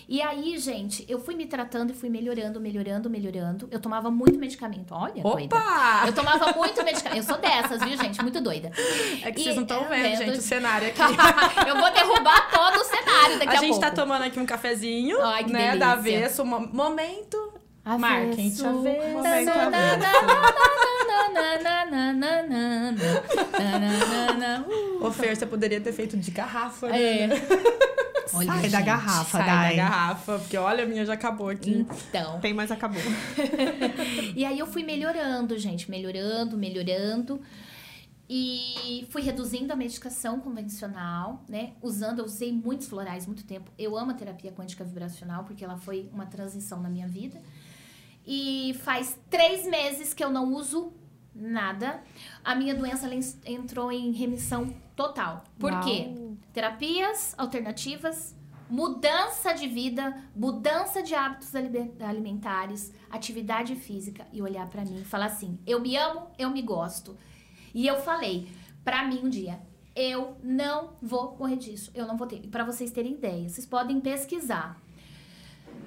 E 0.09 0.21
aí, 0.21 0.59
gente, 0.59 1.05
eu 1.09 1.19
fui 1.19 1.35
me 1.35 1.47
tratando 1.47 1.91
e 1.91 1.95
fui 1.95 2.09
melhorando, 2.09 2.61
melhorando, 2.61 3.09
melhorando. 3.09 3.69
Eu 3.71 3.81
tomava 3.81 4.11
muito 4.11 4.39
medicamento. 4.39 4.93
Olha, 4.93 5.23
Opa! 5.25 5.31
doida. 5.37 5.57
Eu 6.07 6.13
tomava 6.13 6.53
muito 6.53 6.85
medicamento. 6.85 7.19
Eu 7.19 7.23
sou 7.23 7.39
dessas, 7.39 7.83
viu, 7.83 7.97
gente? 7.97 8.21
Muito 8.23 8.41
doida. 8.41 8.71
É 9.23 9.33
que 9.33 9.41
e, 9.41 9.45
vocês 9.45 9.57
não 9.57 9.63
estão 9.63 9.89
vendo, 9.89 10.17
gente, 10.17 10.39
o 10.39 10.43
cenário 10.43 10.89
aqui. 10.89 11.01
eu 11.69 11.77
vou 11.77 11.91
derrubar 11.93 12.51
todo 12.51 12.81
o 12.81 12.85
cenário 12.85 13.39
daqui 13.39 13.57
a, 13.57 13.59
a 13.59 13.63
gente 13.63 13.81
tá 13.81 13.91
tomando 13.91 14.23
aqui 14.23 14.39
um 14.39 14.47
cafezinho, 14.47 15.21
Ai, 15.23 15.45
que 15.45 15.53
né, 15.53 15.59
delícia. 15.59 15.79
da 15.81 15.93
avesso, 15.93 16.45
momento 16.45 17.55
Avesso. 17.85 18.01
Marquem, 18.01 18.47
avesso. 18.47 18.65
Momento 18.65 19.51
Ô, 25.01 25.11
Fer, 25.11 25.37
você 25.37 25.47
poderia 25.47 25.81
ter 25.81 25.93
feito 25.93 26.17
de 26.17 26.31
garrafa, 26.31 26.89
né? 26.89 27.01
É. 27.01 27.29
Olha, 28.33 28.47
Sai 28.47 28.63
gente, 28.63 28.73
da 28.73 28.81
garrafa, 28.81 29.39
Sai 29.39 29.47
Dai. 29.47 29.71
da 29.71 29.83
garrafa, 29.85 30.39
porque 30.39 30.57
olha, 30.57 30.83
a 30.83 30.87
minha 30.87 31.07
já 31.07 31.13
acabou 31.13 31.49
aqui. 31.51 31.87
Então. 32.09 32.41
Tem, 32.41 32.53
mas 32.53 32.71
acabou. 32.73 33.01
e 34.35 34.45
aí 34.45 34.59
eu 34.59 34.67
fui 34.67 34.83
melhorando, 34.83 35.57
gente, 35.57 35.89
melhorando, 35.89 36.57
melhorando. 36.57 37.41
E 38.29 39.07
fui 39.11 39.21
reduzindo 39.21 39.73
a 39.73 39.77
medicação 39.77 40.41
convencional, 40.41 41.45
né? 41.49 41.75
Usando, 41.83 42.21
eu 42.21 42.25
usei 42.25 42.51
muitos 42.51 42.89
florais 42.89 43.27
muito 43.27 43.45
tempo. 43.45 43.71
Eu 43.79 43.97
amo 43.97 44.13
a 44.13 44.15
terapia 44.15 44.51
quântica 44.51 44.83
vibracional 44.83 45.45
porque 45.45 45.63
ela 45.65 45.77
foi 45.77 46.09
uma 46.13 46.27
transição 46.27 46.81
na 46.81 46.89
minha 46.89 47.07
vida. 47.07 47.41
E 48.27 48.75
faz 48.83 49.19
três 49.29 49.67
meses 49.67 50.15
que 50.15 50.25
eu 50.25 50.31
não 50.31 50.55
uso 50.55 50.93
nada. 51.35 52.03
A 52.45 52.55
minha 52.55 52.75
doença 52.75 53.09
entrou 53.45 53.91
em 53.91 54.13
remissão 54.13 54.75
total. 54.95 55.45
Por 55.59 55.73
Uau. 55.73 55.83
quê? 55.83 56.15
Terapias 56.53 57.35
alternativas, 57.37 58.37
mudança 58.71 59.53
de 59.53 59.67
vida, 59.67 60.17
mudança 60.35 61.03
de 61.03 61.15
hábitos 61.15 61.55
ali- 61.55 61.93
alimentares, 62.01 62.93
atividade 63.11 63.75
física 63.77 64.27
e 64.33 64.41
olhar 64.41 64.69
pra 64.69 64.85
mim 64.85 65.01
e 65.01 65.05
falar 65.05 65.27
assim: 65.27 65.59
eu 65.67 65.81
me 65.81 65.97
amo, 65.97 66.29
eu 66.39 66.51
me 66.51 66.63
gosto. 66.63 67.17
E 67.75 67.87
eu 67.87 67.97
falei 68.01 68.49
pra 68.85 69.05
mim 69.05 69.21
um 69.25 69.29
dia: 69.29 69.61
eu 69.97 70.37
não 70.43 70.95
vou 71.03 71.37
morrer 71.37 71.57
disso, 71.57 71.91
eu 71.95 72.07
não 72.07 72.17
vou 72.17 72.27
ter. 72.27 72.41
Pra 72.49 72.65
vocês 72.65 72.91
terem 72.91 73.15
ideia, 73.15 73.49
vocês 73.49 73.67
podem 73.67 74.01
pesquisar. 74.01 74.81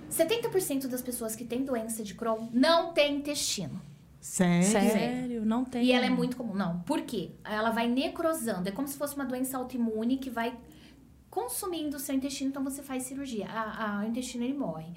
70% 0.09 0.87
das 0.87 1.01
pessoas 1.01 1.35
que 1.35 1.43
têm 1.45 1.63
doença 1.63 2.03
de 2.03 2.13
Crohn 2.13 2.47
não 2.53 2.93
têm 2.93 3.17
intestino. 3.17 3.81
Sério? 4.27 4.91
Sério, 4.91 5.45
não 5.45 5.63
tem. 5.63 5.83
E 5.85 5.91
ela 5.91 6.05
é 6.05 6.09
muito 6.09 6.35
comum. 6.35 6.53
Não, 6.53 6.79
por 6.81 7.01
quê? 7.01 7.31
Ela 7.43 7.71
vai 7.71 7.87
necrosando. 7.87 8.67
É 8.67 8.71
como 8.71 8.87
se 8.87 8.97
fosse 8.97 9.15
uma 9.15 9.25
doença 9.25 9.57
autoimune 9.57 10.17
que 10.17 10.29
vai 10.29 10.57
consumindo 11.29 11.97
o 11.97 11.99
seu 11.99 12.15
intestino, 12.15 12.49
então 12.49 12.63
você 12.63 12.81
faz 12.81 13.03
cirurgia. 13.03 13.47
A, 13.47 13.99
a- 13.99 14.03
o 14.03 14.07
intestino 14.07 14.43
ele 14.43 14.53
morre. 14.57 14.91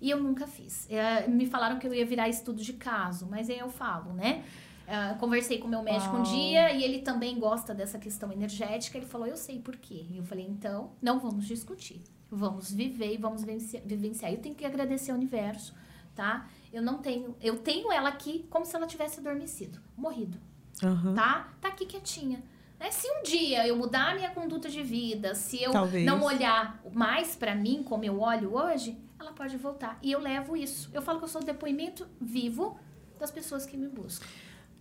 E 0.00 0.08
eu 0.08 0.18
nunca 0.22 0.46
fiz. 0.46 0.88
É, 0.90 1.26
me 1.28 1.46
falaram 1.46 1.78
que 1.78 1.86
eu 1.86 1.92
ia 1.92 2.06
virar 2.06 2.28
estudo 2.28 2.62
de 2.62 2.72
caso, 2.72 3.26
mas 3.30 3.50
aí 3.50 3.58
eu 3.58 3.68
falo, 3.68 4.12
né? 4.14 4.44
Ah, 4.88 5.14
conversei 5.20 5.58
com 5.58 5.66
o 5.66 5.70
meu 5.70 5.82
médico 5.82 6.16
um 6.16 6.22
dia 6.22 6.72
e 6.72 6.82
ele 6.82 7.00
também 7.00 7.38
gosta 7.38 7.74
dessa 7.74 7.98
questão 7.98 8.32
energética. 8.32 8.96
Ele 8.98 9.06
falou, 9.06 9.26
eu 9.26 9.36
sei 9.36 9.58
por 9.60 9.76
quê. 9.76 10.06
E 10.10 10.16
eu 10.16 10.24
falei, 10.24 10.44
então, 10.46 10.92
não 11.02 11.20
vamos 11.20 11.46
discutir. 11.46 12.02
Vamos 12.30 12.72
viver 12.72 13.12
e 13.14 13.16
vamos 13.18 13.42
vivenciar. 13.44 13.82
vivenciar. 13.84 14.32
Eu 14.32 14.38
tenho 14.38 14.54
que 14.54 14.64
agradecer 14.64 15.10
ao 15.12 15.16
universo, 15.18 15.74
tá? 16.14 16.48
Eu 16.72 16.82
não 16.82 16.98
tenho. 16.98 17.36
Eu 17.40 17.58
tenho 17.58 17.90
ela 17.92 18.08
aqui 18.08 18.46
como 18.50 18.64
se 18.64 18.74
ela 18.76 18.86
tivesse 18.86 19.20
adormecido, 19.20 19.78
morrido 19.96 20.38
Aham. 20.82 21.14
tá? 21.14 21.48
Tá 21.60 21.68
aqui 21.68 21.84
quietinha. 21.86 22.42
Né? 22.78 22.90
Se 22.90 23.06
um 23.10 23.22
dia 23.22 23.66
eu 23.66 23.76
mudar 23.76 24.10
a 24.12 24.14
minha 24.14 24.30
conduta 24.30 24.68
de 24.68 24.82
vida, 24.82 25.34
se 25.34 25.62
eu 25.62 25.72
Talvez. 25.72 26.06
não 26.06 26.22
olhar 26.22 26.80
mais 26.92 27.34
pra 27.36 27.54
mim 27.54 27.82
como 27.82 28.04
eu 28.04 28.20
olho 28.20 28.54
hoje, 28.54 28.96
ela 29.18 29.32
pode 29.32 29.56
voltar. 29.56 29.98
E 30.02 30.10
eu 30.12 30.20
levo 30.20 30.56
isso. 30.56 30.88
Eu 30.94 31.02
falo 31.02 31.18
que 31.18 31.24
eu 31.24 31.28
sou 31.28 31.42
o 31.42 31.44
depoimento 31.44 32.06
vivo 32.20 32.78
das 33.18 33.30
pessoas 33.30 33.66
que 33.66 33.76
me 33.76 33.86
buscam. 33.88 34.26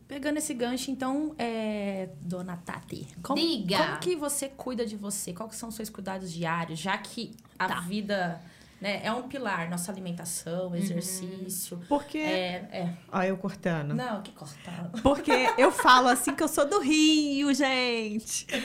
Pegando 0.08 0.38
esse 0.38 0.54
gancho, 0.56 0.90
então, 0.90 1.36
é, 1.38 2.10
dona 2.22 2.58
Tati, 2.58 3.06
como, 3.22 3.40
Diga. 3.40 3.78
como 3.78 4.00
que 4.00 4.16
você 4.16 4.48
cuida 4.50 4.84
de 4.86 4.96
você? 4.96 5.34
Quais 5.34 5.56
são 5.56 5.70
os 5.70 5.76
seus 5.76 5.88
cuidados 5.90 6.32
diários? 6.32 6.80
Já 6.80 6.98
que 6.98 7.32
a 7.60 7.68
Tá. 7.68 7.80
vida 7.82 8.42
né, 8.82 9.02
é 9.04 9.12
um 9.12 9.24
pilar, 9.24 9.70
nossa 9.70 9.92
alimentação, 9.92 10.76
exercício. 10.76 11.80
Porque. 11.90 12.18
É, 12.18 12.68
é. 12.72 12.94
Ó, 13.12 13.22
eu 13.22 13.38
cortando. 13.38 13.94
Não, 13.94 14.22
que 14.22 14.32
cortar. 14.32 14.90
Porque 15.04 15.32
eu 15.58 15.72
falo 15.72 16.08
assim 16.08 16.34
que 16.34 16.44
eu 16.44 16.48
sou 16.48 16.68
do 16.68 16.80
Rio, 16.80 17.54
gente. 17.54 18.48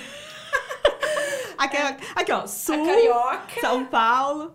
Aqui, 1.57 1.77
aqui 2.17 2.33
ó, 2.33 2.47
Sul, 2.47 2.85
carioca. 2.85 3.61
São 3.61 3.87
Paulo. 3.87 4.55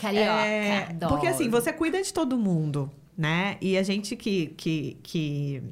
Carioca, 0.00 0.30
É, 0.30 0.84
adoro. 0.84 1.14
porque 1.14 1.26
assim, 1.26 1.48
você 1.50 1.72
cuida 1.72 2.00
de 2.00 2.12
todo 2.12 2.38
mundo, 2.38 2.90
né? 3.18 3.56
E 3.60 3.76
a 3.76 3.82
gente 3.82 4.14
que, 4.14 4.48
que, 4.56 4.96
que 5.02 5.62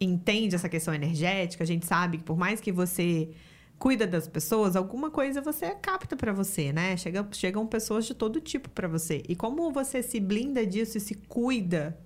entende 0.00 0.54
essa 0.54 0.68
questão 0.68 0.94
energética, 0.94 1.64
a 1.64 1.66
gente 1.66 1.84
sabe 1.86 2.18
que 2.18 2.24
por 2.24 2.36
mais 2.36 2.60
que 2.60 2.70
você 2.70 3.30
cuida 3.78 4.06
das 4.06 4.26
pessoas, 4.26 4.76
alguma 4.76 5.10
coisa 5.10 5.40
você 5.40 5.70
capta 5.74 6.16
pra 6.16 6.32
você, 6.32 6.72
né? 6.72 6.96
Chega, 6.96 7.26
chegam 7.32 7.66
pessoas 7.66 8.06
de 8.06 8.14
todo 8.14 8.40
tipo 8.40 8.68
pra 8.70 8.88
você. 8.88 9.22
E 9.28 9.36
como 9.36 9.70
você 9.70 10.02
se 10.02 10.18
blinda 10.18 10.66
disso 10.66 10.98
e 10.98 11.00
se 11.00 11.14
cuida? 11.14 11.98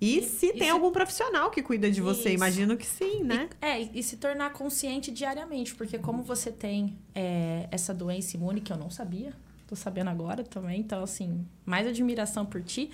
E, 0.00 0.22
se 0.22 0.46
e 0.46 0.52
tem 0.52 0.70
algum 0.70 0.92
profissional 0.92 1.50
que 1.50 1.60
cuida 1.60 1.90
de 1.90 2.00
você? 2.00 2.28
Isso. 2.28 2.36
Imagino 2.36 2.76
que 2.76 2.86
sim, 2.86 3.24
né? 3.24 3.48
E, 3.60 3.64
é, 3.64 3.80
e 3.80 4.02
se 4.02 4.16
tornar 4.16 4.52
consciente 4.52 5.10
diariamente, 5.10 5.74
porque 5.74 5.98
como 5.98 6.22
você 6.22 6.52
tem 6.52 6.96
é, 7.14 7.68
essa 7.72 7.92
doença 7.92 8.36
imune 8.36 8.60
que 8.60 8.72
eu 8.72 8.76
não 8.76 8.90
sabia, 8.90 9.32
tô 9.68 9.76
sabendo 9.76 10.08
agora 10.08 10.42
também, 10.42 10.80
então 10.80 11.02
assim, 11.02 11.46
mais 11.64 11.86
admiração 11.86 12.44
por 12.44 12.62
ti. 12.62 12.90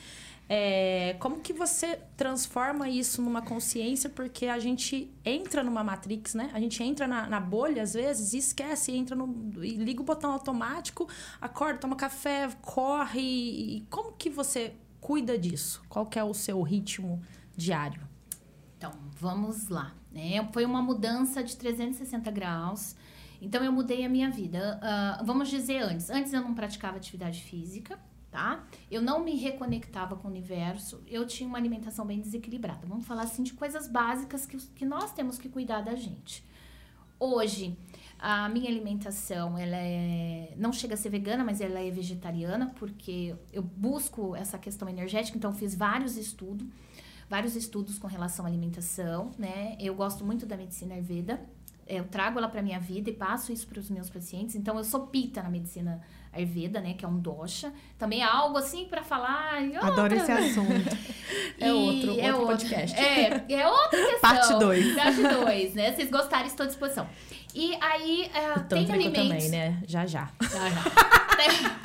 É, 0.47 1.17
como 1.21 1.41
que 1.41 1.55
você 1.55 1.99
transforma 2.17 2.89
isso 2.89 3.23
numa 3.23 3.41
consciência? 3.41 4.11
Porque 4.11 4.47
a 4.47 4.59
gente 4.59 5.11
entra 5.25 5.63
numa 5.63 5.83
matrix, 5.83 6.35
né? 6.35 6.51
A 6.53 6.61
gente 6.61 6.83
entra 6.83 7.07
na, 7.07 7.27
na 7.27 7.41
bolha 7.41 7.83
às 7.83 7.95
vezes 7.95 8.35
e 8.35 8.39
esquece, 8.39 8.93
entra 8.93 9.17
no. 9.17 9.65
e 9.65 9.77
liga 9.77 10.03
o 10.03 10.05
botão 10.05 10.33
automático, 10.33 11.09
acorda, 11.41 11.79
toma 11.79 11.97
café, 11.97 12.51
corre. 12.61 13.21
E 13.21 13.87
como 13.89 14.13
que 14.13 14.29
você 14.29 14.75
cuida 15.01 15.39
disso? 15.39 15.83
Qual 15.89 16.05
que 16.05 16.19
é 16.19 16.25
o 16.25 16.35
seu 16.35 16.61
ritmo 16.61 17.23
diário? 17.57 18.03
Então, 18.77 18.93
vamos 19.19 19.69
lá. 19.69 19.95
Né? 20.13 20.47
Foi 20.53 20.67
uma 20.67 20.83
mudança 20.83 21.43
de 21.43 21.57
360 21.57 22.31
graus. 22.31 22.95
Então, 23.41 23.65
eu 23.65 23.73
mudei 23.73 24.05
a 24.05 24.09
minha 24.09 24.31
vida. 24.31 24.79
Ah, 24.83 25.23
vamos 25.25 25.49
dizer 25.49 25.79
antes. 25.79 26.11
Antes 26.11 26.33
eu 26.33 26.41
não 26.41 26.55
praticava 26.55 26.97
atividade 26.97 27.43
física, 27.43 27.99
tá? 28.31 28.65
Eu 28.91 29.01
não 29.01 29.23
me 29.23 29.37
reconectava 29.37 30.17
com 30.17 30.29
o 30.29 30.31
universo. 30.31 31.03
Eu 31.07 31.27
tinha 31.27 31.49
uma 31.49 31.59
alimentação 31.59 32.05
bem 32.05 32.21
desequilibrada. 32.21 32.87
Vamos 32.87 33.07
falar 33.07 33.23
assim 33.23 33.43
de 33.43 33.53
coisas 33.53 33.87
básicas 33.87 34.45
que, 34.45 34.57
que 34.57 34.85
nós 34.85 35.13
temos 35.13 35.39
que 35.39 35.49
cuidar 35.49 35.83
da 35.83 35.95
gente. 35.95 36.45
Hoje, 37.19 37.77
a 38.19 38.49
minha 38.49 38.69
alimentação, 38.69 39.57
ela 39.57 39.77
é, 39.77 40.53
não 40.57 40.73
chega 40.73 40.95
a 40.95 40.97
ser 40.97 41.11
vegana, 41.11 41.45
mas 41.45 41.61
ela 41.61 41.79
é 41.79 41.91
vegetariana, 41.91 42.73
porque 42.77 43.37
eu 43.53 43.63
busco 43.63 44.35
essa 44.35 44.59
questão 44.59 44.89
energética, 44.89 45.37
então 45.37 45.53
fiz 45.53 45.75
vários 45.75 46.17
estudos, 46.17 46.67
vários 47.29 47.55
estudos 47.55 47.99
com 47.99 48.07
relação 48.07 48.45
à 48.45 48.49
alimentação, 48.49 49.31
né? 49.39 49.77
Eu 49.79 49.95
gosto 49.95 50.25
muito 50.25 50.45
da 50.47 50.57
medicina 50.57 50.95
Ayurveda, 50.95 51.41
eu 51.87 52.05
trago 52.05 52.39
ela 52.39 52.49
para 52.49 52.63
minha 52.63 52.79
vida 52.81 53.11
e 53.11 53.13
passo 53.13 53.53
isso 53.53 53.67
para 53.67 53.79
os 53.79 53.91
meus 53.91 54.09
pacientes. 54.11 54.55
Então 54.57 54.77
eu 54.79 54.85
sou 54.85 55.07
pita 55.09 55.43
na 55.43 55.51
medicina 55.51 56.01
Ayurveda, 56.33 56.81
né, 56.81 56.95
que 56.95 57.05
é 57.05 57.09
um 57.09 57.19
dosha. 57.19 57.73
Também 57.99 58.21
é 58.23 58.25
algo 58.25 58.57
assim 58.59 58.87
para 58.87 59.03
falar. 59.05 59.63
e 59.63 59.77
Adoro 59.77 60.15
outra- 60.15 60.17
esse 60.17 60.33
assunto. 60.33 61.15
É 61.61 61.73
outro- 61.73 62.11
outro 62.11 62.27
outra- 62.41 62.47
podcast. 62.47 62.99
É, 62.99 63.45
é 63.49 63.69
outra 63.69 63.91
questão. 64.05 64.21
Parte 64.21 64.59
dois. 64.59 64.95
Parte 64.97 65.23
2, 65.23 65.75
né? 65.75 65.91
Se 65.91 65.97
vocês 65.99 66.11
gostarem, 66.11 66.47
estou 66.47 66.65
à 66.65 66.67
disposição. 66.67 67.09
E 67.55 67.77
aí, 67.81 68.29
é, 68.35 68.59
tem 68.61 68.91
alimentos... 68.91 69.23
também, 69.23 69.49
né? 69.51 69.81
Já, 69.87 70.05
já. 70.05 70.29
Já, 70.43 70.71
já. 70.71 71.81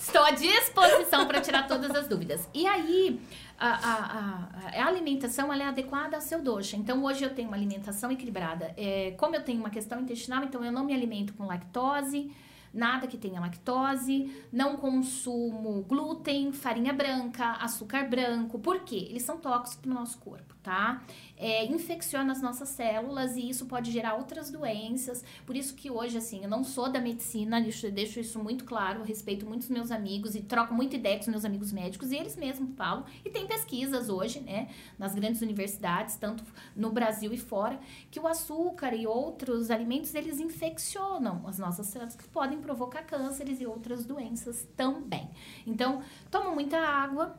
Estou 0.00 0.24
à 0.24 0.30
disposição 0.32 1.26
para 1.26 1.40
tirar 1.40 1.68
todas 1.68 1.90
as 1.94 2.08
dúvidas. 2.08 2.48
E 2.52 2.66
aí, 2.66 3.20
a, 3.68 4.48
a, 4.80 4.86
alimentação 4.86 5.52
é 5.52 5.64
adequada 5.64 6.16
ao 6.16 6.22
seu 6.22 6.42
dosha. 6.42 6.76
Então, 6.76 7.04
hoje 7.04 7.24
eu 7.24 7.34
tenho 7.34 7.48
uma 7.48 7.56
alimentação 7.56 8.10
equilibrada. 8.10 8.72
É, 8.76 9.12
como 9.18 9.36
eu 9.36 9.42
tenho 9.42 9.60
uma 9.60 9.70
questão 9.70 10.00
intestinal, 10.00 10.42
então 10.44 10.64
eu 10.64 10.72
não 10.72 10.84
me 10.84 10.94
alimento 10.94 11.34
com 11.34 11.44
lactose, 11.44 12.32
nada 12.72 13.06
que 13.06 13.18
tenha 13.18 13.40
lactose, 13.40 14.32
não 14.52 14.76
consumo 14.76 15.82
glúten, 15.82 16.52
farinha 16.52 16.92
branca, 16.92 17.52
açúcar 17.52 18.08
branco. 18.08 18.58
Por 18.58 18.80
quê? 18.80 19.08
Eles 19.10 19.22
são 19.22 19.36
tóxicos 19.38 19.76
para 19.76 19.90
o 19.90 19.94
nosso 19.94 20.18
corpo, 20.18 20.54
tá? 20.62 21.02
É, 21.36 21.64
infecciona 21.64 22.32
as 22.32 22.42
nossas 22.42 22.68
células 22.68 23.36
e 23.36 23.48
isso 23.48 23.66
pode 23.66 23.90
gerar 23.90 24.14
outras 24.14 24.50
doenças. 24.50 25.24
Por 25.46 25.56
isso 25.56 25.74
que 25.74 25.90
hoje, 25.90 26.18
assim, 26.18 26.42
eu 26.42 26.48
não 26.48 26.62
sou 26.62 26.90
da 26.90 27.00
medicina, 27.00 27.60
deixo, 27.92 28.20
isso 28.20 28.38
muito 28.38 28.64
claro, 28.64 29.02
respeito 29.02 29.46
muitos 29.46 29.68
meus 29.68 29.90
amigos 29.90 30.34
e 30.34 30.42
troco 30.42 30.74
muita 30.74 30.96
ideia 30.96 31.16
com 31.16 31.22
os 31.22 31.28
meus 31.28 31.44
amigos 31.44 31.72
médicos 31.72 32.12
e 32.12 32.16
eles 32.16 32.36
mesmos 32.36 32.74
falam. 32.76 33.04
E 33.24 33.30
tem 33.30 33.46
pesquisas 33.46 34.08
hoje, 34.08 34.40
né, 34.40 34.68
nas 34.98 35.14
grandes 35.14 35.40
universidades, 35.40 36.16
tanto 36.16 36.44
no 36.76 36.90
Brasil 36.90 37.32
e 37.32 37.38
fora, 37.38 37.78
que 38.10 38.20
o 38.20 38.26
açúcar 38.26 38.94
e 38.94 39.06
outros 39.06 39.70
alimentos, 39.70 40.14
eles 40.14 40.38
infeccionam 40.38 41.46
as 41.46 41.58
nossas 41.58 41.86
células, 41.86 42.14
que 42.14 42.28
podem 42.28 42.60
provocar 42.60 43.02
cânceres 43.02 43.60
e 43.60 43.66
outras 43.66 44.04
doenças 44.04 44.68
também. 44.76 45.30
Então, 45.66 46.02
tomo 46.30 46.54
muita 46.54 46.78
água, 46.78 47.38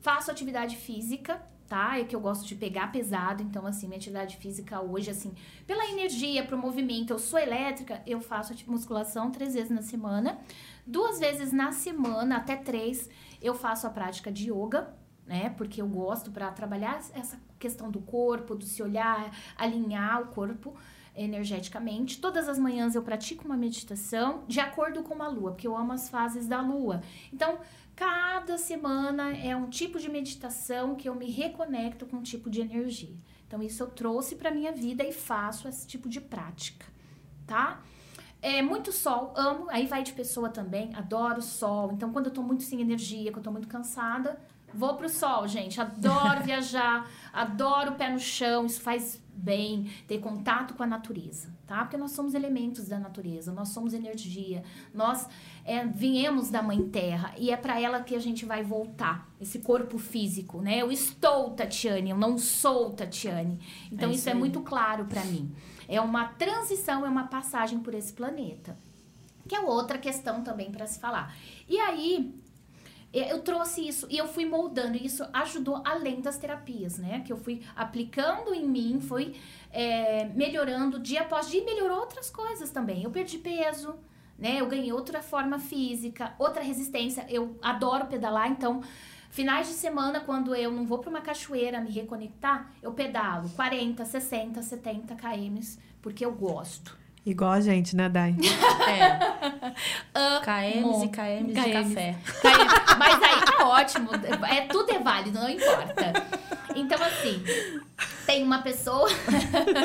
faço 0.00 0.30
atividade 0.30 0.76
física, 0.76 1.40
É 1.74 2.04
que 2.04 2.14
eu 2.14 2.20
gosto 2.20 2.46
de 2.46 2.54
pegar 2.54 2.92
pesado, 2.92 3.42
então 3.42 3.66
assim, 3.66 3.86
minha 3.86 3.96
atividade 3.96 4.36
física 4.36 4.80
hoje 4.80 5.10
assim, 5.10 5.32
pela 5.66 5.86
energia, 5.86 6.44
pro 6.44 6.58
movimento, 6.58 7.12
eu 7.12 7.18
sou 7.18 7.38
elétrica, 7.38 8.02
eu 8.06 8.20
faço 8.20 8.54
musculação 8.66 9.30
três 9.30 9.54
vezes 9.54 9.70
na 9.70 9.82
semana. 9.82 10.38
Duas 10.86 11.18
vezes 11.18 11.52
na 11.52 11.72
semana, 11.72 12.36
até 12.36 12.56
três, 12.56 13.08
eu 13.40 13.54
faço 13.54 13.86
a 13.86 13.90
prática 13.90 14.30
de 14.30 14.50
yoga, 14.50 14.94
né? 15.26 15.50
Porque 15.50 15.80
eu 15.80 15.88
gosto 15.88 16.30
para 16.30 16.50
trabalhar 16.50 16.98
essa 17.14 17.40
questão 17.58 17.90
do 17.90 18.00
corpo, 18.00 18.54
do 18.54 18.64
se 18.64 18.82
olhar, 18.82 19.30
alinhar 19.56 20.22
o 20.22 20.26
corpo 20.26 20.74
energeticamente. 21.14 22.20
Todas 22.20 22.48
as 22.48 22.58
manhãs 22.58 22.94
eu 22.94 23.02
pratico 23.02 23.44
uma 23.44 23.56
meditação 23.56 24.44
de 24.48 24.60
acordo 24.60 25.02
com 25.02 25.22
a 25.22 25.28
lua, 25.28 25.52
porque 25.52 25.66
eu 25.66 25.76
amo 25.76 25.92
as 25.92 26.08
fases 26.08 26.46
da 26.46 26.60
lua. 26.60 27.02
Então, 27.32 27.58
cada 27.94 28.58
semana 28.58 29.36
é 29.36 29.54
um 29.54 29.68
tipo 29.68 29.98
de 29.98 30.08
meditação 30.08 30.94
que 30.94 31.08
eu 31.08 31.14
me 31.14 31.30
reconecto 31.30 32.06
com 32.06 32.16
um 32.18 32.22
tipo 32.22 32.50
de 32.50 32.60
energia. 32.60 33.16
Então, 33.46 33.62
isso 33.62 33.82
eu 33.82 33.90
trouxe 33.90 34.36
para 34.36 34.50
minha 34.50 34.72
vida 34.72 35.04
e 35.04 35.12
faço 35.12 35.68
esse 35.68 35.86
tipo 35.86 36.08
de 36.08 36.20
prática, 36.20 36.86
tá? 37.46 37.82
É, 38.40 38.60
muito 38.60 38.90
sol, 38.90 39.32
amo, 39.36 39.66
aí 39.70 39.86
vai 39.86 40.02
de 40.02 40.12
pessoa 40.12 40.48
também, 40.48 40.92
adoro 40.94 41.40
sol. 41.40 41.92
Então, 41.92 42.12
quando 42.12 42.26
eu 42.26 42.32
tô 42.32 42.42
muito 42.42 42.62
sem 42.62 42.80
energia, 42.80 43.30
quando 43.30 43.38
eu 43.38 43.44
tô 43.44 43.52
muito 43.52 43.68
cansada, 43.68 44.40
vou 44.74 44.94
pro 44.94 45.08
sol, 45.08 45.46
gente. 45.46 45.80
Adoro 45.80 46.42
viajar, 46.44 47.08
adoro 47.32 47.92
o 47.92 47.94
pé 47.94 48.10
no 48.10 48.18
chão, 48.18 48.66
isso 48.66 48.80
faz 48.80 49.22
bem, 49.34 49.90
ter 50.06 50.18
contato 50.18 50.74
com 50.74 50.82
a 50.82 50.86
natureza, 50.86 51.48
tá? 51.66 51.82
Porque 51.82 51.96
nós 51.96 52.12
somos 52.12 52.34
elementos 52.34 52.86
da 52.86 52.98
natureza, 52.98 53.50
nós 53.50 53.70
somos 53.70 53.94
energia, 53.94 54.62
nós 54.92 55.28
é, 55.64 55.84
viemos 55.86 56.50
da 56.50 56.62
Mãe 56.62 56.82
Terra 56.88 57.34
e 57.38 57.50
é 57.50 57.56
para 57.56 57.80
ela 57.80 58.02
que 58.02 58.14
a 58.14 58.20
gente 58.20 58.44
vai 58.44 58.62
voltar, 58.62 59.28
esse 59.40 59.60
corpo 59.60 59.98
físico, 59.98 60.60
né? 60.60 60.78
Eu 60.78 60.92
estou 60.92 61.50
Tatiane, 61.50 62.10
eu 62.10 62.16
não 62.16 62.36
sou 62.36 62.90
Tatiane. 62.90 63.58
Então, 63.90 64.08
é 64.08 64.12
isso, 64.12 64.20
isso 64.20 64.30
é 64.30 64.34
muito 64.34 64.60
claro 64.60 65.06
para 65.06 65.24
mim. 65.24 65.52
É 65.88 66.00
uma 66.00 66.26
transição, 66.26 67.04
é 67.04 67.08
uma 67.08 67.26
passagem 67.26 67.80
por 67.80 67.94
esse 67.94 68.12
planeta. 68.12 68.76
Que 69.48 69.56
é 69.56 69.60
outra 69.60 69.98
questão 69.98 70.42
também 70.42 70.70
para 70.70 70.86
se 70.86 71.00
falar. 71.00 71.34
E 71.68 71.78
aí, 71.78 72.32
eu 73.12 73.40
trouxe 73.42 73.86
isso 73.86 74.06
e 74.10 74.16
eu 74.16 74.26
fui 74.26 74.44
moldando. 74.44 74.96
E 74.96 75.04
isso 75.06 75.24
ajudou 75.32 75.82
além 75.84 76.20
das 76.20 76.38
terapias, 76.38 76.98
né? 76.98 77.22
Que 77.26 77.32
eu 77.32 77.36
fui 77.36 77.62
aplicando 77.76 78.54
em 78.54 78.66
mim, 78.66 79.00
fui 79.00 79.36
é, 79.70 80.24
melhorando 80.34 80.98
dia 80.98 81.22
após 81.22 81.50
dia 81.50 81.60
e 81.60 81.64
melhorou 81.64 81.98
outras 81.98 82.30
coisas 82.30 82.70
também. 82.70 83.02
Eu 83.02 83.10
perdi 83.10 83.38
peso, 83.38 83.94
né? 84.38 84.60
Eu 84.60 84.66
ganhei 84.66 84.92
outra 84.92 85.22
forma 85.22 85.58
física, 85.58 86.34
outra 86.38 86.62
resistência. 86.62 87.26
Eu 87.28 87.56
adoro 87.62 88.06
pedalar, 88.06 88.50
então 88.50 88.82
Finais 89.32 89.66
de 89.66 89.72
semana, 89.72 90.20
quando 90.20 90.54
eu 90.54 90.70
não 90.70 90.84
vou 90.84 90.98
para 90.98 91.08
uma 91.08 91.22
cachoeira 91.22 91.80
me 91.80 91.90
reconectar, 91.90 92.70
eu 92.82 92.92
pedalo 92.92 93.48
40, 93.48 94.04
60, 94.04 94.60
70 94.60 95.16
km, 95.16 95.58
porque 96.02 96.22
eu 96.22 96.32
gosto. 96.32 96.98
Igual 97.24 97.52
a 97.52 97.60
gente, 97.60 97.94
né, 97.94 98.08
Dai? 98.08 98.34
É. 98.88 100.40
KMs 100.42 101.04
e 101.04 101.08
KMs, 101.08 101.54
KMs 101.54 101.54
de 101.54 101.72
café. 101.72 102.16
KMs. 102.42 102.98
Mas 102.98 103.22
aí 103.22 103.44
tá 103.44 103.68
ótimo. 103.68 104.10
É, 104.50 104.62
tudo 104.66 104.90
é 104.90 104.98
válido, 104.98 105.38
não 105.38 105.48
importa. 105.48 106.12
Então, 106.74 107.00
assim, 107.00 107.42
tem 108.26 108.42
uma 108.42 108.60
pessoa 108.62 109.08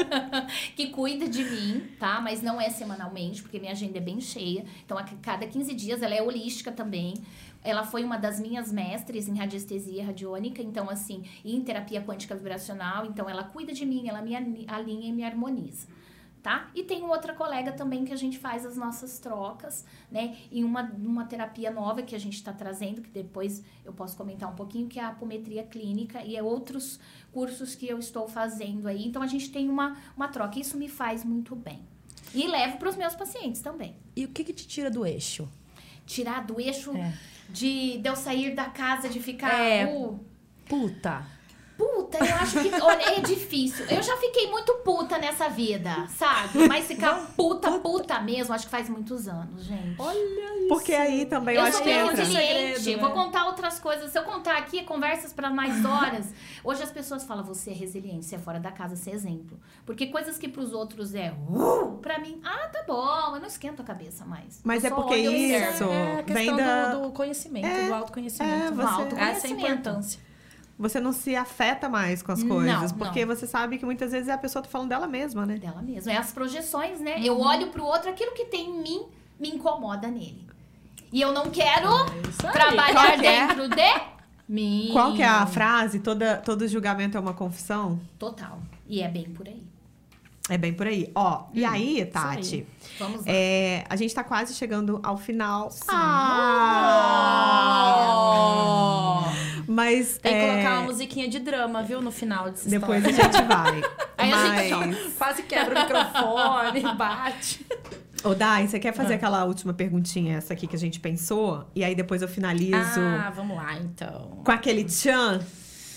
que 0.75 0.87
cuida 0.87 1.27
de 1.27 1.43
mim, 1.43 1.87
tá? 1.99 2.19
Mas 2.19 2.41
não 2.41 2.59
é 2.59 2.69
semanalmente, 2.69 3.43
porque 3.43 3.59
minha 3.59 3.71
agenda 3.71 3.99
é 3.99 4.01
bem 4.01 4.19
cheia. 4.19 4.65
Então, 4.83 4.97
a 4.97 5.03
cada 5.03 5.45
15 5.45 5.73
dias 5.75 6.01
ela 6.01 6.15
é 6.15 6.21
holística 6.21 6.71
também. 6.71 7.13
Ela 7.63 7.83
foi 7.83 8.03
uma 8.03 8.17
das 8.17 8.39
minhas 8.39 8.71
mestres 8.71 9.27
em 9.27 9.37
radiestesia 9.37 10.05
radiônica, 10.05 10.61
então, 10.61 10.89
assim, 10.89 11.23
e 11.45 11.55
em 11.55 11.61
terapia 11.61 12.01
quântica 12.01 12.35
vibracional. 12.35 13.05
Então, 13.05 13.29
ela 13.29 13.43
cuida 13.43 13.73
de 13.73 13.85
mim, 13.85 14.07
ela 14.07 14.21
me 14.21 14.35
alinha 14.67 15.09
e 15.09 15.11
me 15.11 15.23
harmoniza 15.23 15.87
tá? 16.41 16.69
E 16.73 16.83
tem 16.83 17.03
outra 17.03 17.33
colega 17.33 17.71
também 17.71 18.05
que 18.05 18.13
a 18.13 18.15
gente 18.15 18.37
faz 18.37 18.65
as 18.65 18.77
nossas 18.77 19.19
trocas, 19.19 19.85
né? 20.11 20.37
E 20.51 20.63
uma, 20.63 20.83
uma 20.83 21.25
terapia 21.25 21.71
nova 21.71 22.01
que 22.01 22.15
a 22.15 22.19
gente 22.19 22.35
está 22.35 22.53
trazendo, 22.53 23.01
que 23.01 23.09
depois 23.09 23.63
eu 23.83 23.93
posso 23.93 24.15
comentar 24.15 24.51
um 24.51 24.55
pouquinho, 24.55 24.87
que 24.87 24.99
é 24.99 25.03
a 25.03 25.09
apometria 25.09 25.63
clínica 25.63 26.23
e 26.23 26.35
é 26.35 26.43
outros 26.43 26.99
cursos 27.31 27.75
que 27.75 27.87
eu 27.87 27.99
estou 27.99 28.27
fazendo 28.27 28.87
aí. 28.87 29.05
Então 29.05 29.21
a 29.21 29.27
gente 29.27 29.51
tem 29.51 29.69
uma, 29.69 29.97
uma 30.15 30.27
troca. 30.27 30.59
Isso 30.59 30.77
me 30.77 30.87
faz 30.87 31.23
muito 31.23 31.55
bem. 31.55 31.81
E 32.33 32.47
levo 32.47 32.77
para 32.77 32.89
os 32.89 32.95
meus 32.95 33.15
pacientes 33.15 33.61
também. 33.61 33.95
E 34.15 34.25
o 34.25 34.29
que, 34.29 34.43
que 34.43 34.53
te 34.53 34.67
tira 34.67 34.89
do 34.89 35.05
eixo? 35.05 35.49
Tirar 36.05 36.45
do 36.45 36.59
eixo 36.59 36.95
é. 36.95 37.13
de, 37.49 37.97
de 37.97 38.09
eu 38.09 38.15
sair 38.15 38.55
da 38.55 38.65
casa, 38.65 39.09
de 39.09 39.19
ficar. 39.19 39.53
É, 39.53 39.85
uh, 39.85 40.19
puta 40.67 41.36
Puta, 41.77 42.17
eu 42.17 42.35
acho 42.35 42.59
que. 42.59 42.81
Olha, 42.81 43.17
é 43.17 43.19
difícil. 43.21 43.85
Eu 43.85 44.01
já 44.01 44.17
fiquei 44.17 44.49
muito 44.49 44.73
puta 44.83 45.17
nessa 45.19 45.47
vida, 45.47 46.07
sabe? 46.07 46.67
Mas 46.67 46.87
ficar 46.87 47.31
puta, 47.37 47.79
puta 47.79 48.19
mesmo, 48.19 48.53
acho 48.53 48.65
que 48.65 48.71
faz 48.71 48.89
muitos 48.89 49.27
anos, 49.27 49.63
gente. 49.63 49.95
Olha 49.99 50.57
isso. 50.57 50.67
Porque 50.69 50.93
aí 50.93 51.25
também 51.25 51.55
eu, 51.55 51.61
eu 51.61 51.67
acho 51.67 51.83
que 51.83 51.89
entra. 51.89 52.15
Resiliente. 52.15 52.79
Segredo, 52.79 52.99
Vou 53.01 53.09
né? 53.09 53.15
contar 53.15 53.45
outras 53.45 53.79
coisas. 53.79 54.11
Se 54.11 54.17
eu 54.17 54.23
contar 54.23 54.57
aqui, 54.57 54.83
conversas 54.83 55.31
para 55.31 55.51
mais 55.51 55.85
horas. 55.85 56.33
Hoje 56.63 56.81
as 56.81 56.91
pessoas 56.91 57.23
falam, 57.23 57.43
você 57.43 57.69
é 57.71 57.73
resiliente, 57.73 58.25
você 58.25 58.35
é 58.35 58.39
fora 58.39 58.59
da 58.59 58.71
casa, 58.71 58.95
você 58.95 59.11
é 59.11 59.13
exemplo. 59.13 59.59
Porque 59.85 60.07
coisas 60.07 60.37
que 60.37 60.47
pros 60.47 60.73
outros 60.73 61.13
é. 61.13 61.31
Uh, 61.47 61.97
pra 62.01 62.17
mim, 62.17 62.41
ah, 62.43 62.69
tá 62.69 62.83
bom, 62.87 63.35
eu 63.35 63.39
não 63.39 63.47
esquento 63.47 63.81
a 63.81 63.85
cabeça 63.85 64.25
mais. 64.25 64.61
Mas 64.63 64.83
é 64.83 64.89
porque 64.89 65.15
isso. 65.15 65.83
É 65.83 66.19
a 66.19 66.23
questão 66.23 66.33
vem 66.33 66.55
da... 66.55 66.89
do, 66.95 67.01
do 67.03 67.11
conhecimento, 67.11 67.67
é, 67.67 67.87
do 67.87 67.93
autoconhecimento. 67.93 68.55
É, 68.55 68.71
você... 68.71 68.81
autoconhecimento. 68.81 69.37
Essa 69.37 69.47
é 69.47 69.49
a 69.49 69.53
importância 69.53 70.26
você 70.77 70.99
não 70.99 71.11
se 71.11 71.35
afeta 71.35 71.89
mais 71.89 72.21
com 72.21 72.31
as 72.31 72.43
coisas. 72.43 72.91
Não, 72.91 72.97
porque 72.99 73.25
não. 73.25 73.35
você 73.35 73.47
sabe 73.47 73.77
que 73.77 73.85
muitas 73.85 74.11
vezes 74.11 74.29
a 74.29 74.37
pessoa 74.37 74.61
tá 74.61 74.69
falando 74.69 74.89
dela 74.89 75.07
mesma, 75.07 75.45
né? 75.45 75.57
Dela 75.57 75.81
mesma. 75.81 76.11
É 76.11 76.17
as 76.17 76.31
projeções, 76.31 76.99
né? 76.99 77.15
Uhum. 77.17 77.23
Eu 77.23 77.39
olho 77.39 77.67
pro 77.67 77.83
outro, 77.83 78.09
aquilo 78.09 78.33
que 78.33 78.45
tem 78.45 78.69
em 78.69 78.81
mim 78.81 79.05
me 79.39 79.49
incomoda 79.49 80.07
nele. 80.07 80.45
E 81.11 81.19
eu 81.21 81.31
não 81.31 81.49
quero 81.49 81.89
é 81.89 82.51
trabalhar 82.51 83.13
é? 83.13 83.17
dentro 83.17 83.67
de 83.69 84.01
mim. 84.47 84.89
Qual 84.91 85.15
que 85.15 85.23
é 85.23 85.27
a 85.27 85.47
frase? 85.47 85.99
Toda, 85.99 86.37
todo 86.37 86.67
julgamento 86.67 87.17
é 87.17 87.19
uma 87.19 87.33
confissão? 87.33 87.99
Total. 88.19 88.59
E 88.87 89.01
é 89.01 89.07
bem 89.07 89.25
por 89.25 89.47
aí. 89.47 89.63
É 90.49 90.57
bem 90.57 90.73
por 90.73 90.87
aí. 90.87 91.11
Ó, 91.13 91.41
hum, 91.41 91.45
e 91.53 91.65
aí, 91.65 92.05
Tati? 92.05 92.55
Aí. 92.55 92.67
Vamos 92.99 93.25
lá. 93.25 93.31
É, 93.31 93.83
a 93.89 93.95
gente 93.95 94.13
tá 94.13 94.23
quase 94.23 94.53
chegando 94.53 94.99
ao 95.03 95.17
final. 95.17 95.71
Sim. 95.71 95.87
Ah! 95.89 97.17
Mas. 99.67 100.17
Tem 100.17 100.31
que 100.31 100.37
é... 100.37 100.49
colocar 100.49 100.79
uma 100.79 100.83
musiquinha 100.83 101.27
de 101.27 101.39
drama, 101.39 101.83
viu? 101.83 102.01
No 102.01 102.11
final 102.11 102.49
dessa 102.49 102.69
Depois 102.69 103.03
a 103.03 103.11
gente 103.11 103.41
vai. 103.43 103.81
aí 104.17 104.31
Mas... 104.31 104.71
a 104.71 104.83
gente 104.83 105.11
quase 105.11 105.43
quebra 105.43 105.79
o 105.79 105.83
microfone, 105.83 106.81
bate. 106.97 107.65
Ô, 108.23 108.33
Dai, 108.33 108.67
você 108.67 108.79
quer 108.79 108.93
fazer 108.93 109.13
ah. 109.13 109.15
aquela 109.17 109.43
última 109.45 109.73
perguntinha, 109.73 110.37
essa 110.37 110.53
aqui 110.53 110.65
que 110.65 110.75
a 110.75 110.79
gente 110.79 110.99
pensou? 110.99 111.69
E 111.75 111.83
aí 111.83 111.93
depois 111.93 112.21
eu 112.21 112.27
finalizo. 112.27 112.99
Ah, 112.99 113.31
vamos 113.35 113.57
lá, 113.57 113.77
então. 113.77 114.41
Com 114.43 114.51
aquele 114.51 114.85
tchan? 114.85 115.39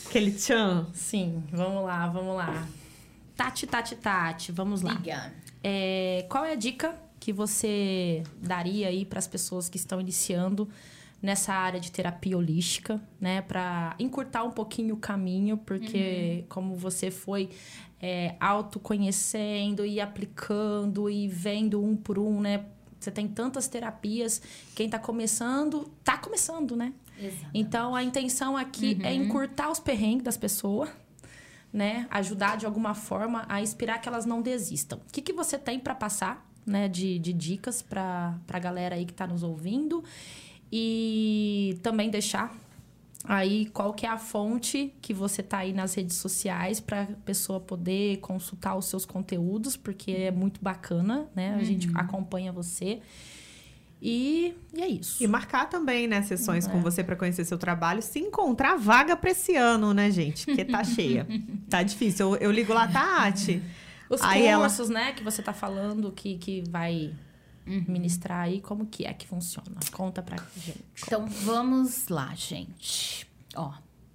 Aquele 0.07 0.33
tchan? 0.33 0.87
Sim, 0.93 1.43
vamos 1.53 1.85
lá, 1.85 2.09
vamos 2.09 2.37
lá. 2.37 2.66
Tati, 3.37 3.66
Tati, 3.66 3.97
Tati, 3.97 4.53
vamos 4.53 4.83
lá. 4.83 4.93
Liga. 4.93 5.33
É, 5.62 6.27
qual 6.29 6.45
é 6.45 6.53
a 6.53 6.57
dica 6.57 6.95
que 7.18 7.33
você 7.33 8.23
daria 8.43 8.89
aí 8.89 9.05
para 9.05 9.18
as 9.18 9.27
pessoas 9.27 9.68
que 9.68 9.77
estão 9.77 10.01
iniciando 10.01 10.68
nessa 11.23 11.53
área 11.53 11.79
de 11.79 11.93
terapia 11.93 12.37
holística, 12.37 13.01
né? 13.21 13.43
Para 13.43 13.95
encurtar 13.99 14.45
um 14.45 14.51
pouquinho 14.51 14.95
o 14.95 14.99
caminho, 14.99 15.57
porque 15.59 16.41
uhum. 16.41 16.47
como 16.49 16.75
você 16.77 17.11
foi 17.11 17.51
é, 18.01 18.35
autoconhecendo 18.41 19.85
e 19.85 20.01
aplicando 20.01 21.11
e 21.11 21.29
vendo 21.29 21.83
um 21.83 21.95
por 21.97 22.18
um, 22.18 22.41
né? 22.41 22.64
Você 22.99 23.11
tem 23.11 23.27
tantas 23.29 23.68
terapias. 23.68 24.43
Quem 24.75 24.87
está 24.87 24.99
começando, 24.99 25.91
está 26.01 26.18
começando, 26.18 26.77
né? 26.77 26.93
Exatamente. 27.18 27.51
Então, 27.55 27.95
a 27.95 28.03
intenção 28.03 28.57
aqui 28.57 28.99
é 29.01 29.03
uhum. 29.03 29.07
é 29.07 29.14
encurtar 29.14 29.71
os 29.71 29.81
perrengues 29.81 30.25
das 30.25 30.37
pessoas 30.37 30.89
né, 31.73 32.07
ajudar 32.11 32.57
de 32.57 32.66
alguma 32.66 32.95
forma 32.95 33.45
a 33.49 33.61
inspirar 33.62 33.99
que 33.99 34.09
elas 34.09 34.27
não 34.27 34.43
desistam. 34.43 34.99
O 34.99 35.12
que, 35.12 35.23
que 35.23 35.33
você 35.33 35.57
tem 35.57 35.79
para 35.79 35.95
passar, 35.95 36.47
né, 36.66 36.89
de, 36.89 37.18
de 37.18 37.33
dicas 37.33 37.81
para 37.81 38.39
a 38.49 38.59
galera 38.59 38.97
aí 38.97 39.05
que 39.05 39.12
está 39.12 39.27
nos 39.27 39.43
ouvindo 39.43 40.03
e 40.73 41.79
também 41.83 42.11
deixar 42.11 42.55
aí 43.25 43.66
qual 43.66 43.93
que 43.93 44.07
é 44.07 44.09
a 44.09 44.18
fonte 44.18 44.95
que 45.01 45.12
você 45.12 45.43
tá 45.43 45.59
aí 45.59 45.73
nas 45.73 45.95
redes 45.95 46.16
sociais 46.16 46.81
para 46.81 47.03
a 47.03 47.07
pessoa 47.25 47.61
poder 47.61 48.18
consultar 48.18 48.77
os 48.77 48.87
seus 48.87 49.05
conteúdos, 49.05 49.77
porque 49.77 50.11
é 50.12 50.31
muito 50.31 50.61
bacana, 50.62 51.29
né? 51.35 51.55
A 51.55 51.59
uhum. 51.59 51.64
gente 51.64 51.91
acompanha 51.95 52.53
você. 52.53 53.01
E, 54.03 54.55
e, 54.75 54.81
é 54.81 54.89
isso. 54.89 55.23
E 55.23 55.27
marcar 55.27 55.68
também, 55.68 56.09
né, 56.09 56.23
sessões 56.23 56.66
é. 56.66 56.71
com 56.71 56.81
você 56.81 57.05
para 57.05 57.14
conhecer 57.14 57.45
seu 57.45 57.59
trabalho. 57.59 58.01
Se 58.01 58.18
encontrar 58.18 58.77
vaga 58.77 59.14
para 59.14 59.31
esse 59.31 59.55
ano, 59.57 59.93
né, 59.93 60.11
gente? 60.11 60.47
Porque 60.47 60.64
tá 60.64 60.83
cheia. 60.83 61.27
tá 61.68 61.83
difícil. 61.83 62.35
Eu, 62.35 62.37
eu 62.37 62.51
ligo 62.51 62.73
lá, 62.73 62.89
Tati. 62.89 63.62
Os 64.09 64.23
aí 64.23 64.53
cursos, 64.55 64.91
ela... 64.91 65.01
né, 65.01 65.12
que 65.12 65.23
você 65.23 65.43
tá 65.43 65.53
falando 65.53 66.11
que, 66.11 66.39
que 66.39 66.64
vai 66.71 67.12
uhum. 67.66 67.84
ministrar 67.88 68.40
aí, 68.40 68.61
como 68.61 68.86
que 68.86 69.04
é 69.04 69.12
que 69.12 69.26
funciona? 69.26 69.80
Conta 69.92 70.22
pra 70.22 70.36
gente. 70.56 70.82
Então, 71.06 71.26
vamos 71.26 72.08
lá, 72.08 72.34
gente. 72.34 73.26
Ó, 73.54 73.72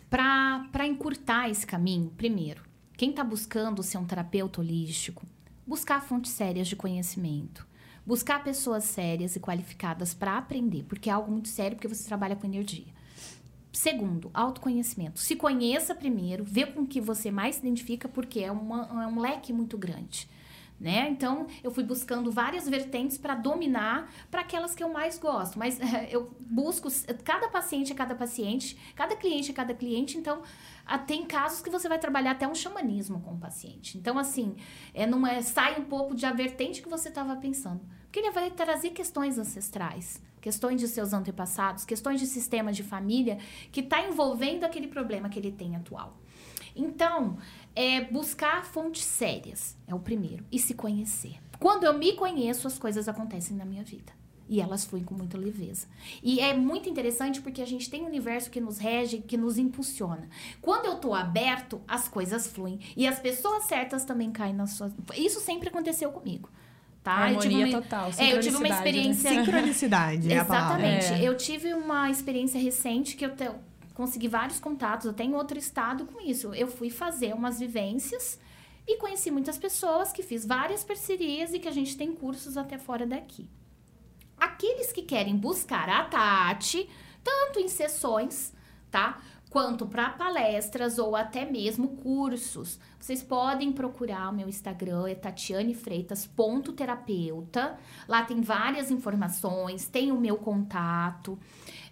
pra, 0.10 0.68
pra 0.72 0.88
encurtar 0.88 1.50
esse 1.50 1.66
caminho, 1.66 2.12
primeiro, 2.18 2.64
quem 2.98 3.12
tá 3.12 3.24
buscando 3.24 3.84
ser 3.84 3.98
um 3.98 4.06
terapeuta 4.06 4.62
holístico, 4.62 5.26
buscar 5.66 6.02
fontes 6.02 6.32
sérias 6.32 6.68
de 6.68 6.76
conhecimento 6.76 7.68
Buscar 8.06 8.44
pessoas 8.44 8.84
sérias 8.84 9.36
e 9.36 9.40
qualificadas 9.40 10.14
para 10.14 10.38
aprender, 10.38 10.84
porque 10.84 11.10
é 11.10 11.14
algo 11.14 11.32
muito 11.32 11.50
sério, 11.50 11.76
porque 11.76 11.88
você 11.88 12.08
trabalha 12.08 12.36
com 12.36 12.46
energia. 12.46 12.94
Segundo, 13.72 14.30
autoconhecimento. 14.32 15.20
Se 15.20 15.36
conheça 15.36 15.96
primeiro, 15.96 16.44
vê 16.44 16.68
com 16.68 16.86
que 16.86 17.02
você 17.02 17.32
mais 17.32 17.56
se 17.56 17.62
identifica, 17.62 18.08
porque 18.08 18.42
é, 18.42 18.52
uma, 18.52 19.04
é 19.04 19.08
um 19.08 19.20
leque 19.20 19.52
muito 19.52 19.76
grande. 19.76 20.30
Né? 20.80 21.08
Então, 21.10 21.48
eu 21.64 21.72
fui 21.72 21.84
buscando 21.84 22.32
várias 22.32 22.68
vertentes 22.68 23.18
para 23.18 23.34
dominar 23.34 24.12
para 24.30 24.42
aquelas 24.42 24.76
que 24.76 24.84
eu 24.84 24.90
mais 24.90 25.18
gosto. 25.18 25.58
Mas 25.58 25.80
eu 26.12 26.36
busco 26.40 26.90
cada 27.24 27.48
paciente 27.48 27.92
é 27.92 27.96
cada 27.96 28.14
paciente, 28.14 28.78
cada 28.96 29.16
cliente 29.16 29.52
é 29.52 29.54
cada 29.54 29.74
cliente. 29.74 30.18
Então, 30.18 30.42
tem 31.08 31.26
casos 31.26 31.62
que 31.62 31.70
você 31.70 31.88
vai 31.88 31.98
trabalhar 31.98 32.32
até 32.32 32.48
um 32.48 32.54
xamanismo 32.56 33.22
com 33.22 33.34
o 33.34 33.38
paciente. 33.38 33.98
Então, 33.98 34.20
assim, 34.20 34.56
é, 34.94 35.08
não 35.08 35.26
é, 35.26 35.42
sai 35.42 35.80
um 35.80 35.86
pouco 35.86 36.14
de 36.14 36.26
a 36.26 36.34
vertente 36.34 36.82
que 36.82 36.90
você 36.90 37.10
estava 37.10 37.36
pensando. 37.38 37.82
Porque 38.04 38.20
ele 38.20 38.32
vai 38.32 38.50
trazer 38.52 38.92
questões 38.92 39.38
ancestrais, 39.38 40.22
questões 40.40 40.80
de 40.80 40.88
seus 40.88 41.12
antepassados, 41.14 41.84
questões 41.86 42.20
de 42.20 42.28
sistema 42.28 42.72
de 42.72 42.84
família 42.84 43.40
que 43.72 43.82
está 43.82 44.06
envolvendo 44.08 44.64
aquele 44.64 44.88
problema 44.88 45.28
que 45.30 45.40
ele 45.40 45.52
tem 45.52 45.76
atual. 45.76 46.18
Então, 46.76 47.38
é 47.76 48.02
buscar 48.02 48.66
fontes 48.66 49.04
sérias, 49.04 49.76
é 49.86 49.94
o 49.94 50.00
primeiro, 50.00 50.46
e 50.52 50.58
se 50.58 50.74
conhecer. 50.74 51.36
Quando 51.60 51.84
eu 51.84 51.98
me 51.98 52.14
conheço, 52.14 52.68
as 52.68 52.80
coisas 52.80 53.08
acontecem 53.08 53.56
na 53.58 53.66
minha 53.66 53.84
vida. 53.84 54.14
E 54.48 54.62
elas 54.62 54.86
fluem 54.86 55.04
com 55.04 55.16
muita 55.16 55.38
leveza. 55.38 55.88
E 56.22 56.40
é 56.40 56.56
muito 56.56 56.88
interessante 56.88 57.42
porque 57.42 57.64
a 57.64 57.66
gente 57.66 57.90
tem 57.90 58.04
um 58.04 58.06
universo 58.06 58.52
que 58.52 58.62
nos 58.62 58.78
rege, 58.78 59.18
que 59.18 59.36
nos 59.36 59.58
impulsiona. 59.58 60.30
Quando 60.62 60.86
eu 60.86 60.98
tô 60.98 61.16
aberto, 61.16 61.82
as 61.88 62.08
coisas 62.08 62.46
fluem. 62.46 62.80
E 62.96 63.08
as 63.08 63.20
pessoas 63.20 63.64
certas 63.64 64.06
também 64.06 64.32
caem 64.32 64.54
nas 64.54 64.72
suas. 64.72 64.94
Isso 65.16 65.40
sempre 65.40 65.70
aconteceu 65.70 66.12
comigo. 66.12 66.48
Tá? 67.04 67.14
Harmonia 67.14 67.66
uma... 67.66 67.82
total. 67.82 68.12
É, 68.18 68.34
eu 68.34 68.40
tive 68.40 68.58
uma 68.58 68.68
né? 68.68 68.76
experiência. 68.76 69.32
Né? 69.32 69.44
Sincronicidade. 69.44 70.32
é 70.32 70.38
Exatamente. 70.38 71.06
É. 71.06 71.24
Eu 71.24 71.36
tive 71.36 71.74
uma 71.74 72.12
experiência 72.12 72.60
recente 72.60 73.16
que 73.16 73.26
eu 73.26 73.36
te 73.36 73.50
consegui 73.96 74.28
vários 74.28 74.60
contatos, 74.60 75.08
até 75.08 75.24
em 75.24 75.34
outro 75.34 75.58
estado 75.58 76.06
com 76.06 76.22
isso. 76.22 76.54
Eu 76.54 76.68
fui 76.68 76.92
fazer 76.92 77.34
umas 77.34 77.60
vivências 77.60 78.40
e 78.86 78.98
conheci 78.98 79.32
muitas 79.32 79.58
pessoas 79.58 80.12
que 80.12 80.22
fiz 80.22 80.46
várias 80.46 80.84
parcerias 80.84 81.52
e 81.54 81.60
que 81.60 81.68
a 81.68 81.72
gente 81.72 81.98
tem 81.98 82.14
cursos 82.14 82.58
até 82.58 82.78
fora 82.78 83.08
daqui. 83.08 83.50
Aqueles 84.38 84.92
que 84.92 85.02
querem 85.02 85.36
buscar 85.36 85.90
a 85.90 86.04
Tati, 86.04 86.88
tanto 87.24 87.60
em 87.60 87.68
sessões, 87.68 88.54
tá? 88.92 89.20
Quanto 89.50 89.88
para 89.88 90.10
palestras 90.10 91.00
ou 91.00 91.16
até 91.16 91.50
mesmo 91.50 91.96
cursos. 91.96 92.78
Vocês 93.00 93.24
podem 93.24 93.72
procurar 93.72 94.30
o 94.30 94.34
meu 94.34 94.50
Instagram, 94.50 95.08
é 95.08 95.16
tatianefreitas.terapeuta. 95.16 97.80
Lá 98.08 98.24
tem 98.24 98.42
várias 98.42 98.92
informações, 98.92 99.88
tem 99.88 100.12
o 100.12 100.20
meu 100.20 100.36
contato. 100.36 101.40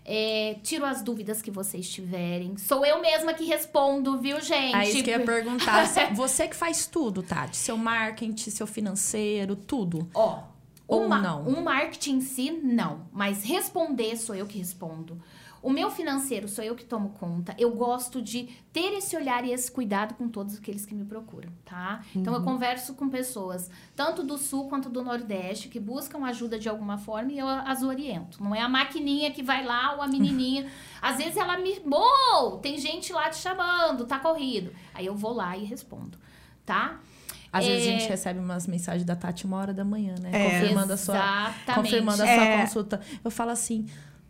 É, 0.05 0.57
tiro 0.63 0.85
as 0.85 1.01
dúvidas 1.01 1.41
que 1.41 1.49
vocês 1.49 1.89
tiverem. 1.89 2.57
Sou 2.57 2.85
eu 2.85 3.01
mesma 3.01 3.33
que 3.33 3.45
respondo, 3.45 4.19
viu, 4.19 4.41
gente? 4.41 4.75
Aí 4.75 4.89
isso 4.89 5.03
que 5.03 5.09
eu 5.09 5.19
ia 5.19 5.25
perguntar. 5.25 5.85
você 6.13 6.47
que 6.47 6.55
faz 6.55 6.85
tudo, 6.85 7.23
Tati? 7.23 7.55
Seu 7.55 7.77
marketing, 7.77 8.49
seu 8.49 8.67
financeiro, 8.67 9.55
tudo. 9.55 10.09
Ó, 10.13 10.43
ou 10.87 11.05
uma, 11.05 11.19
não? 11.19 11.47
Um 11.47 11.61
marketing 11.61 12.17
em 12.17 12.21
si, 12.21 12.51
não. 12.51 13.07
Mas 13.11 13.43
responder 13.43 14.17
sou 14.17 14.35
eu 14.35 14.45
que 14.45 14.57
respondo. 14.57 15.21
O 15.63 15.69
meu 15.69 15.89
financeiro 15.89 16.49
sou 16.49 16.61
eu 16.61 16.75
que 16.75 16.83
tomo 16.83 17.11
conta. 17.11 17.55
Eu 17.57 17.71
gosto 17.71 18.21
de 18.21 18.49
ter 18.73 18.93
esse 18.97 19.15
olhar 19.15 19.45
e 19.45 19.53
esse 19.53 19.71
cuidado 19.71 20.13
com 20.15 20.27
todos 20.27 20.57
aqueles 20.57 20.85
que 20.85 20.93
me 20.93 21.05
procuram, 21.05 21.49
tá? 21.63 22.03
Uhum. 22.13 22.21
Então 22.21 22.33
eu 22.33 22.43
converso 22.43 22.93
com 22.95 23.07
pessoas, 23.07 23.71
tanto 23.95 24.23
do 24.23 24.37
sul 24.37 24.67
quanto 24.67 24.89
do 24.89 25.01
nordeste, 25.01 25.69
que 25.69 25.79
buscam 25.79 26.25
ajuda 26.25 26.59
de 26.59 26.67
alguma 26.67 26.97
forma 26.97 27.31
e 27.31 27.39
eu 27.39 27.47
as 27.47 27.81
oriento. 27.81 28.43
Não 28.43 28.53
é 28.53 28.59
a 28.59 28.67
maquininha 28.67 29.31
que 29.31 29.41
vai 29.41 29.63
lá 29.63 29.95
ou 29.95 30.01
a 30.01 30.07
menininha. 30.07 30.69
Às 31.01 31.15
vezes 31.15 31.37
ela 31.37 31.57
me. 31.57 31.79
Bom, 31.79 32.59
tem 32.61 32.77
gente 32.77 33.13
lá 33.13 33.29
te 33.29 33.37
chamando, 33.37 34.05
tá 34.05 34.19
corrido. 34.19 34.73
Aí 34.93 35.05
eu 35.05 35.15
vou 35.15 35.31
lá 35.31 35.55
e 35.55 35.63
respondo, 35.63 36.17
tá? 36.65 36.99
Às 37.53 37.63
é... 37.63 37.67
vezes 37.69 37.87
a 37.87 37.91
gente 37.91 38.09
recebe 38.09 38.39
umas 38.39 38.67
mensagens 38.67 39.05
da 39.05 39.15
Tati 39.15 39.45
uma 39.45 39.57
hora 39.57 39.73
da 39.73 39.85
manhã, 39.85 40.15
né? 40.19 40.29
É. 40.33 40.59
Confirmando 40.59 40.91
a 40.91 40.97
sua, 40.97 41.53
confirmando 41.73 42.21
a 42.21 42.25
sua 42.25 42.43
é. 42.43 42.61
consulta. 42.61 42.99
Eu 43.23 43.31
falo 43.31 43.51
assim, 43.51 43.85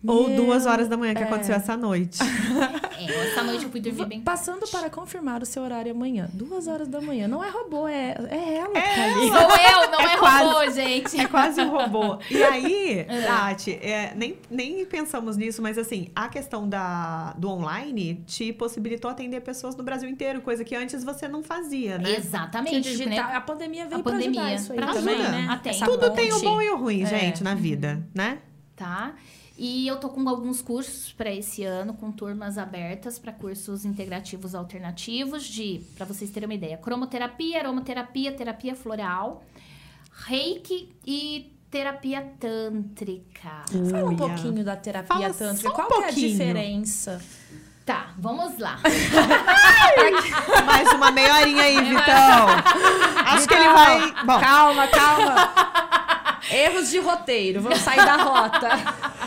ou 0.05 0.27
Meu, 0.27 0.45
duas 0.45 0.65
horas 0.65 0.87
da 0.87 0.97
manhã, 0.97 1.13
que 1.13 1.23
é. 1.23 1.25
aconteceu 1.25 1.55
essa 1.55 1.77
noite. 1.77 2.19
É, 2.95 3.31
essa 3.31 3.43
noite 3.43 3.65
eu 3.65 3.69
fui 3.69 3.81
dormir 3.81 4.05
bem. 4.05 4.21
Passando 4.21 4.65
para 4.67 4.89
confirmar 4.89 5.41
o 5.41 5.45
seu 5.45 5.61
horário 5.63 5.91
amanhã. 5.91 6.29
Duas 6.31 6.67
horas 6.67 6.87
da 6.87 7.01
manhã. 7.01 7.27
Não 7.27 7.43
é 7.43 7.49
robô, 7.49 7.85
é, 7.85 8.15
é 8.29 8.55
ela. 8.55 8.77
É, 8.77 9.13
Sou 9.13 9.25
eu, 9.25 9.91
não 9.91 9.99
é, 9.99 10.13
é 10.13 10.17
quase, 10.17 10.45
robô, 10.45 10.71
gente. 10.71 11.19
É 11.19 11.27
quase 11.27 11.61
um 11.61 11.69
robô. 11.69 12.17
E 12.29 12.41
aí, 12.41 12.99
é. 13.09 13.21
Tati, 13.23 13.71
é, 13.71 14.13
nem, 14.15 14.37
nem 14.49 14.85
pensamos 14.85 15.35
nisso, 15.35 15.61
mas 15.61 15.77
assim, 15.77 16.09
a 16.15 16.29
questão 16.29 16.69
da, 16.69 17.33
do 17.33 17.49
online 17.49 18.23
te 18.25 18.53
possibilitou 18.53 19.11
atender 19.11 19.41
pessoas 19.41 19.75
no 19.75 19.83
Brasil 19.83 20.09
inteiro, 20.09 20.41
coisa 20.41 20.63
que 20.63 20.75
antes 20.75 21.03
você 21.03 21.27
não 21.27 21.43
fazia, 21.43 21.97
né? 21.97 22.15
Exatamente. 22.15 22.89
Digital, 22.89 23.09
né? 23.09 23.35
A 23.35 23.41
pandemia 23.41 23.85
veio 23.85 23.99
a 23.99 24.03
pandemia, 24.03 24.31
pra 24.31 24.43
ajudar 24.43 24.55
isso 24.55 24.71
aí 24.71 24.77
pra 24.77 24.93
também, 24.93 25.15
ajuda. 25.15 25.31
né? 25.31 25.61
Tudo 25.83 26.09
tem 26.11 26.31
o 26.31 26.39
bom 26.39 26.61
e 26.61 26.69
o 26.69 26.77
ruim, 26.77 27.05
gente, 27.05 27.43
na 27.43 27.53
vida, 27.53 28.07
né? 28.15 28.37
Tá. 28.75 29.13
E 29.65 29.87
eu 29.87 29.95
tô 29.95 30.09
com 30.09 30.27
alguns 30.27 30.61
cursos 30.61 31.13
para 31.13 31.31
esse 31.31 31.63
ano, 31.63 31.93
com 31.93 32.11
turmas 32.11 32.57
abertas 32.57 33.17
para 33.17 33.31
cursos 33.31 33.85
integrativos 33.85 34.53
alternativos 34.53 35.45
de, 35.45 35.79
para 35.95 36.05
vocês 36.05 36.29
terem 36.31 36.49
uma 36.49 36.53
ideia, 36.53 36.75
cromoterapia, 36.75 37.59
aromaterapia, 37.59 38.33
terapia 38.33 38.75
floral, 38.75 39.41
reiki 40.27 40.89
e 41.07 41.55
terapia 41.71 42.29
tântrica. 42.41 43.63
Fala 43.89 44.09
um 44.09 44.17
pouquinho 44.17 44.65
da 44.65 44.75
terapia 44.75 45.15
Fala 45.15 45.33
tântrica. 45.33 45.69
Um 45.69 45.73
Qual 45.73 46.03
é 46.03 46.07
a 46.09 46.11
diferença? 46.11 47.21
Tá, 47.85 48.07
vamos 48.17 48.57
lá. 48.57 48.79
Mais 50.67 50.91
uma 50.91 51.09
meia 51.09 51.35
horinha 51.35 51.63
aí, 51.63 51.81
Vitão. 51.85 52.47
Acho 53.27 53.39
Vitão, 53.39 53.47
que 53.47 53.53
ele 53.53 53.73
vai. 53.73 54.25
Bom. 54.25 54.39
Calma, 54.41 54.87
calma. 54.89 55.53
Erros 56.51 56.89
de 56.89 56.99
roteiro. 56.99 57.61
Vamos 57.61 57.79
sair 57.79 58.05
da 58.05 58.17
rota. 58.17 58.69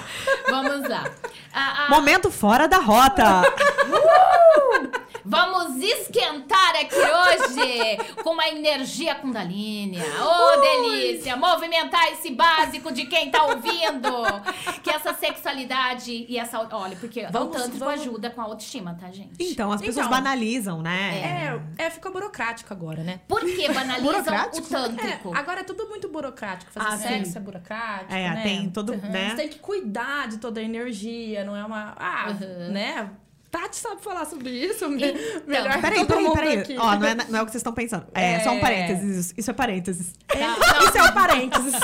Vamos 0.49 0.89
lá. 0.89 1.05
A, 1.53 1.87
a... 1.87 1.91
Momento 1.91 2.31
fora 2.31 2.67
da 2.69 2.79
rota. 2.79 3.43
Uh! 3.87 5.06
Vamos 5.29 5.83
esquentar 5.83 6.77
aqui 6.77 6.95
hoje 6.95 7.97
com 8.23 8.31
uma 8.31 8.47
energia 8.47 9.13
kundalini. 9.17 9.99
Ô, 9.99 10.05
oh, 10.25 10.61
delícia! 10.61 11.37
Movimentar 11.37 12.13
esse 12.13 12.31
básico 12.31 12.93
de 12.93 13.07
quem 13.07 13.29
tá 13.29 13.45
ouvindo. 13.45 14.09
Que 14.85 14.91
essa 14.91 15.13
sexualidade 15.15 16.27
e 16.29 16.39
essa... 16.39 16.61
Olha, 16.71 16.97
porque 16.97 17.27
vamos, 17.27 17.49
o 17.49 17.51
tântrico 17.51 17.79
vamos... 17.85 18.01
ajuda 18.01 18.31
com 18.31 18.41
a 18.41 18.45
autoestima, 18.45 18.97
tá, 19.01 19.11
gente? 19.11 19.33
Então, 19.41 19.73
as 19.73 19.81
pessoas 19.81 20.07
então, 20.07 20.11
banalizam, 20.11 20.81
né? 20.81 21.59
É, 21.77 21.87
é, 21.87 21.91
ficou 21.91 22.13
burocrático 22.13 22.73
agora, 22.73 23.03
né? 23.03 23.21
Por 23.27 23.41
que 23.41 23.69
banalizam 23.73 24.13
o 24.13 24.63
tântrico? 24.63 25.35
É, 25.35 25.39
agora 25.39 25.61
é 25.61 25.65
tudo 25.65 25.89
muito 25.89 26.09
burocrático. 26.09 26.71
Fazer 26.71 26.87
ah, 26.87 26.97
sexo 26.97 27.33
sim. 27.33 27.39
é 27.39 27.41
burocrático, 27.41 28.15
É, 28.15 28.31
né? 28.31 28.43
tem 28.45 28.71
todo, 28.71 28.93
uhum. 28.93 29.11
né? 29.11 29.31
Você 29.31 29.37
tem 29.37 29.49
que 29.49 29.59
cuidar 29.59 30.29
de 30.29 30.39
toda 30.39 30.61
a 30.61 30.63
energia, 30.63 31.45
não 31.45 31.57
é 31.57 31.65
uma... 31.65 31.97
Ah, 31.99 32.29
uhum. 32.29 32.71
né? 32.71 33.11
Tati 33.51 33.77
sabe 33.77 34.03
falar 34.03 34.25
sobre 34.27 34.51
isso? 34.51 34.85
Então, 34.85 35.43
Melhor 35.47 35.81
peraí, 35.81 36.01
que 36.01 36.07
todo 36.07 36.33
peraí, 36.33 36.35
peraí. 36.35 36.59
Aqui. 36.59 36.77
Ó, 36.79 36.97
não 36.97 37.07
é, 37.07 37.15
não 37.15 37.39
é 37.39 37.43
o 37.43 37.47
que 37.47 37.53
vocês 37.53 37.61
estão 37.61 37.73
pensando. 37.73 38.07
É, 38.15 38.35
é... 38.35 38.41
só 38.41 38.51
um 38.51 38.61
parênteses. 38.61 39.35
Isso 39.37 39.51
é 39.51 39.55
parênteses. 39.55 40.13
É, 40.29 40.41
não, 40.47 40.57
isso 40.89 40.99
é 40.99 41.03
um 41.03 41.13
parênteses. 41.13 41.75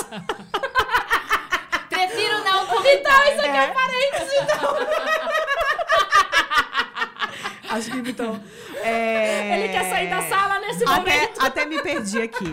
Prefiro 1.89 2.45
não 2.45 2.67
comentar. 2.67 3.29
Então, 3.29 3.33
isso 3.33 3.41
aqui 3.41 3.57
é, 3.57 3.65
é 3.65 3.69
parênteses, 3.69 4.33
então. 4.43 4.77
Acho 7.71 7.91
que, 7.91 8.11
então... 8.11 8.43
É... 8.83 9.59
Ele 9.59 9.69
quer 9.73 9.89
sair 9.89 10.11
da 10.11 10.23
sala 10.23 10.59
nesse 10.59 10.85
até, 10.85 10.97
momento. 10.97 11.41
Até 11.41 11.65
me 11.65 11.83
perdi 11.83 12.21
aqui. 12.21 12.53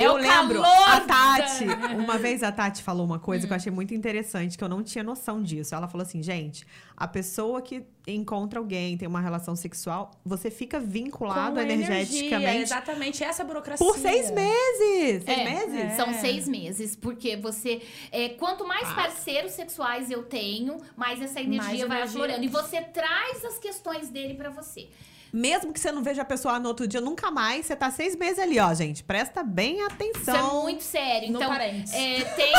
É 0.00 0.06
eu 0.06 0.16
lembro, 0.16 0.62
a 0.64 1.00
Tati, 1.00 1.64
uma 1.94 2.16
vez 2.16 2.42
a 2.42 2.50
Tati 2.50 2.82
falou 2.82 3.04
uma 3.04 3.18
coisa 3.18 3.46
que 3.46 3.52
eu 3.52 3.56
achei 3.56 3.70
muito 3.70 3.94
interessante, 3.94 4.56
que 4.56 4.64
eu 4.64 4.68
não 4.68 4.82
tinha 4.82 5.04
noção 5.04 5.42
disso. 5.42 5.74
Ela 5.74 5.86
falou 5.86 6.06
assim, 6.06 6.22
gente, 6.22 6.66
a 6.96 7.06
pessoa 7.06 7.60
que 7.60 7.84
encontra 8.06 8.58
alguém, 8.58 8.96
tem 8.96 9.06
uma 9.06 9.20
relação 9.20 9.54
sexual, 9.54 10.10
você 10.24 10.50
fica 10.50 10.80
vinculado 10.80 11.56
Com 11.56 11.60
energeticamente. 11.60 12.34
Energia, 12.34 12.62
exatamente, 12.62 13.22
essa 13.22 13.44
burocracia. 13.44 13.86
Por 13.86 13.96
seis 13.98 14.30
meses! 14.30 15.24
Seis 15.24 15.38
é, 15.38 15.44
meses? 15.44 15.74
É. 15.74 15.96
São 15.96 16.12
seis 16.14 16.48
meses, 16.48 16.96
porque 16.96 17.36
você. 17.36 17.82
É, 18.10 18.30
quanto 18.30 18.66
mais 18.66 18.88
ah. 18.88 18.94
parceiros 18.94 19.52
sexuais 19.52 20.10
eu 20.10 20.22
tenho, 20.22 20.78
mais 20.96 21.20
essa 21.20 21.40
energia 21.40 21.58
mais 21.62 21.80
vai 21.80 21.98
energia. 21.98 22.04
aflorando. 22.04 22.44
E 22.44 22.48
você 22.48 22.80
traz 22.80 23.44
as 23.44 23.58
questões 23.58 24.08
dele 24.08 24.34
para 24.34 24.50
você. 24.50 24.88
Mesmo 25.32 25.72
que 25.72 25.80
você 25.80 25.92
não 25.92 26.02
veja 26.02 26.22
a 26.22 26.24
pessoa 26.24 26.58
no 26.58 26.68
outro 26.68 26.86
dia, 26.86 27.00
nunca 27.00 27.30
mais, 27.30 27.66
você 27.66 27.76
tá 27.76 27.90
seis 27.90 28.16
meses 28.16 28.38
ali, 28.38 28.58
ó, 28.58 28.72
gente. 28.74 29.04
Presta 29.04 29.42
bem 29.42 29.82
atenção. 29.82 30.34
Isso 30.34 30.46
é 30.46 30.62
muito 30.62 30.82
sério. 30.82 31.28
Então, 31.28 31.52
é, 31.52 32.24
tem. 32.36 32.52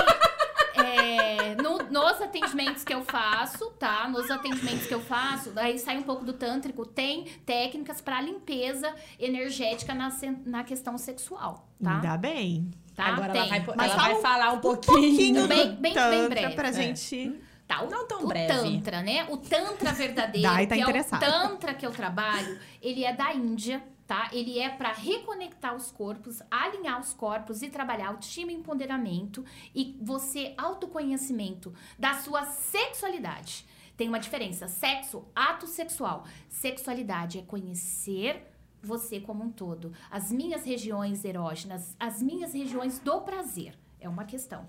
É, 0.74 1.55
no, 1.61 1.78
nos 1.89 2.22
atendimentos 2.22 2.84
que 2.84 2.93
eu 2.93 3.03
faço, 3.03 3.72
tá? 3.72 4.07
Nos 4.07 4.32
atendimentos 4.32 4.88
que 4.88 4.93
eu 4.93 5.01
faço, 5.01 5.51
aí 5.57 5.78
sai 5.78 5.97
um 5.97 6.03
pouco 6.03 6.24
do 6.24 6.34
tântrico, 6.34 6.86
tem 6.86 7.26
técnicas 7.45 7.99
para 7.99 8.22
limpeza 8.22 8.93
energética 9.19 9.93
na, 9.93 10.09
na 10.45 10.63
questão 10.63 10.97
sexual, 10.97 11.67
tá? 11.82 11.95
Ainda 11.95 12.17
bem. 12.17 12.72
Tá? 12.95 13.05
Agora 13.05 13.34
tem. 13.34 13.41
ela 13.41 13.49
vai, 13.49 13.76
Mas 13.76 13.91
ela 13.91 14.01
vai 14.01 14.22
falar 14.22 14.53
um, 14.53 14.57
um 14.57 14.59
pouquinho, 14.59 14.95
pouquinho 14.95 15.47
bem, 15.47 15.76
bem, 15.76 15.93
bem 15.93 16.30
breve. 16.30 16.55
Pra 16.55 16.72
gente... 16.72 17.34
É. 17.47 17.51
O, 17.80 17.89
não 17.89 18.07
tão 18.07 18.24
o 18.24 18.28
breve. 18.28 18.53
Tantra, 18.53 19.01
né? 19.01 19.26
O 19.30 19.38
Tantra 19.38 19.91
verdadeiro, 19.91 20.47
Dai 20.47 20.67
tá 20.67 20.76
que 20.76 20.82
interessado. 20.82 21.24
é 21.24 21.28
o 21.28 21.32
Tantra 21.32 21.74
que 21.74 21.86
eu 21.86 21.91
trabalho, 21.91 22.59
ele 22.82 23.03
é 23.03 23.13
da 23.13 23.34
Índia, 23.34 23.82
tá? 24.05 24.30
Ele 24.34 24.59
é 24.59 24.69
para 24.69 24.91
reconectar 24.91 25.76
os 25.76 25.91
corpos, 25.91 26.41
alinhar 26.51 26.99
os 26.99 27.13
corpos 27.13 27.61
e 27.61 27.69
trabalhar 27.69 28.09
autoestima 28.09 28.51
e 28.51 28.55
empoderamento 28.55 29.45
e 29.74 29.97
você 30.01 30.53
autoconhecimento 30.57 31.74
da 31.97 32.15
sua 32.15 32.45
sexualidade. 32.45 33.65
Tem 33.95 34.07
uma 34.07 34.19
diferença, 34.19 34.67
sexo, 34.67 35.24
ato 35.36 35.67
sexual. 35.67 36.26
Sexualidade 36.49 37.39
é 37.39 37.41
conhecer 37.43 38.47
você 38.82 39.19
como 39.19 39.43
um 39.43 39.51
todo, 39.51 39.93
as 40.09 40.32
minhas 40.32 40.65
regiões 40.65 41.24
erógenas, 41.24 41.95
as 41.99 42.22
minhas 42.22 42.53
regiões 42.53 42.99
do 42.99 43.22
prazer. 43.22 43.78
É 43.99 44.09
uma 44.09 44.26
questão. 44.26 44.67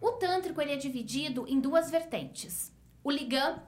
O 0.00 0.12
tântrico 0.12 0.60
ele 0.60 0.72
é 0.72 0.76
dividido 0.76 1.46
em 1.48 1.60
duas 1.60 1.90
vertentes: 1.90 2.72
o 3.02 3.10
ligam 3.10 3.62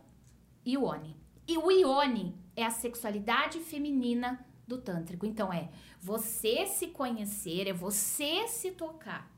e 0.64 0.76
o 0.76 0.84
oni. 0.84 1.16
E 1.46 1.58
o 1.58 1.70
ione 1.70 2.38
é 2.54 2.64
a 2.64 2.70
sexualidade 2.70 3.58
feminina 3.60 4.44
do 4.66 4.78
tântrico. 4.78 5.26
Então 5.26 5.52
é 5.52 5.68
você 6.00 6.66
se 6.66 6.88
conhecer, 6.88 7.66
é 7.66 7.72
você 7.72 8.46
se 8.46 8.70
tocar. 8.70 9.30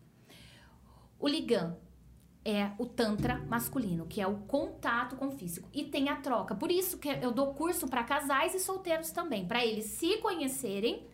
O 1.19 1.27
ligam 1.27 1.79
é 2.45 2.73
o 2.79 2.85
tantra 2.85 3.39
masculino, 3.39 4.07
que 4.07 4.21
é 4.21 4.27
o 4.27 4.39
contato 4.41 5.17
com 5.17 5.29
o 5.29 5.31
físico 5.31 5.69
e 5.73 5.85
tem 5.85 6.09
a 6.09 6.17
troca. 6.17 6.55
Por 6.55 6.71
isso 6.71 6.99
que 6.99 7.09
eu 7.09 7.33
dou 7.33 7.55
curso 7.55 7.89
para 7.89 8.05
casais 8.05 8.55
e 8.55 8.61
solteiros 8.61 9.11
também, 9.11 9.47
para 9.47 9.65
eles 9.65 9.85
se 9.87 10.19
conhecerem 10.19 11.07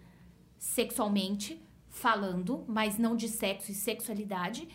sexualmente 0.56 1.62
falando, 1.88 2.64
mas 2.66 2.98
não 2.98 3.14
de 3.14 3.28
sexo 3.28 3.70
e 3.70 3.74
sexualidade 3.74 4.68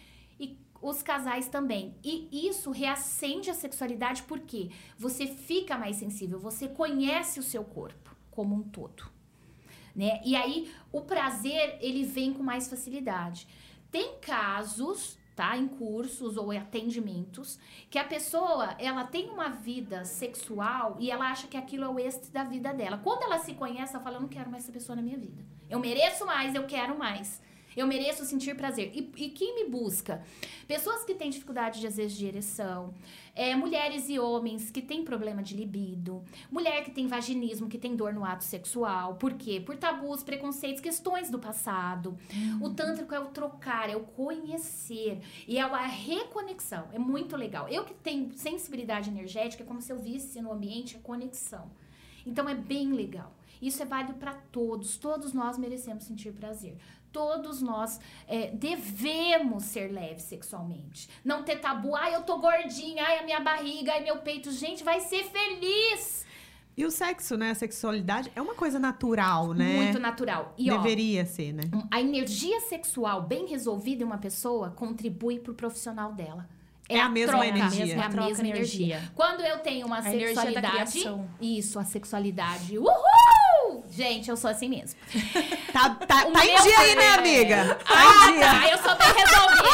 os 0.83 1.01
casais 1.01 1.47
também. 1.47 1.95
E 2.03 2.27
isso 2.47 2.69
reacende 2.71 3.49
a 3.49 3.53
sexualidade 3.53 4.23
porque 4.23 4.69
você 4.97 5.25
fica 5.25 5.77
mais 5.77 5.95
sensível, 5.95 6.39
você 6.39 6.67
conhece 6.67 7.39
o 7.39 7.43
seu 7.43 7.63
corpo 7.63 8.15
como 8.29 8.53
um 8.53 8.63
todo, 8.63 9.09
né? 9.95 10.21
E 10.25 10.35
aí 10.35 10.71
o 10.91 11.01
prazer 11.01 11.77
ele 11.79 12.03
vem 12.03 12.33
com 12.33 12.43
mais 12.43 12.67
facilidade. 12.67 13.47
Tem 13.89 14.17
casos 14.19 15.17
tá? 15.35 15.57
Em 15.57 15.67
cursos 15.67 16.37
ou 16.37 16.53
em 16.53 16.57
atendimentos, 16.57 17.59
que 17.89 17.97
a 17.97 18.03
pessoa, 18.03 18.75
ela 18.77 19.03
tem 19.03 19.29
uma 19.29 19.49
vida 19.49 20.05
sexual 20.05 20.97
e 20.99 21.09
ela 21.09 21.31
acha 21.31 21.47
que 21.47 21.57
aquilo 21.57 21.85
é 21.85 21.89
o 21.89 21.99
êxtase 21.99 22.31
da 22.31 22.43
vida 22.43 22.73
dela. 22.73 22.99
Quando 22.99 23.23
ela 23.23 23.39
se 23.39 23.53
conhece, 23.53 23.95
ela 23.95 24.03
fala, 24.03 24.17
eu 24.17 24.21
não 24.21 24.27
quero 24.27 24.49
mais 24.49 24.63
essa 24.63 24.71
pessoa 24.71 24.95
na 24.95 25.01
minha 25.01 25.17
vida. 25.17 25.43
Eu 25.69 25.79
mereço 25.79 26.25
mais, 26.25 26.53
eu 26.53 26.65
quero 26.67 26.97
mais. 26.97 27.41
Eu 27.75 27.87
mereço 27.87 28.25
sentir 28.25 28.55
prazer. 28.55 28.91
E, 28.93 29.11
e 29.17 29.29
quem 29.29 29.55
me 29.55 29.69
busca? 29.69 30.23
Pessoas 30.67 31.03
que 31.03 31.13
têm 31.13 31.29
dificuldade, 31.29 31.79
de, 31.79 31.87
às 31.87 31.97
vezes, 31.97 32.17
de 32.17 32.25
ereção. 32.25 32.93
É, 33.35 33.55
mulheres 33.55 34.09
e 34.09 34.19
homens 34.19 34.69
que 34.69 34.81
têm 34.81 35.03
problema 35.03 35.41
de 35.41 35.55
libido. 35.55 36.23
Mulher 36.51 36.83
que 36.83 36.91
tem 36.91 37.07
vaginismo, 37.07 37.67
que 37.67 37.77
tem 37.77 37.95
dor 37.95 38.13
no 38.13 38.23
ato 38.23 38.43
sexual. 38.43 39.15
Por 39.15 39.33
quê? 39.33 39.59
Por 39.59 39.75
tabus, 39.75 40.23
preconceitos, 40.23 40.81
questões 40.81 41.29
do 41.29 41.39
passado. 41.39 42.17
Uhum. 42.33 42.67
O 42.67 42.73
tântrico 42.73 43.13
é 43.13 43.19
o 43.19 43.27
trocar, 43.27 43.89
é 43.89 43.95
o 43.95 44.01
conhecer. 44.01 45.19
E 45.47 45.57
é 45.57 45.61
a 45.61 45.85
reconexão. 45.85 46.87
É 46.93 46.99
muito 46.99 47.35
legal. 47.35 47.67
Eu 47.67 47.83
que 47.83 47.93
tenho 47.93 48.31
sensibilidade 48.37 49.09
energética, 49.09 49.63
é 49.63 49.65
como 49.65 49.81
se 49.81 49.91
eu 49.91 49.99
visse 49.99 50.41
no 50.41 50.51
ambiente 50.51 50.95
a 50.97 50.99
conexão. 50.99 51.71
Então, 52.25 52.47
é 52.47 52.55
bem 52.55 52.93
legal. 52.93 53.35
Isso 53.61 53.81
é 53.81 53.85
válido 53.85 54.13
para 54.15 54.33
todos. 54.33 54.97
Todos 54.97 55.33
nós 55.33 55.57
merecemos 55.57 56.03
sentir 56.03 56.33
prazer 56.33 56.77
todos 57.13 57.61
nós 57.61 57.99
é, 58.27 58.47
devemos 58.47 59.63
ser 59.65 59.91
leves 59.91 60.23
sexualmente. 60.23 61.07
Não 61.23 61.43
ter 61.43 61.57
tabu, 61.57 61.95
ai, 61.95 62.15
eu 62.15 62.23
tô 62.23 62.39
gordinha, 62.39 63.05
ai, 63.05 63.19
a 63.19 63.23
minha 63.23 63.39
barriga, 63.39 63.93
ai, 63.93 64.03
meu 64.03 64.17
peito. 64.17 64.51
Gente, 64.51 64.83
vai 64.83 64.99
ser 64.99 65.23
feliz. 65.25 66.25
E 66.75 66.83
o 66.83 66.89
sexo, 66.89 67.37
né? 67.37 67.51
A 67.51 67.55
sexualidade 67.55 68.31
é 68.35 68.41
uma 68.41 68.55
coisa 68.55 68.79
natural, 68.79 69.53
né? 69.53 69.75
Muito 69.75 69.99
natural. 69.99 70.55
E, 70.57 70.71
Deveria 70.71 71.21
ó, 71.21 71.25
ser, 71.25 71.53
né? 71.53 71.63
A 71.91 72.01
energia 72.01 72.59
sexual 72.61 73.21
bem 73.21 73.45
resolvida 73.45 74.01
em 74.01 74.05
uma 74.05 74.17
pessoa 74.17 74.71
contribui 74.71 75.39
pro 75.39 75.53
profissional 75.53 76.11
dela. 76.13 76.49
É, 76.89 76.97
é 76.97 76.99
a, 76.99 77.05
a, 77.05 77.09
mesma 77.09 77.33
troca, 77.33 77.47
energia. 77.47 77.95
É 77.95 77.99
a, 77.99 78.05
a 78.05 78.09
mesma 78.09 78.47
energia. 78.47 78.95
energia. 78.95 79.11
Quando 79.15 79.41
eu 79.41 79.59
tenho 79.59 79.85
uma 79.85 79.99
a 79.99 80.01
sexualidade. 80.01 81.03
Isso, 81.39 81.77
a 81.77 81.83
sexualidade. 81.83 82.77
Uhul! 82.77 83.32
Gente, 83.95 84.29
eu 84.29 84.35
sou 84.35 84.49
assim 84.49 84.69
mesmo. 84.69 84.99
Tá, 85.71 85.89
tá, 85.89 86.25
tá 86.25 86.45
em 86.45 86.61
dia 86.61 86.79
aí, 86.79 86.95
né, 86.95 87.09
amiga? 87.09 87.75
Tá 87.75 87.93
ah, 87.95 88.29
em 88.29 88.33
dia. 88.33 88.47
Tá, 88.47 88.69
eu 88.69 88.77
sou 88.77 88.95
bem 88.95 89.07
resolvida. 89.07 89.69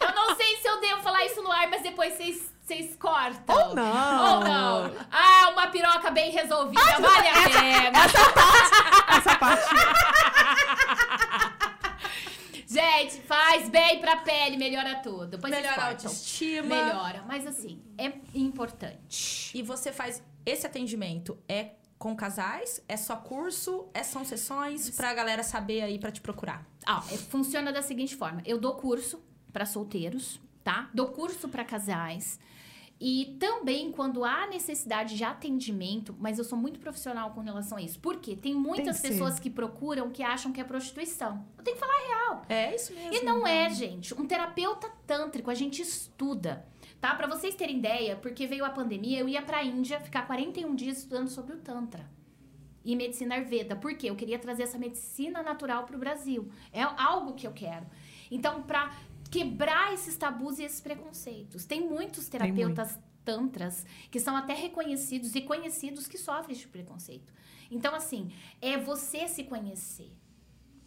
eu 0.00 0.14
não 0.14 0.36
sei 0.36 0.56
se 0.56 0.68
eu 0.68 0.80
devo 0.80 1.02
falar 1.02 1.24
isso 1.24 1.42
no 1.42 1.50
ar, 1.50 1.68
mas 1.68 1.82
depois 1.82 2.14
vocês 2.14 2.54
vocês 2.64 2.96
cortam. 2.96 3.54
Ou 3.54 3.74
não. 3.74 4.34
Ou 4.34 4.40
não. 4.40 4.90
Ah, 5.12 5.50
uma 5.52 5.66
piroca 5.66 6.10
bem 6.10 6.30
resolvida. 6.30 6.80
Ah, 6.80 6.98
vale 6.98 7.28
a 7.28 7.50
pena. 7.50 7.98
Essa 8.04 8.30
parte. 8.32 8.74
Essa 9.18 9.36
parte. 9.36 9.74
Gente, 12.66 13.20
faz 13.22 13.68
bem 13.68 14.00
pra 14.00 14.16
pele, 14.16 14.56
melhora 14.56 14.96
tudo. 14.96 15.26
Depois 15.26 15.54
melhora 15.54 15.82
a 15.82 15.88
autoestima. 15.90 16.74
Melhora. 16.74 17.22
Mas 17.28 17.46
assim, 17.46 17.82
é 17.98 18.12
importante. 18.34 19.56
E 19.56 19.62
você 19.62 19.92
faz 19.92 20.22
esse 20.46 20.66
atendimento 20.66 21.38
é 21.48 21.70
com 21.98 22.14
casais? 22.14 22.82
É 22.88 22.96
só 22.96 23.16
curso? 23.16 23.86
É, 23.94 24.02
são 24.02 24.24
sessões 24.24 24.90
pra 24.90 25.14
galera 25.14 25.42
saber 25.42 25.82
aí 25.82 25.98
pra 25.98 26.10
te 26.10 26.20
procurar? 26.20 26.66
Ah, 26.86 27.00
funciona 27.00 27.72
da 27.72 27.82
seguinte 27.82 28.16
forma: 28.16 28.42
eu 28.44 28.58
dou 28.58 28.74
curso 28.74 29.22
para 29.52 29.64
solteiros, 29.66 30.40
tá? 30.62 30.90
Dou 30.92 31.08
curso 31.08 31.48
para 31.48 31.64
casais. 31.64 32.38
E 33.00 33.36
também 33.40 33.90
quando 33.90 34.24
há 34.24 34.46
necessidade 34.46 35.16
de 35.16 35.24
atendimento, 35.24 36.14
mas 36.18 36.38
eu 36.38 36.44
sou 36.44 36.56
muito 36.56 36.78
profissional 36.78 37.32
com 37.32 37.40
relação 37.40 37.76
a 37.76 37.82
isso. 37.82 37.98
Por 37.98 38.18
quê? 38.18 38.36
Tem 38.36 38.54
muitas 38.54 39.00
Tem 39.00 39.10
pessoas 39.10 39.34
ser. 39.34 39.40
que 39.42 39.50
procuram 39.50 40.10
que 40.10 40.22
acham 40.22 40.52
que 40.52 40.60
é 40.60 40.64
prostituição. 40.64 41.44
Eu 41.58 41.64
tenho 41.64 41.76
que 41.76 41.80
falar 41.80 41.92
a 41.92 42.06
real. 42.06 42.42
É 42.48 42.74
isso 42.74 42.94
mesmo. 42.94 43.14
E 43.14 43.22
não 43.22 43.46
é, 43.46 43.68
gente. 43.70 44.14
Um 44.14 44.26
terapeuta 44.26 44.88
tântrico, 45.06 45.50
a 45.50 45.54
gente 45.54 45.82
estuda. 45.82 46.64
Tá? 47.04 47.14
Para 47.14 47.26
vocês 47.26 47.54
terem 47.54 47.76
ideia, 47.76 48.16
porque 48.16 48.46
veio 48.46 48.64
a 48.64 48.70
pandemia, 48.70 49.20
eu 49.20 49.28
ia 49.28 49.42
pra 49.42 49.62
Índia 49.62 50.00
ficar 50.00 50.26
41 50.26 50.74
dias 50.74 50.96
estudando 50.96 51.28
sobre 51.28 51.54
o 51.54 51.58
Tantra 51.58 52.10
e 52.82 52.96
medicina 52.96 53.34
Ayurveda. 53.34 53.76
Por 53.76 53.94
quê? 53.94 54.08
Eu 54.08 54.16
queria 54.16 54.38
trazer 54.38 54.62
essa 54.62 54.78
medicina 54.78 55.42
natural 55.42 55.84
para 55.84 55.96
o 55.96 55.98
Brasil. 55.98 56.50
É 56.72 56.80
algo 56.80 57.34
que 57.34 57.46
eu 57.46 57.52
quero. 57.52 57.84
Então, 58.30 58.62
para 58.62 58.90
quebrar 59.30 59.92
esses 59.92 60.16
tabus 60.16 60.58
e 60.58 60.62
esses 60.62 60.80
preconceitos. 60.80 61.66
Tem 61.66 61.86
muitos 61.86 62.26
terapeutas 62.26 62.92
Tem 62.92 63.02
muito. 63.02 63.12
tantras 63.22 63.84
que 64.10 64.18
são 64.18 64.34
até 64.34 64.54
reconhecidos 64.54 65.34
e 65.34 65.42
conhecidos 65.42 66.06
que 66.06 66.16
sofrem 66.16 66.56
de 66.56 66.66
preconceito. 66.66 67.34
Então, 67.70 67.94
assim, 67.94 68.32
é 68.62 68.78
você 68.78 69.28
se 69.28 69.44
conhecer. 69.44 70.10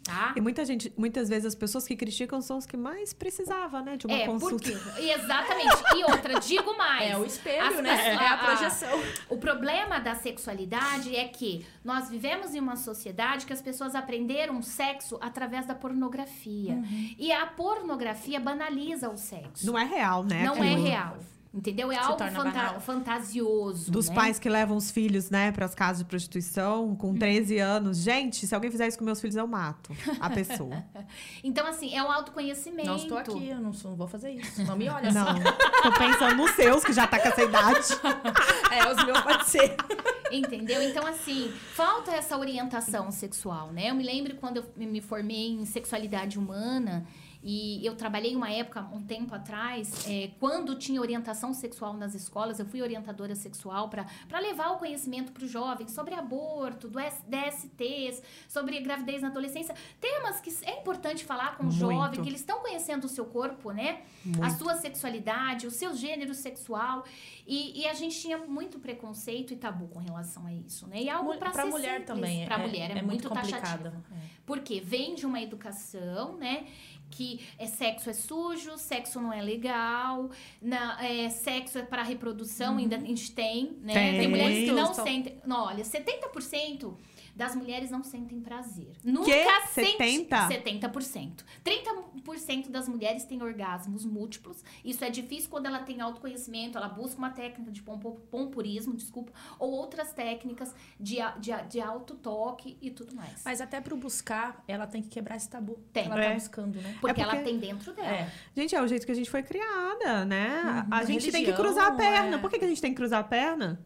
Tá? 0.08 0.32
E 0.34 0.40
muita 0.40 0.64
gente, 0.64 0.90
muitas 0.96 1.28
vezes 1.28 1.44
as 1.44 1.54
pessoas 1.54 1.86
que 1.86 1.94
criticam 1.94 2.40
são 2.40 2.56
os 2.56 2.64
que 2.64 2.78
mais 2.78 3.12
precisavam, 3.12 3.84
né? 3.84 3.98
De 3.98 4.06
uma 4.06 4.16
é, 4.16 4.24
consulta. 4.24 4.72
Porque, 4.72 5.02
exatamente. 5.02 5.76
E 5.96 6.04
outra, 6.04 6.40
digo 6.40 6.78
mais. 6.78 7.10
É 7.10 7.18
o 7.18 7.26
espelho, 7.26 7.78
as, 7.78 7.82
né? 7.82 8.14
é 8.14 8.26
a 8.26 8.38
projeção. 8.38 8.88
A, 8.88 9.34
o 9.34 9.36
problema 9.36 9.98
da 9.98 10.14
sexualidade 10.14 11.14
é 11.14 11.28
que 11.28 11.66
nós 11.84 12.08
vivemos 12.08 12.54
em 12.54 12.58
uma 12.58 12.76
sociedade 12.76 13.44
que 13.44 13.52
as 13.52 13.60
pessoas 13.60 13.94
aprenderam 13.94 14.62
sexo 14.62 15.18
através 15.20 15.66
da 15.66 15.74
pornografia. 15.74 16.72
Uhum. 16.72 17.14
E 17.18 17.30
a 17.30 17.44
pornografia 17.44 18.40
banaliza 18.40 19.10
o 19.10 19.18
sexo. 19.18 19.66
Não 19.66 19.78
é 19.78 19.84
real, 19.84 20.24
né? 20.24 20.42
Não 20.42 20.64
é 20.64 20.74
real. 20.74 21.18
Entendeu? 21.52 21.90
É 21.90 21.94
Se 21.94 22.00
algo 22.00 22.18
fanta 22.18 22.80
fantasioso. 22.80 23.90
Dos 23.90 24.08
né? 24.08 24.14
pais 24.14 24.38
que 24.38 24.48
levam 24.48 24.76
os 24.76 24.90
filhos, 24.90 25.30
né, 25.30 25.50
para 25.50 25.64
as 25.64 25.74
casas 25.74 25.98
de 25.98 26.04
prostituição 26.04 26.94
com 26.94 27.14
13 27.14 27.58
anos. 27.58 27.98
Gente, 27.98 28.46
se 28.46 28.54
alguém 28.54 28.70
fizer 28.70 28.86
isso 28.86 28.98
com 28.98 29.04
meus 29.04 29.20
filhos, 29.20 29.34
eu 29.34 29.46
mato 29.46 29.96
a 30.20 30.28
pessoa. 30.28 30.84
então, 31.42 31.66
assim, 31.66 31.94
é 31.94 32.02
o 32.02 32.10
autoconhecimento. 32.10 32.88
Não 32.88 32.96
estou 32.96 33.16
aqui, 33.16 33.48
eu 33.48 33.60
não, 33.60 33.72
não 33.72 33.96
vou 33.96 34.06
fazer 34.06 34.30
isso. 34.32 34.62
Não 34.64 34.76
me 34.76 34.88
olha 34.90 35.10
Não, 35.10 35.26
assim. 35.28 35.42
tô 35.82 35.92
pensando 35.92 36.36
nos 36.36 36.50
seus, 36.50 36.84
que 36.84 36.92
já 36.92 37.06
tá 37.06 37.18
com 37.18 37.28
essa 37.28 37.42
idade. 37.42 37.88
é, 38.70 38.92
os 38.92 39.04
meus 39.04 39.20
pode 39.20 39.48
ser. 39.48 39.74
Entendeu? 40.30 40.82
Então, 40.82 41.06
assim, 41.06 41.50
falta 41.72 42.10
essa 42.10 42.36
orientação 42.36 43.10
sexual, 43.10 43.72
né? 43.72 43.90
Eu 43.90 43.94
me 43.94 44.04
lembro 44.04 44.34
quando 44.36 44.58
eu 44.58 44.66
me 44.76 45.00
formei 45.00 45.48
em 45.48 45.64
sexualidade 45.64 46.38
humana 46.38 47.06
e 47.42 47.86
eu 47.86 47.94
trabalhei 47.94 48.34
uma 48.34 48.50
época, 48.50 48.80
um 48.92 49.02
tempo 49.02 49.34
atrás, 49.34 50.04
é, 50.08 50.30
quando 50.40 50.74
tinha 50.74 51.00
orientação 51.00 51.54
sexual 51.54 51.94
nas 51.94 52.14
escolas, 52.14 52.58
eu 52.58 52.66
fui 52.66 52.82
orientadora 52.82 53.34
sexual 53.36 53.88
para 53.88 54.38
levar 54.40 54.70
o 54.72 54.78
conhecimento 54.78 55.30
para 55.30 55.44
os 55.44 55.50
jovens 55.50 55.92
sobre 55.92 56.14
aborto, 56.14 56.88
do 56.88 56.98
DSTs, 56.98 58.22
sobre 58.48 58.80
gravidez 58.80 59.22
na 59.22 59.28
adolescência. 59.28 59.74
Temas 60.00 60.40
que 60.40 60.50
é 60.64 60.80
importante 60.80 61.24
falar 61.24 61.56
com 61.56 61.66
o 61.66 61.70
jovem, 61.70 62.20
que 62.20 62.28
eles 62.28 62.40
estão 62.40 62.60
conhecendo 62.60 63.04
o 63.04 63.08
seu 63.08 63.24
corpo, 63.24 63.70
né? 63.70 64.02
Muito. 64.24 64.42
A 64.42 64.50
sua 64.50 64.74
sexualidade, 64.74 65.66
o 65.66 65.70
seu 65.70 65.94
gênero 65.94 66.34
sexual. 66.34 67.04
E, 67.46 67.80
e, 67.80 67.86
a 67.86 67.94
gente 67.94 68.20
tinha 68.20 68.36
muito 68.36 68.78
preconceito 68.78 69.54
e 69.54 69.56
tabu 69.56 69.88
com 69.88 70.00
relação 70.00 70.44
a 70.46 70.52
isso, 70.52 70.86
né? 70.86 71.02
E 71.02 71.08
algo 71.08 71.34
para 71.38 71.64
mulher 71.64 72.04
também. 72.04 72.44
Para 72.44 72.56
é, 72.56 72.66
mulher 72.66 72.90
é, 72.90 72.98
é 72.98 73.02
muito, 73.02 73.06
muito 73.06 73.28
complicado. 73.28 73.88
É. 74.12 74.16
Porque 74.44 74.80
vem 74.80 75.14
de 75.14 75.24
uma 75.24 75.40
educação, 75.40 76.36
né? 76.36 76.66
Que 77.10 77.40
é, 77.58 77.66
sexo 77.66 78.10
é 78.10 78.12
sujo, 78.12 78.76
sexo 78.78 79.20
não 79.20 79.32
é 79.32 79.42
legal, 79.42 80.30
na, 80.60 81.04
é, 81.04 81.28
sexo 81.30 81.78
é 81.78 81.82
para 81.82 82.02
reprodução, 82.02 82.72
uhum. 82.72 82.78
ainda 82.78 82.96
a 82.96 83.00
gente 83.00 83.32
tem, 83.32 83.76
né? 83.82 83.94
Tem, 83.94 84.18
tem 84.20 84.28
mulheres 84.28 84.68
que 84.68 84.72
não 84.72 84.94
sentem. 84.94 85.40
Não, 85.46 85.64
olha, 85.66 85.84
70% 85.84 86.94
das 87.38 87.54
mulheres 87.54 87.88
não 87.90 88.02
sentem 88.02 88.40
prazer. 88.40 88.90
Nunca 89.04 89.30
Que? 89.30 89.68
sente 89.68 89.92
70? 89.92 90.48
70%. 90.48 91.44
30% 91.64 92.68
das 92.68 92.88
mulheres 92.88 93.24
têm 93.24 93.40
orgasmos 93.42 94.04
múltiplos. 94.04 94.64
Isso 94.84 95.04
é 95.04 95.08
difícil 95.10 95.48
quando 95.48 95.66
ela 95.66 95.78
tem 95.78 96.00
autoconhecimento, 96.00 96.76
ela 96.76 96.88
busca 96.88 97.16
uma 97.16 97.30
técnica 97.30 97.70
de 97.70 97.80
pompo- 97.80 98.20
pompurismo, 98.30 98.94
desculpa, 98.94 99.32
ou 99.58 99.70
outras 99.70 100.12
técnicas 100.12 100.74
de, 100.98 101.18
de, 101.38 101.52
de 101.68 101.80
autotoque 101.80 102.76
e 102.82 102.90
tudo 102.90 103.14
mais. 103.14 103.42
Mas 103.44 103.60
até 103.60 103.80
pro 103.80 103.96
buscar, 103.96 104.62
ela 104.66 104.86
tem 104.86 105.00
que 105.00 105.08
quebrar 105.08 105.36
esse 105.36 105.48
tabu 105.48 105.78
Tem. 105.92 106.06
ela 106.06 106.20
É. 106.20 106.28
tá 106.30 106.34
buscando, 106.34 106.80
né? 106.82 106.96
Porque, 107.00 107.20
É 107.20 107.24
porque- 107.24 107.36
ela 107.36 107.44
tem 107.44 107.58
dentro 107.58 107.92
dela. 107.92 108.08
É. 108.08 108.32
Gente, 108.56 108.74
é 108.74 108.82
o 108.82 108.86
jeito 108.88 109.06
que 109.06 109.12
a 109.12 109.14
gente 109.14 109.30
foi 109.30 109.44
criada, 109.44 110.24
né? 110.24 110.84
a 110.90 111.00
Uhum. 111.00 111.06
gente 111.06 111.30
tem 111.30 111.44
que 111.44 111.50
Religião, 111.50 111.56
cruzar 111.56 111.86
a 111.86 111.92
perna. 111.92 112.36
é. 112.36 112.38
Por 112.40 112.50
que, 112.50 112.58
que 112.58 112.64
a 112.64 112.68
gente 112.68 112.80
tem 112.80 112.90
que 112.90 112.96
cruzar 112.96 113.20
a 113.20 113.24
perna? 113.24 113.80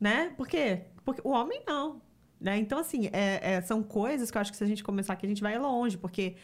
Né? 0.00 0.32
Por 0.36 0.46
quê? 0.48 0.86
Porque 1.04 1.20
o 1.24 1.30
homem 1.30 1.62
não. 1.66 2.00
Né? 2.40 2.58
Então, 2.58 2.78
assim, 2.78 3.08
é- 3.12 3.40
é- 3.54 3.60
são 3.62 3.82
coisas 3.82 4.30
que 4.30 4.36
eu 4.36 4.40
acho 4.40 4.50
que 4.52 4.56
se 4.56 4.62
a 4.64 4.66
gente 4.66 4.84
começar 4.84 5.12
aqui, 5.14 5.26
a 5.26 5.28
gente 5.28 5.42
vai 5.42 5.58
longe, 5.58 5.96
porque. 5.98 6.36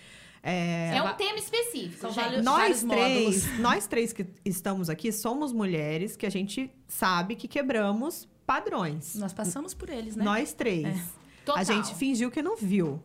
é, 0.43 0.97
É 0.97 1.03
um 1.03 1.15
tema 1.15 1.39
específico, 1.39 2.01
São 2.01 2.11
gente. 2.11 2.25
vários- 2.25 2.45
nós 2.45 2.83
vários 2.83 2.83
três, 2.83 3.59
nós 3.61 3.87
três 3.87 4.13
que 4.13 4.27
estamos 4.45 4.91
aqui 4.91 5.11
somos 5.13 5.53
mulheres 5.53 6.17
que 6.17 6.27
a 6.27 6.31
gente 6.31 6.71
sabe 6.89 7.35
que 7.37 7.47
quebramos 7.49 8.29
padrões. 8.47 9.15
Nós 9.15 9.33
passamos 9.33 9.73
por 9.73 9.89
eles, 9.89 10.17
né? 10.17 10.25
Nós 10.25 10.53
três. 10.53 10.85
É. 10.87 11.01
Total. 11.45 11.61
A 11.61 11.65
gente 11.65 11.95
fingiu 11.95 12.31
que 12.31 12.43
não 12.43 12.57
viu. 12.57 13.03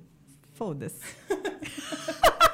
Foda-se. 0.53 0.99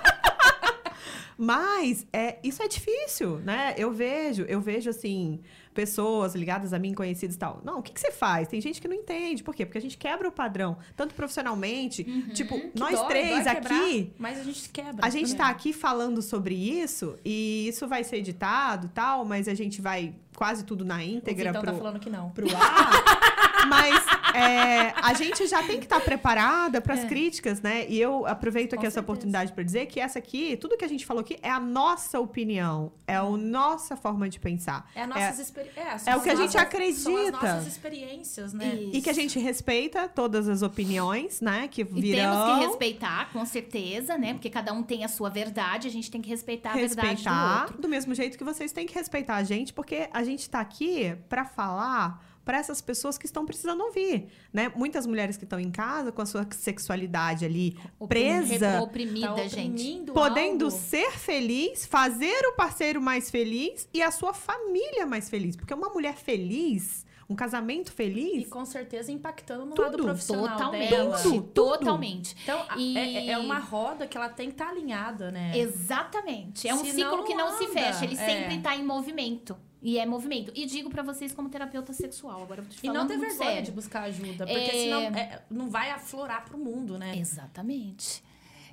Mas 1.38 2.06
é, 2.14 2.38
isso 2.44 2.64
é 2.64 2.68
difícil, 2.68 3.40
né? 3.40 3.74
Eu 3.78 3.92
vejo, 3.92 4.44
eu 4.44 4.62
vejo 4.62 4.90
assim, 4.90 5.42
pessoas 5.74 6.34
ligadas 6.34 6.74
a 6.74 6.80
mim, 6.80 6.94
conhecidas 6.94 7.36
e 7.36 7.40
tal. 7.40 7.62
Não, 7.64 7.80
o 7.80 7.84
que, 7.84 7.92
que 7.92 8.00
você 8.00 8.12
faz? 8.12 8.48
Tem 8.48 8.62
gente 8.62 8.82
que 8.82 8.88
não 8.88 8.96
entende. 8.96 9.44
Por 9.44 9.54
quê? 9.54 9.66
Porque 9.66 9.78
a 9.78 9.82
gente 9.82 9.98
quebra 9.98 10.28
o 10.28 10.32
padrão, 10.32 10.78
tanto 10.96 11.14
profissionalmente, 11.14 12.04
tipo, 12.34 12.60
Que 12.60 12.80
nós 12.80 12.98
dói, 12.98 13.08
três 13.08 13.44
dói 13.44 13.56
quebrar, 13.56 13.82
aqui. 13.82 14.14
Mas 14.18 14.40
a 14.40 14.44
gente 14.44 14.70
quebra. 14.70 15.06
A 15.06 15.10
gente 15.10 15.32
né? 15.34 15.38
tá 15.38 15.50
aqui 15.50 15.74
falando 15.74 16.22
sobre 16.22 16.56
isso 16.56 17.18
e 17.26 17.68
isso 17.68 17.88
vai 17.88 18.04
ser 18.04 18.18
editado 18.18 18.90
tal, 18.94 19.26
mas 19.26 19.48
a 19.48 19.54
gente 19.54 19.82
vai 19.82 20.16
quase 20.36 20.64
tudo 20.64 20.86
na 20.86 20.98
O 20.98 21.02
íntegra 21.02 21.50
Vitão 21.50 21.62
pro, 21.62 21.72
tá 21.72 21.78
falando 21.78 22.00
que 22.00 22.10
não. 22.10 22.30
pro 22.30 22.48
ar. 22.56 23.46
Mas 23.70 24.06
é, 24.34 24.94
a 25.02 25.14
gente 25.14 25.48
já 25.48 25.64
tem 25.64 25.78
que 25.80 25.86
estar 25.86 26.00
preparada 26.02 26.82
para 26.82 26.94
as 26.94 27.04
É. 27.04 27.08
críticas, 27.08 27.62
né? 27.62 27.86
E 27.88 28.00
eu 28.00 28.26
aproveito 28.26 28.74
aqui 28.74 28.82
Com 28.82 28.88
essa 28.88 28.96
certeza. 28.96 29.00
oportunidade 29.02 29.54
para 29.54 29.64
dizer 29.64 29.86
que 29.88 30.00
essa 30.00 30.20
aqui, 30.20 30.58
tudo 30.58 30.78
que 30.78 30.86
a 30.86 30.88
gente 30.88 31.06
falou 31.06 31.22
aqui 31.22 31.38
é 31.42 31.50
a 31.50 31.60
nossa 31.60 32.20
opinião, 32.20 32.92
é 33.08 33.16
a 33.16 33.24
nossa 33.24 33.96
forma 33.96 34.28
de 34.30 34.40
pensar. 34.40 34.90
É, 34.96 35.02
a 35.04 35.08
nossas 35.08 35.40
é, 35.40 35.98
são 35.98 36.14
é 36.14 36.18
o 36.18 36.22
que 36.22 36.30
a 36.30 36.36
gente 36.36 36.54
nossas- 36.54 36.62
acredita. 36.62 37.00
São 37.02 37.18
as 37.18 37.32
nossas 37.32 37.68
experiências, 37.68 38.54
né? 38.54 38.76
E 38.94 39.02
que 39.02 39.10
a 39.10 39.14
gente 39.14 39.40
respeita 39.40 40.08
todas 40.08 40.48
as 40.48 40.62
opiniões, 40.62 41.42
né? 41.42 41.68
Que 41.68 41.82
E 41.82 41.84
virão. 41.86 42.32
temos 42.46 42.60
que 42.60 42.66
respeitar, 42.68 43.30
com 43.32 43.46
certeza, 43.46 44.18
né? 44.18 44.34
Porque 44.34 44.50
cada 44.50 44.74
um 44.74 44.84
tem 44.84 45.04
a 45.04 45.08
sua 45.08 45.30
verdade, 45.30 45.88
a 45.88 45.92
gente 45.92 46.10
tem 46.12 46.22
que 46.22 46.30
respeitar 46.30 46.72
a 46.72 46.74
verdade 46.74 46.96
do 46.96 47.08
respeitar 47.08 47.62
outro. 47.64 47.82
do 47.82 47.88
mesmo 47.88 48.14
jeito 48.14 48.38
que 48.38 48.44
vocês 48.44 48.72
têm 48.72 48.86
que 48.86 48.94
respeitar 48.94 49.36
a 49.36 49.44
gente, 49.44 49.74
porque 49.74 50.10
a 50.12 50.24
gente 50.24 50.50
tá 50.50 50.60
aqui 50.60 51.16
para 51.30 51.46
falar 51.46 52.24
para 52.46 52.60
essas 52.60 52.80
pessoas 52.80 53.18
que 53.18 53.26
estão 53.26 53.46
precisando 53.46 53.82
ouvir, 53.84 54.28
né? 54.54 54.72
Muitas 54.76 55.06
mulheres 55.08 55.36
que 55.36 55.44
estão 55.44 55.60
em 55.60 55.72
casa 55.72 56.12
com 56.12 56.22
a 56.22 56.26
sua 56.26 56.48
sexualidade 56.52 57.44
ali 57.44 57.76
presa, 58.08 58.82
Oprimida, 58.82 59.28
Tá 59.36 59.48
gente. 59.48 60.12
podendo 60.14 60.66
algo. 60.66 60.78
ser 60.78 61.12
feliz, 61.12 61.86
fazer 61.86 62.46
o 62.48 62.54
parceiro 62.54 63.02
mais 63.02 63.30
feliz 63.32 63.90
e 63.94 64.02
a 64.02 64.12
sua 64.12 64.34
família 64.34 65.06
mais 65.06 65.30
feliz, 65.30 65.56
porque 65.56 65.74
uma 65.74 65.90
mulher 65.90 66.16
feliz, 66.16 67.05
um 67.30 67.36
casamento 67.36 67.90
E 67.90 67.92
feliz, 67.92 68.48
com 68.48 68.64
certeza 68.66 69.12
impactando 69.12 69.66
no 69.66 69.74
Tudo. 69.76 69.86
lado 69.86 70.04
profissional 70.04 70.50
Totalmente. 70.58 70.90
dela. 70.90 71.18
Tudo. 71.22 71.42
Totalmente. 71.48 72.36
Então, 72.44 72.64
a- 72.70 72.78
E- 72.78 72.98
é, 72.98 73.28
é 73.32 73.38
uma 73.38 73.58
roda 73.60 74.06
que 74.06 74.16
ela 74.16 74.30
tem 74.30 74.48
que 74.48 74.54
estar 74.54 74.70
alinhada, 74.70 75.32
né? 75.32 75.58
Exatamente. 75.58 76.68
É 76.68 76.74
um 76.74 76.86
Senão 76.86 77.12
ciclo 77.12 77.24
que 77.26 77.34
não 77.34 77.58
se 77.58 77.64
anda. 77.66 77.74
fecha, 77.74 78.06
ele 78.06 78.16
É. 78.16 78.18
sempre 78.26 78.60
tá 78.62 78.76
em 78.76 78.84
movimento. 78.86 79.58
E 79.82 80.00
é 80.00 80.06
movimento. 80.06 80.52
E 80.56 80.66
digo 80.66 80.90
pra 80.90 81.04
vocês 81.04 81.32
como 81.32 81.48
terapeuta 81.50 81.94
sexual, 81.94 82.42
agora 82.42 82.62
eu 82.62 82.66
tô 82.66 82.72
te 82.72 82.78
E 82.80 82.88
falando 82.88 82.98
não 83.02 83.08
ter 83.08 83.18
vergonha 83.20 83.50
sério. 83.52 83.64
de 83.66 83.72
buscar 83.72 84.02
ajuda, 84.04 84.46
porque 84.48 84.60
É. 84.60 84.72
senão 84.84 85.02
é, 85.02 85.44
não 85.50 85.70
vai 85.70 85.92
aflorar 85.92 86.44
pro 86.46 86.58
mundo, 86.58 86.98
né? 86.98 87.16
Exatamente. 87.18 88.24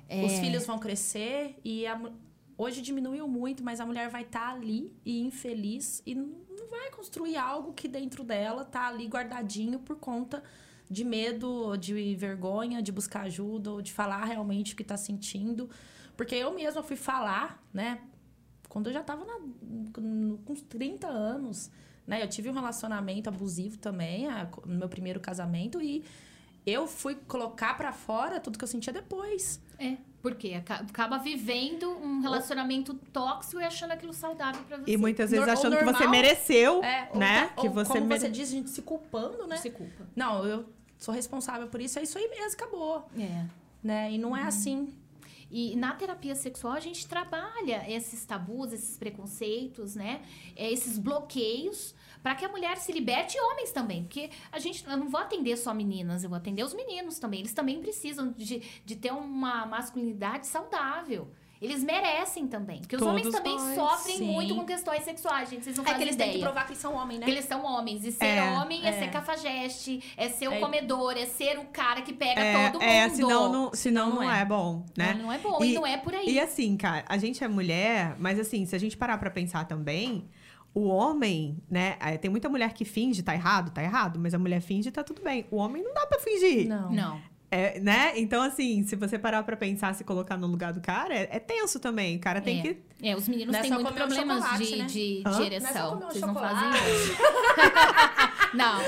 Os 0.09 0.31
É. 0.31 0.39
filhos 0.41 0.65
vão 0.65 0.79
crescer 0.79 1.55
e 1.63 1.85
a 1.85 1.99
hoje 2.57 2.81
diminuiu 2.81 3.27
muito, 3.27 3.63
mas 3.63 3.79
a 3.79 3.85
mulher 3.85 4.09
vai 4.09 4.21
estar 4.23 4.49
ali 4.53 4.91
e 5.05 5.21
infeliz 5.21 6.01
e 6.05 6.13
não 6.15 6.33
não 6.63 6.69
vai 6.69 6.89
construir 6.91 7.35
algo 7.37 7.73
que 7.73 7.87
dentro 7.87 8.23
dela 8.23 8.63
tá 8.63 8.87
ali 8.87 9.05
guardadinho 9.07 9.79
por 9.79 9.97
conta 9.97 10.43
de 10.89 11.03
medo, 11.03 11.75
de 11.77 12.15
vergonha, 12.15 12.81
de 12.81 12.91
buscar 12.91 13.21
ajuda 13.21 13.71
ou 13.71 13.81
de 13.81 13.91
falar 13.91 14.23
realmente 14.25 14.73
o 14.73 14.77
que 14.77 14.83
tá 14.83 14.97
sentindo. 14.97 15.69
Porque 16.15 16.35
eu 16.35 16.53
mesma 16.53 16.83
fui 16.83 16.95
falar, 16.95 17.61
né? 17.73 18.01
Quando 18.69 18.87
eu 18.87 18.93
já 18.93 19.03
tava 19.03 19.25
na- 19.25 19.39
com 19.93 20.37
uns 20.49 20.61
30 20.63 21.07
anos, 21.07 21.69
né? 22.05 22.21
Eu 22.23 22.27
tive 22.29 22.49
um 22.49 22.53
relacionamento 22.53 23.29
abusivo 23.29 23.77
também, 23.77 24.27
a- 24.27 24.49
no 24.65 24.75
meu 24.75 24.89
primeiro 24.89 25.19
casamento, 25.19 25.81
e 25.81 26.03
eu 26.65 26.87
fui 26.87 27.15
colocar 27.27 27.75
pra 27.75 27.91
fora 27.91 28.39
tudo 28.39 28.57
que 28.57 28.63
eu 28.63 28.67
sentia 28.67 28.93
depois. 28.93 29.59
É, 29.79 29.97
porque 30.23 30.53
aca- 30.53 30.75
acaba 30.89 31.17
vivendo 31.19 31.91
um 31.91 32.21
relacionamento 32.21 32.93
tóxico 33.11 33.61
e 33.61 33.63
achando 33.65 33.91
aquilo 33.91 34.13
saudável 34.13 34.63
pra 34.63 34.77
você. 34.77 34.89
e 34.91 34.97
muitas 34.97 35.29
vezes 35.29 35.45
Nor- 35.45 35.53
ou 35.53 35.59
achando 35.59 35.77
que 35.77 35.83
você 35.83 35.91
normal, 36.05 36.09
mereceu, 36.09 36.83
É, 36.83 37.09
ou 37.11 37.19
né? 37.19 37.41
tá- 37.49 37.61
que 37.61 37.67
ou 37.67 37.73
você 37.73 37.93
como 37.93 38.05
mere- 38.07 38.21
você 38.21 38.29
diz, 38.29 38.47
a 38.49 38.51
gente 38.53 38.69
se 38.69 38.81
culpando, 38.81 39.45
né? 39.45 39.57
Se 39.57 39.69
culpa. 39.69 40.07
Não, 40.15 40.45
eu 40.45 40.65
sou 40.97 41.13
responsável 41.13 41.67
por 41.67 41.81
isso, 41.81 41.99
é 41.99 42.03
isso 42.03 42.17
aí 42.17 42.27
mesmo, 42.29 42.53
acabou. 42.53 43.05
É. 43.19 43.45
Né? 43.83 44.11
E 44.11 44.15
Uhum. 44.15 44.21
não 44.21 44.37
é 44.37 44.43
assim. 44.43 44.93
E 45.51 45.75
na 45.75 45.93
terapia 45.93 46.33
sexual 46.33 46.73
a 46.73 46.79
gente 46.79 47.05
trabalha 47.05 47.83
esses 47.87 48.25
tabus, 48.25 48.71
esses 48.71 48.97
preconceitos, 48.97 49.93
né? 49.93 50.21
É, 50.55 50.71
Esses 50.71 50.97
bloqueios 50.97 51.93
para 52.23 52.33
que 52.35 52.45
a 52.45 52.49
mulher 52.49 52.77
se 52.77 52.91
liberte 52.91 53.37
e 53.37 53.41
homens 53.41 53.71
também, 53.71 54.03
porque 54.03 54.29
a 54.51 54.57
gente 54.57 54.83
eu 54.87 54.95
não 54.97 55.09
vou 55.09 55.19
atender 55.19 55.57
só 55.57 55.73
meninas, 55.73 56.23
eu 56.23 56.29
vou 56.29 56.37
atender 56.37 56.63
os 56.63 56.73
meninos 56.73 57.19
também. 57.19 57.41
Eles 57.41 57.53
também 57.53 57.79
precisam 57.81 58.31
de, 58.31 58.61
de 58.85 58.95
ter 58.95 59.11
uma 59.11 59.65
masculinidade 59.65 60.47
saudável. 60.47 61.27
Eles 61.61 61.81
merecem 61.81 62.45
também, 62.45 62.79
porque 62.81 62.97
os 62.97 62.99
Todos 63.01 63.13
homens 63.25 63.33
também 63.33 63.55
nós, 63.55 63.75
sofrem 63.75 64.17
sim. 64.17 64.25
muito 64.25 64.53
com 64.53 64.65
questões 64.65 65.01
sexuais, 65.03 65.49
gente. 65.49 65.63
Vocês 65.63 65.77
não 65.77 65.83
É 65.85 65.87
fazem 65.87 65.97
que 65.99 66.03
eles 66.03 66.15
ideia. 66.15 66.31
têm 66.31 66.39
que 66.39 66.45
provar 66.45 66.65
que 66.65 66.71
eles 66.71 66.81
são 66.81 66.93
homens, 66.93 67.19
né? 67.19 67.25
Porque 67.25 67.31
eles 67.31 67.45
são 67.45 67.63
homens. 67.65 68.03
E 68.03 68.11
ser 68.11 68.25
É, 68.25 68.51
homem 68.59 68.85
é, 68.85 68.89
é. 68.89 68.99
ser 68.99 69.09
cafajeste, 69.11 70.03
é 70.17 70.27
ser 70.27 70.49
o 70.49 70.53
É. 70.55 70.59
comedor, 70.59 71.15
é 71.17 71.25
ser 71.25 71.57
o 71.59 71.65
cara 71.65 72.01
que 72.01 72.11
pega 72.11 72.41
é, 72.41 72.69
todo 72.69 72.81
mundo. 72.81 72.83
é, 72.83 73.09
senão 73.09 73.29
não, 73.29 73.71
senão 73.73 73.73
Senão 73.73 74.09
não 74.09 74.15
não 74.15 74.31
é, 74.33 74.41
é. 74.41 74.45
bom, 74.45 74.85
né? 74.97 75.13
Não 75.21 75.31
é 75.31 75.37
bom, 75.37 75.63
e, 75.63 75.71
E- 75.71 75.73
não 75.73 75.87
é 75.87 75.97
por 75.97 76.13
aí. 76.13 76.29
E 76.29 76.37
assim, 76.39 76.75
cara, 76.75 77.05
a 77.07 77.17
gente 77.17 77.41
é 77.43 77.47
mulher, 77.47 78.15
mas 78.19 78.37
assim, 78.39 78.65
se 78.65 78.75
a 78.75 78.79
gente 78.79 78.97
parar 78.97 79.17
pra 79.17 79.29
pensar 79.31 79.65
também, 79.65 80.27
o 80.73 80.87
homem, 80.87 81.57
né? 81.69 81.95
é, 81.99 82.17
Tem 82.17 82.29
muita 82.31 82.49
mulher 82.49 82.73
que 82.73 82.83
finge, 82.85 83.21
tá 83.23 83.33
errado, 83.33 83.71
tá 83.71 83.83
errado, 83.83 84.19
mas 84.19 84.33
a 84.33 84.39
mulher 84.39 84.61
finge, 84.61 84.91
tá 84.91 85.03
tudo 85.03 85.21
bem. 85.21 85.45
O 85.51 85.57
homem 85.57 85.83
não 85.83 85.93
dá 85.93 86.05
pra 86.05 86.19
fingir. 86.19 86.67
Não. 86.67 86.91
Não. 86.91 87.33
É, 87.51 87.79
né? 87.79 88.13
Então, 88.15 88.41
assim, 88.41 88.81
se 88.83 88.95
você 88.95 89.19
parar 89.19 89.43
pra 89.43 89.55
pensar, 89.55 89.93
se 89.93 90.03
colocar 90.03 90.35
no 90.37 90.47
lugar 90.47 90.73
do 90.73 90.81
cara, 90.81 91.13
é, 91.13 91.29
é 91.33 91.39
tenso 91.39 91.79
também. 91.79 92.17
O 92.17 92.19
cara 92.19 92.41
tem 92.41 92.59
É. 92.59 92.61
que. 92.63 92.77
É, 93.03 93.15
os 93.15 93.27
meninos 93.27 93.51
Não 93.53 93.59
é 93.59 93.61
têm 93.61 93.71
muito 93.71 93.93
problemas 93.93 94.57
de, 94.57 94.75
né? 94.77 94.85
de, 94.85 95.17
de 95.19 95.23
Não 95.23 95.39
é 95.39 95.45
ereção. 95.45 95.89
comer 95.91 96.05
um 96.05 96.07
Vocês 96.09 96.21
não 96.23 96.33
fazem 96.33 96.69
isso. 96.95 97.13
Não. 98.55 98.79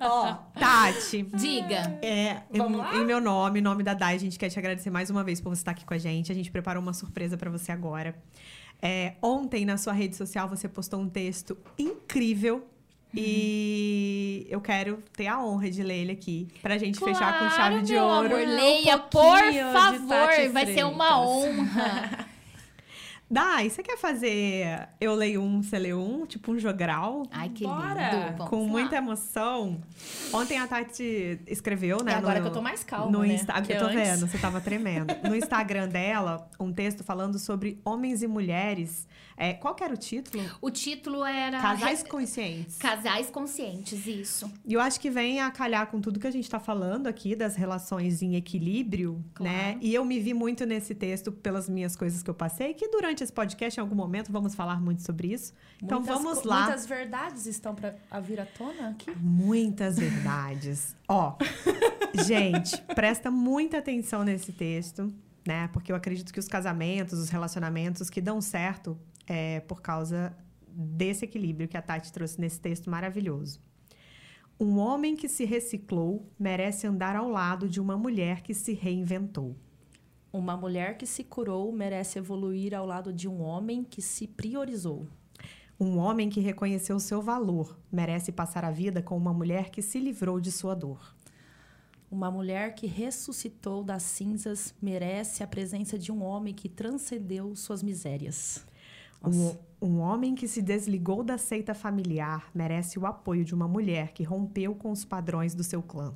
Ó, 0.00 0.34
Tati. 0.58 1.22
Diga. 1.34 1.98
É, 2.02 2.42
em, 2.52 3.00
em 3.00 3.04
meu 3.04 3.20
nome, 3.20 3.58
em 3.60 3.62
nome 3.62 3.82
da 3.82 3.94
Dai, 3.94 4.14
a 4.14 4.18
gente 4.18 4.38
quer 4.38 4.48
te 4.48 4.58
agradecer 4.58 4.90
mais 4.90 5.10
uma 5.10 5.22
vez 5.24 5.40
por 5.40 5.50
você 5.54 5.60
estar 5.60 5.70
aqui 5.72 5.84
com 5.84 5.94
a 5.94 5.98
gente. 5.98 6.30
A 6.30 6.34
gente 6.34 6.50
preparou 6.50 6.82
uma 6.82 6.92
surpresa 6.92 7.36
pra 7.36 7.50
você 7.50 7.72
agora. 7.72 8.14
É, 8.80 9.14
ontem, 9.22 9.64
na 9.64 9.76
sua 9.76 9.92
rede 9.92 10.16
social, 10.16 10.48
você 10.48 10.68
postou 10.68 11.00
um 11.00 11.08
texto 11.08 11.56
incrível. 11.78 12.66
E 13.14 14.46
eu 14.50 14.60
quero 14.60 15.02
ter 15.16 15.26
a 15.26 15.42
honra 15.42 15.70
de 15.70 15.82
ler 15.82 16.02
ele 16.02 16.12
aqui. 16.12 16.48
Pra 16.60 16.76
gente 16.76 16.98
fechar 16.98 17.38
com 17.38 17.48
chave 17.56 17.82
de 17.82 17.96
ouro. 17.96 18.34
Amor, 18.34 18.46
Um 18.46 18.54
leia, 18.56 18.98
por 18.98 19.22
pouquinho 19.22 19.66
de 19.66 19.72
favor. 19.72 20.52
Vai 20.52 20.66
ser 20.66 20.84
uma 20.84 21.20
honra. 21.26 22.25
Dai, 23.28 23.68
você 23.68 23.82
quer 23.82 23.96
fazer 23.98 24.88
eu 25.00 25.12
leio 25.14 25.42
um, 25.42 25.60
você 25.60 25.76
lê 25.78 25.92
um? 25.92 26.24
Tipo 26.26 26.52
um 26.52 26.58
jogral? 26.60 27.24
Ai, 27.32 27.48
que 27.48 27.64
Bora. 27.64 28.10
lindo. 28.12 28.36
Vamos 28.38 28.48
com 28.50 28.62
lá. 28.62 28.68
muita 28.68 28.96
emoção. 28.96 29.80
Ontem 30.32 30.58
a 30.58 30.66
Tati 30.68 31.40
escreveu, 31.46 32.04
né? 32.04 32.12
É 32.12 32.14
agora 32.14 32.36
no- 32.38 32.42
que 32.42 32.48
eu 32.50 32.52
tô 32.52 32.62
mais 32.62 32.84
calma, 32.84 33.10
No 33.10 33.22
né? 33.22 33.34
Insta... 33.34 33.52
Porque 33.54 33.72
Eu 33.72 33.78
tô 33.80 33.84
antes- 33.86 33.96
vendo, 34.08 34.28
você 34.30 34.38
tava 34.38 34.60
tremendo. 34.60 35.12
No 35.28 35.34
Instagram 35.34 35.88
dela, 35.88 36.48
um 36.60 36.72
texto 36.72 37.02
falando 37.02 37.36
sobre 37.38 37.80
homens 37.84 38.22
e 38.22 38.28
mulheres. 38.28 39.08
É, 39.38 39.52
qual 39.52 39.74
que 39.74 39.84
era 39.84 39.92
o 39.92 39.96
título? 39.98 40.42
O 40.62 40.70
título 40.70 41.22
era... 41.24 41.60
Casais 41.60 42.02
conscientes. 42.02 42.78
Casais 42.78 43.28
conscientes, 43.28 44.06
isso. 44.06 44.50
E 44.64 44.72
eu 44.72 44.80
acho 44.80 44.98
que 44.98 45.10
vem 45.10 45.40
a 45.40 45.50
calhar 45.50 45.88
com 45.88 46.00
tudo 46.00 46.18
que 46.18 46.26
a 46.26 46.30
gente 46.30 46.48
tá 46.48 46.58
falando 46.58 47.06
aqui, 47.06 47.34
das 47.36 47.54
relações 47.54 48.22
em 48.22 48.34
equilíbrio, 48.36 49.22
Claro. 49.34 49.52
né? 49.52 49.76
E 49.82 49.92
eu 49.94 50.04
me 50.06 50.18
vi 50.20 50.32
muito 50.32 50.64
nesse 50.64 50.94
texto 50.94 51.30
pelas 51.32 51.68
minhas 51.68 51.94
coisas 51.96 52.22
que 52.22 52.30
eu 52.30 52.34
passei, 52.34 52.72
que 52.72 52.88
durante 52.88 53.15
durante 53.16 53.24
esse 53.24 53.32
podcast, 53.32 53.80
em 53.80 53.82
algum 53.82 53.94
momento, 53.94 54.30
vamos 54.30 54.54
falar 54.54 54.80
muito 54.80 55.02
sobre 55.02 55.32
isso. 55.32 55.54
Então 55.82 56.00
Muitas 56.00 56.16
vamos 56.16 56.44
lá. 56.44 56.64
Muitas 56.64 56.86
verdades 56.86 57.46
estão 57.46 57.74
para 57.74 57.96
vir 58.20 58.40
à 58.40 58.46
tona 58.46 58.90
aqui. 58.90 59.10
Muitas 59.16 59.98
verdades. 59.98 60.94
Ó, 61.08 61.36
gente, 62.26 62.80
presta 62.94 63.30
muita 63.30 63.78
atenção 63.78 64.22
nesse 64.22 64.52
texto, 64.52 65.12
né? 65.46 65.68
Porque 65.68 65.90
eu 65.90 65.96
acredito 65.96 66.32
que 66.32 66.38
os 66.38 66.46
casamentos, 66.46 67.18
os 67.18 67.30
relacionamentos 67.30 68.10
que 68.10 68.20
dão 68.20 68.40
certo 68.40 68.98
é 69.26 69.60
por 69.60 69.80
causa 69.80 70.36
desse 70.68 71.24
equilíbrio 71.24 71.66
que 71.66 71.76
a 71.76 71.82
Tati 71.82 72.12
trouxe 72.12 72.38
nesse 72.38 72.60
texto 72.60 72.90
maravilhoso. 72.90 73.60
Um 74.60 74.78
homem 74.78 75.16
que 75.16 75.28
se 75.28 75.44
reciclou 75.44 76.30
merece 76.38 76.86
andar 76.86 77.16
ao 77.16 77.28
lado 77.28 77.68
de 77.68 77.80
uma 77.80 77.96
mulher 77.96 78.42
que 78.42 78.52
se 78.54 78.72
reinventou. 78.74 79.56
Uma 80.36 80.54
mulher 80.54 80.98
que 80.98 81.06
se 81.06 81.24
curou 81.24 81.72
merece 81.72 82.18
evoluir 82.18 82.74
ao 82.74 82.84
lado 82.84 83.10
de 83.10 83.26
um 83.26 83.40
homem 83.40 83.82
que 83.82 84.02
se 84.02 84.28
priorizou. 84.28 85.06
Um 85.80 85.96
homem 85.96 86.28
que 86.28 86.40
reconheceu 86.40 87.00
seu 87.00 87.22
valor 87.22 87.78
merece 87.90 88.30
passar 88.30 88.62
a 88.62 88.70
vida 88.70 89.00
com 89.00 89.16
uma 89.16 89.32
mulher 89.32 89.70
que 89.70 89.80
se 89.80 89.98
livrou 89.98 90.38
de 90.38 90.52
sua 90.52 90.74
dor. 90.74 91.16
Uma 92.10 92.30
mulher 92.30 92.74
que 92.74 92.86
ressuscitou 92.86 93.82
das 93.82 94.02
cinzas 94.02 94.74
merece 94.80 95.42
a 95.42 95.46
presença 95.46 95.98
de 95.98 96.12
um 96.12 96.22
homem 96.22 96.52
que 96.52 96.68
transcendeu 96.68 97.56
suas 97.56 97.82
misérias. 97.82 98.66
Um, 99.24 99.56
um 99.80 100.00
homem 100.00 100.34
que 100.34 100.46
se 100.46 100.60
desligou 100.60 101.24
da 101.24 101.38
seita 101.38 101.72
familiar 101.72 102.50
merece 102.54 102.98
o 102.98 103.06
apoio 103.06 103.42
de 103.42 103.54
uma 103.54 103.66
mulher 103.66 104.12
que 104.12 104.22
rompeu 104.22 104.74
com 104.74 104.92
os 104.92 105.02
padrões 105.02 105.54
do 105.54 105.64
seu 105.64 105.82
clã. 105.82 106.14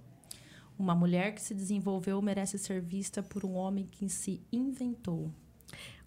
Uma 0.80 0.94
mulher 0.94 1.34
que 1.34 1.42
se 1.42 1.52
desenvolveu 1.52 2.22
merece 2.22 2.56
ser 2.56 2.80
vista 2.80 3.22
por 3.22 3.44
um 3.44 3.52
homem 3.52 3.86
que 3.86 4.08
se 4.08 4.42
inventou. 4.50 5.30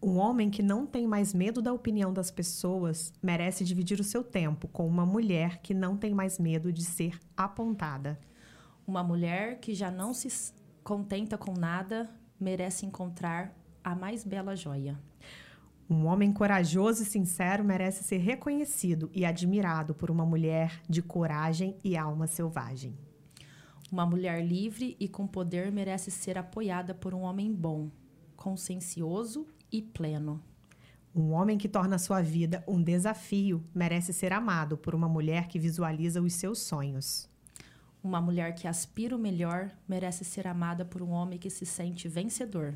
Um 0.02 0.18
homem 0.18 0.50
que 0.50 0.64
não 0.64 0.88
tem 0.88 1.06
mais 1.06 1.32
medo 1.32 1.62
da 1.62 1.72
opinião 1.72 2.12
das 2.12 2.32
pessoas 2.32 3.14
merece 3.22 3.64
dividir 3.64 4.00
o 4.00 4.04
seu 4.04 4.24
tempo 4.24 4.68
com 4.68 4.88
uma 4.88 5.06
mulher 5.06 5.60
que 5.62 5.76
não 5.76 5.96
tem 5.96 6.12
mais 6.12 6.40
medo 6.40 6.74
de 6.74 6.84
ser 6.84 7.20
apontada. 7.38 8.20
Uma 8.88 9.04
mulher 9.04 9.60
que 9.60 9.76
já 9.76 9.92
não 9.92 10.12
se 10.12 10.52
contenta 10.84 11.38
com 11.38 11.54
nada 11.54 12.10
merece 12.40 12.84
encontrar 12.84 13.56
a 13.84 13.94
mais 13.94 14.24
bela 14.24 14.56
joia. 14.56 15.00
Um 15.88 16.08
homem 16.08 16.34
corajoso 16.34 17.04
e 17.04 17.06
sincero 17.06 17.64
merece 17.64 18.04
ser 18.04 18.18
reconhecido 18.18 19.12
e 19.14 19.24
admirado 19.24 19.94
por 19.94 20.10
uma 20.10 20.26
mulher 20.26 20.82
de 20.90 21.04
coragem 21.04 21.78
e 21.84 21.96
alma 21.96 22.26
selvagem. 22.26 22.98
Uma 23.94 24.08
mulher 24.08 24.44
livre 24.44 24.98
e 25.00 25.08
com 25.08 25.28
poder 25.28 25.72
merece 25.72 26.10
ser 26.10 26.36
apoiada 26.36 26.96
por 26.96 27.14
um 27.14 27.22
homem 27.22 27.54
bom, 27.54 27.92
consciencioso 28.36 29.46
e 29.72 29.84
pleno. 29.84 30.42
Um 31.14 31.30
homem 31.30 31.60
que 31.60 31.70
torna 31.70 32.00
sua 32.00 32.20
vida 32.20 32.64
um 32.68 32.82
desafio 32.82 33.64
merece 33.72 34.12
ser 34.12 34.34
amado 34.34 34.76
por 34.76 34.96
uma 34.96 35.08
mulher 35.08 35.48
que 35.48 35.60
visualiza 35.60 36.24
os 36.24 36.34
seus 36.34 36.58
sonhos. 36.58 37.30
Uma 38.04 38.20
mulher 38.20 38.56
que 38.56 38.68
aspira 38.68 39.16
o 39.16 39.20
melhor 39.20 39.70
merece 39.88 40.26
ser 40.26 40.48
amada 40.48 40.84
por 40.84 41.04
um 41.04 41.12
homem 41.12 41.38
que 41.38 41.52
se 41.52 41.64
sente 41.64 42.08
vencedor. 42.08 42.74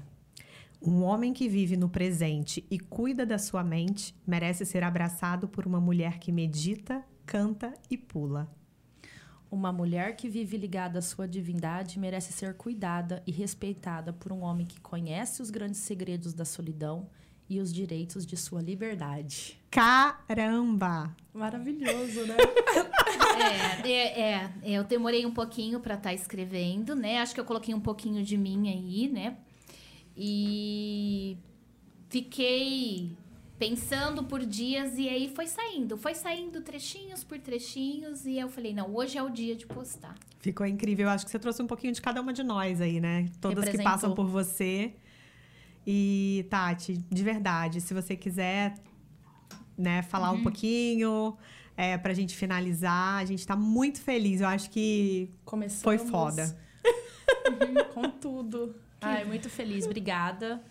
Um 0.80 1.02
homem 1.02 1.34
que 1.34 1.50
vive 1.50 1.76
no 1.76 1.90
presente 1.90 2.64
e 2.70 2.78
cuida 2.78 3.26
da 3.26 3.40
sua 3.40 3.64
mente 3.64 4.14
merece 4.24 4.68
ser 4.68 4.84
abraçado 4.84 5.48
por 5.48 5.66
uma 5.66 5.82
mulher 5.82 6.20
que 6.20 6.32
medita, 6.32 7.04
canta 7.26 7.74
e 7.90 7.98
pula. 7.98 8.56
Uma 9.50 9.72
mulher 9.72 10.16
que 10.16 10.28
vive 10.28 10.58
ligada 10.58 11.00
à 11.00 11.02
sua 11.02 11.28
divindade 11.28 11.98
merece 11.98 12.34
ser 12.34 12.54
cuidada 12.56 13.24
e 13.26 13.32
respeitada 13.32 14.12
por 14.12 14.32
um 14.32 14.42
homem 14.42 14.66
que 14.66 14.80
conhece 14.82 15.42
os 15.42 15.50
grandes 15.50 15.80
segredos 15.80 16.34
da 16.34 16.44
solidão 16.44 17.08
e 17.50 17.60
os 17.62 17.72
direitos 17.72 18.26
de 18.26 18.36
sua 18.36 18.62
liberdade. 18.62 19.58
Caramba! 19.72 21.16
Maravilhoso, 21.34 22.26
né? 22.26 22.36
É, 23.86 24.22
é, 24.22 24.52
é, 24.64 24.72
eu 24.72 24.84
demorei 24.84 25.26
um 25.26 25.32
pouquinho 25.32 25.80
pra 25.80 25.96
estar 25.96 26.14
escrevendo, 26.14 26.96
né? 26.96 27.20
Acho 27.20 27.34
que 27.34 27.40
eu 27.40 27.46
coloquei 27.46 27.74
um 27.74 27.80
pouquinho 27.80 28.24
de 28.24 28.36
mim 28.36 28.68
aí, 28.68 29.08
né? 29.08 29.38
E 30.16 31.38
fiquei 32.10 33.16
pensando 33.58 34.24
por 34.24 34.46
dias 34.46 34.98
e 34.98 35.10
aí 35.10 35.32
foi 35.34 35.48
saindo, 35.48 35.98
foi 35.98 36.14
saindo 36.14 36.62
trechinhos 36.62 37.24
por 37.24 37.40
trechinhos 37.40 38.26
e 38.26 38.38
eu 38.38 38.50
falei, 38.50 38.74
não, 38.74 38.96
hoje 38.96 39.18
é 39.18 39.24
o 39.24 39.30
dia 39.30 39.56
de 39.56 39.66
postar. 39.66 40.16
Ficou 40.40 40.66
incrível. 40.66 41.08
Eu 41.08 41.12
acho 41.12 41.26
que 41.26 41.32
você 41.32 41.40
trouxe 41.40 41.62
um 41.62 41.68
pouquinho 41.68 41.94
de 41.94 42.02
cada 42.02 42.22
uma 42.22 42.32
de 42.32 42.44
nós 42.44 42.80
aí, 42.80 43.00
né? 43.00 43.28
Todas 43.42 43.68
que 43.70 43.82
passam 43.82 44.14
por 44.14 44.28
você. 44.28 44.94
E, 45.86 46.46
Tati, 46.50 46.98
de 47.10 47.24
verdade, 47.24 47.82
se 47.82 47.94
você 47.94 48.16
quiser 48.16 48.76
né, 49.78 50.02
falar 50.04 50.32
um 50.32 50.44
pouquinho 50.44 51.38
é, 51.76 51.98
pra 51.98 52.14
gente 52.14 52.36
finalizar, 52.36 53.22
a 53.22 53.26
gente 53.26 53.46
tá 53.46 53.56
muito 53.56 54.02
feliz. 54.02 54.42
Eu 54.42 54.48
acho 54.48 54.70
que 54.70 55.32
Começamos 55.46 55.84
foi 55.84 55.98
foda. 55.98 56.58
com 57.94 58.10
tudo. 58.10 58.76
Ai, 59.02 59.26
muito 59.26 59.50
feliz. 59.50 59.86
Obrigada. 59.86 60.62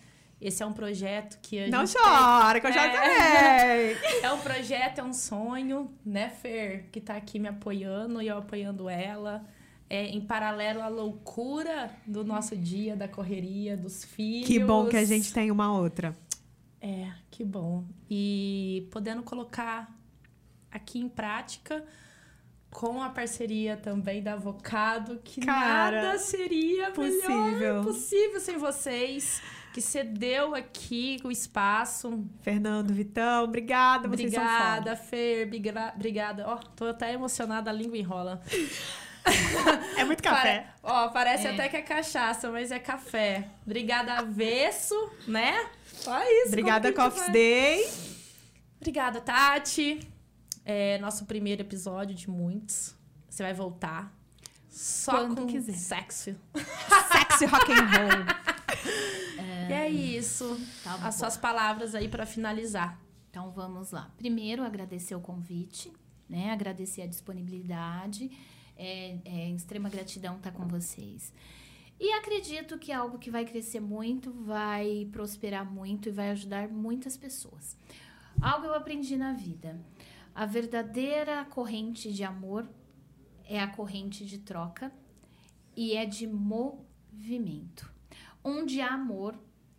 Esse 0.40 0.62
é 0.62 0.66
um 0.66 0.72
projeto 0.72 1.38
que 1.40 1.64
a 1.64 1.68
Não 1.68 1.84
chora, 1.86 2.60
que 2.60 2.66
eu 2.66 2.72
já 2.72 2.86
É. 2.86 3.94
sei. 3.94 4.20
É 4.22 4.32
um 4.32 4.38
projeto, 4.38 4.98
é 4.98 5.02
um 5.02 5.12
sonho, 5.12 5.90
né, 6.04 6.28
Fer? 6.28 6.88
Que 6.92 7.00
tá 7.00 7.16
aqui 7.16 7.38
me 7.38 7.48
apoiando 7.48 8.20
e 8.20 8.28
eu 8.28 8.38
apoiando 8.38 8.88
ela. 8.88 9.44
É, 9.88 10.06
em 10.06 10.20
paralelo 10.20 10.82
à 10.82 10.88
loucura 10.88 11.90
do 12.06 12.24
nosso 12.24 12.56
dia, 12.56 12.96
da 12.96 13.06
correria, 13.06 13.76
dos 13.76 14.04
filhos. 14.04 14.46
Que 14.46 14.58
bom 14.58 14.88
que 14.88 14.96
a 14.96 15.04
gente 15.04 15.32
tem 15.32 15.50
uma 15.50 15.72
outra. 15.78 16.14
É, 16.80 17.08
que 17.30 17.44
bom. 17.44 17.84
E 18.10 18.88
podendo 18.90 19.22
colocar 19.22 19.88
aqui 20.70 20.98
em 20.98 21.08
prática 21.08 21.84
com 22.70 23.00
a 23.00 23.08
parceria 23.08 23.76
também 23.76 24.22
da 24.22 24.32
Avocado, 24.34 25.20
que 25.24 25.40
Cara, 25.40 26.02
nada 26.02 26.18
seria 26.18 26.90
possível. 26.90 27.44
melhor 27.44 27.84
possível 27.84 28.40
sem 28.40 28.58
vocês, 28.58 29.40
que 29.76 29.82
cedeu 29.82 30.54
aqui 30.54 31.20
o 31.22 31.30
espaço. 31.30 32.24
Fernando, 32.40 32.94
Vitão, 32.94 33.44
obrigada. 33.44 34.08
Vocês 34.08 34.32
são 34.32 34.42
foda. 34.42 34.54
Obrigada, 34.54 34.96
Fer, 34.96 35.46
bigra- 35.50 35.92
obrigada. 35.94 36.48
Ó, 36.48 36.56
tô 36.56 36.86
até 36.86 37.12
emocionada, 37.12 37.68
a 37.68 37.74
língua 37.74 37.98
enrola. 37.98 38.40
É 39.98 40.02
muito 40.02 40.22
café. 40.22 40.60
Pare- 40.60 40.66
Ó, 40.82 41.08
parece 41.08 41.46
É. 41.46 41.50
até 41.52 41.68
que 41.68 41.76
é 41.76 41.82
cachaça, 41.82 42.50
mas 42.50 42.70
é 42.70 42.78
café. 42.78 43.48
Obrigada, 43.66 44.14
avesso, 44.14 44.94
né? 45.28 45.68
Olha 46.06 46.24
isso. 46.44 46.48
Obrigada, 46.48 46.90
Coffee 46.94 47.20
vai- 47.20 47.30
Day. 47.32 47.90
Obrigada, 48.80 49.20
Tati. 49.20 50.00
É 50.64 50.96
nosso 50.98 51.26
primeiro 51.26 51.60
episódio 51.60 52.14
de 52.14 52.30
muitos. 52.30 52.94
Você 53.28 53.42
vai 53.42 53.52
voltar. 53.52 54.10
Só 54.70 55.12
Quando 55.12 55.42
com 55.42 55.46
quiser. 55.46 55.74
sexo. 55.74 56.34
Sexy 57.12 57.44
rock 57.44 57.72
and 57.72 57.76
roll. 57.76 58.46
E 59.68 59.72
é 59.72 59.88
isso. 59.88 60.58
Tá. 60.82 60.94
As 61.06 61.16
suas 61.16 61.36
palavras 61.36 61.94
aí 61.94 62.08
pra 62.08 62.26
finalizar. 62.26 63.00
Então 63.30 63.50
vamos 63.50 63.90
lá. 63.90 64.10
Primeiro, 64.16 64.62
agradecer 64.62 65.14
o 65.14 65.20
convite, 65.20 65.92
né? 66.28 66.52
Agradecer 66.52 67.02
a 67.02 67.06
disponibilidade. 67.06 68.30
É, 68.76 69.18
é 69.24 69.50
extrema 69.50 69.88
gratidão 69.88 70.36
estar 70.36 70.52
com 70.52 70.66
vocês. 70.66 71.32
E 71.98 72.12
acredito 72.12 72.78
que 72.78 72.92
é 72.92 72.94
algo 72.94 73.18
que 73.18 73.30
vai 73.30 73.44
crescer 73.44 73.80
muito, 73.80 74.30
vai 74.30 75.08
prosperar 75.10 75.64
muito 75.64 76.08
e 76.08 76.12
vai 76.12 76.30
ajudar 76.30 76.68
muitas 76.68 77.16
pessoas. 77.16 77.76
Algo 78.40 78.66
eu 78.66 78.74
aprendi 78.74 79.16
na 79.16 79.32
vida. 79.32 79.80
A 80.34 80.44
verdadeira 80.44 81.46
corrente 81.46 82.12
de 82.12 82.22
amor 82.22 82.68
é 83.44 83.58
a 83.58 83.66
corrente 83.66 84.26
de 84.26 84.38
troca 84.38 84.92
e 85.74 85.94
é 85.94 86.04
de 86.04 86.26
movimento. 86.26 87.90
Onde 88.44 88.80
há 88.82 88.92
amor, 88.92 89.34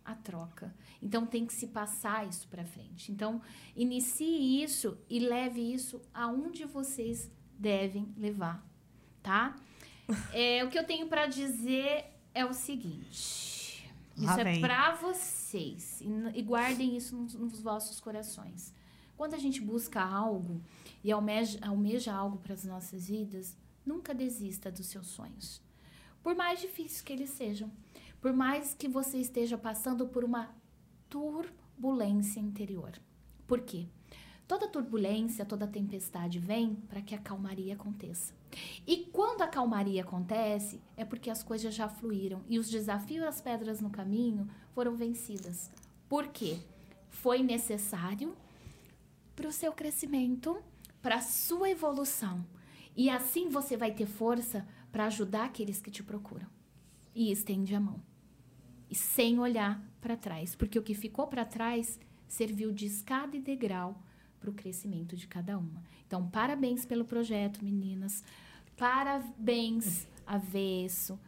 há 0.08 0.14
troca. 0.14 0.74
Então 1.02 1.26
tem 1.26 1.44
que 1.44 1.52
se 1.52 1.66
passar 1.66 2.26
isso 2.26 2.48
para 2.48 2.64
frente. 2.64 3.12
Então 3.12 3.42
inicie 3.76 4.62
isso 4.62 4.96
e 5.08 5.18
leve 5.18 5.60
isso 5.60 6.00
aonde 6.14 6.64
vocês 6.64 7.30
devem 7.58 8.12
levar, 8.16 8.66
tá? 9.22 9.54
É, 10.32 10.64
o 10.64 10.70
que 10.70 10.78
eu 10.78 10.84
tenho 10.84 11.06
para 11.06 11.26
dizer 11.26 12.06
é 12.34 12.44
o 12.44 12.54
seguinte. 12.54 13.86
Lá 14.16 14.32
Isso 14.32 14.40
é 14.40 14.60
para 14.60 14.94
vocês 14.94 16.00
e, 16.00 16.38
e 16.38 16.42
guardem 16.42 16.96
isso 16.96 17.14
nos, 17.14 17.34
nos 17.34 17.60
vossos 17.60 18.00
corações. 18.00 18.74
Quando 19.16 19.34
a 19.34 19.38
gente 19.38 19.60
busca 19.60 20.02
algo 20.02 20.60
e 21.04 21.12
almeja, 21.12 21.58
almeja 21.62 22.12
algo 22.14 22.38
para 22.38 22.54
as 22.54 22.64
nossas 22.64 23.08
vidas, 23.08 23.56
nunca 23.84 24.14
desista 24.14 24.72
dos 24.72 24.86
seus 24.86 25.08
sonhos. 25.08 25.60
Por 26.22 26.34
mais 26.34 26.60
difíceis 26.60 27.00
que 27.00 27.12
eles 27.12 27.30
sejam, 27.30 27.70
por 28.20 28.32
mais 28.32 28.74
que 28.74 28.88
você 28.88 29.18
esteja 29.18 29.56
passando 29.56 30.06
por 30.06 30.24
uma 30.24 30.54
turbulência 31.08 32.40
interior. 32.40 32.92
Por 33.46 33.60
quê? 33.60 33.86
Toda 34.46 34.68
turbulência, 34.68 35.44
toda 35.44 35.66
tempestade 35.66 36.38
vem 36.38 36.74
para 36.88 37.02
que 37.02 37.14
a 37.14 37.18
calmaria 37.18 37.74
aconteça. 37.74 38.32
E 38.86 39.08
quando 39.12 39.42
a 39.42 39.48
calmaria 39.48 40.02
acontece, 40.02 40.80
é 40.96 41.04
porque 41.04 41.30
as 41.30 41.42
coisas 41.42 41.74
já 41.74 41.88
fluíram 41.88 42.42
e 42.48 42.58
os 42.58 42.70
desafios 42.70 43.24
as 43.24 43.40
pedras 43.40 43.80
no 43.80 43.90
caminho 43.90 44.48
foram 44.74 44.96
vencidas. 44.96 45.70
Por 46.08 46.28
quê? 46.28 46.58
foi 47.18 47.42
necessário 47.42 48.36
para 49.34 49.48
o 49.48 49.52
seu 49.52 49.72
crescimento, 49.72 50.62
para 51.02 51.16
a 51.16 51.20
sua 51.20 51.70
evolução. 51.70 52.44
E 52.96 53.08
assim 53.10 53.48
você 53.48 53.76
vai 53.76 53.92
ter 53.92 54.06
força 54.06 54.66
para 54.90 55.06
ajudar 55.06 55.44
aqueles 55.44 55.80
que 55.80 55.90
te 55.90 56.02
procuram. 56.02 56.46
E 57.14 57.30
estende 57.30 57.74
a 57.74 57.80
mão. 57.80 58.00
E 58.90 58.94
sem 58.94 59.38
olhar 59.38 59.82
para 60.00 60.16
trás, 60.16 60.54
porque 60.54 60.78
o 60.78 60.82
que 60.82 60.94
ficou 60.94 61.26
para 61.26 61.44
trás 61.44 61.98
serviu 62.26 62.72
de 62.72 62.86
escada 62.86 63.36
e 63.36 63.40
degrau 63.40 64.00
para 64.40 64.50
o 64.50 64.54
crescimento 64.54 65.16
de 65.16 65.26
cada 65.26 65.58
uma. 65.58 65.82
Então, 66.06 66.26
parabéns 66.28 66.84
pelo 66.86 67.04
projeto, 67.04 67.64
meninas. 67.64 68.22
Parabéns, 68.76 70.06
Avesso, 70.26 71.18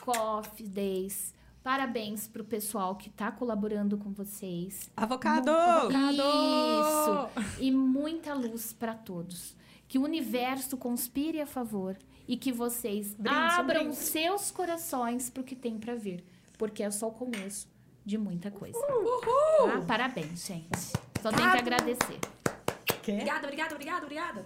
Coffee 0.00 0.66
Days. 0.66 1.34
Parabéns 1.62 2.26
para 2.26 2.42
o 2.42 2.44
pessoal 2.44 2.96
que 2.96 3.08
está 3.08 3.30
colaborando 3.30 3.98
com 3.98 4.10
vocês. 4.12 4.90
Avocado! 4.96 5.50
Isso! 5.90 7.60
E 7.60 7.70
muita 7.70 8.34
luz 8.34 8.72
para 8.72 8.94
todos. 8.94 9.56
Que 9.86 9.98
o 9.98 10.02
universo 10.02 10.76
conspire 10.76 11.40
a 11.40 11.46
favor 11.46 11.96
e 12.26 12.36
que 12.36 12.52
vocês 12.52 13.14
Brinde, 13.14 13.36
abram 13.36 13.80
brinde. 13.84 13.96
seus 13.96 14.50
corações 14.50 15.30
para 15.30 15.40
o 15.40 15.44
que 15.44 15.56
tem 15.56 15.78
para 15.78 15.94
vir, 15.94 16.22
porque 16.58 16.82
é 16.82 16.90
só 16.90 17.08
o 17.08 17.12
começo 17.12 17.68
de 18.04 18.18
muita 18.18 18.50
coisa. 18.50 18.78
Tá? 18.78 19.80
Parabéns, 19.86 20.44
gente. 20.44 20.78
Só 21.22 21.30
tenho 21.30 21.50
que 21.52 21.58
agradecer. 21.58 22.18
Obrigada, 23.14 23.46
obrigada, 23.46 23.74
obrigada, 23.74 24.02
obrigada. 24.04 24.44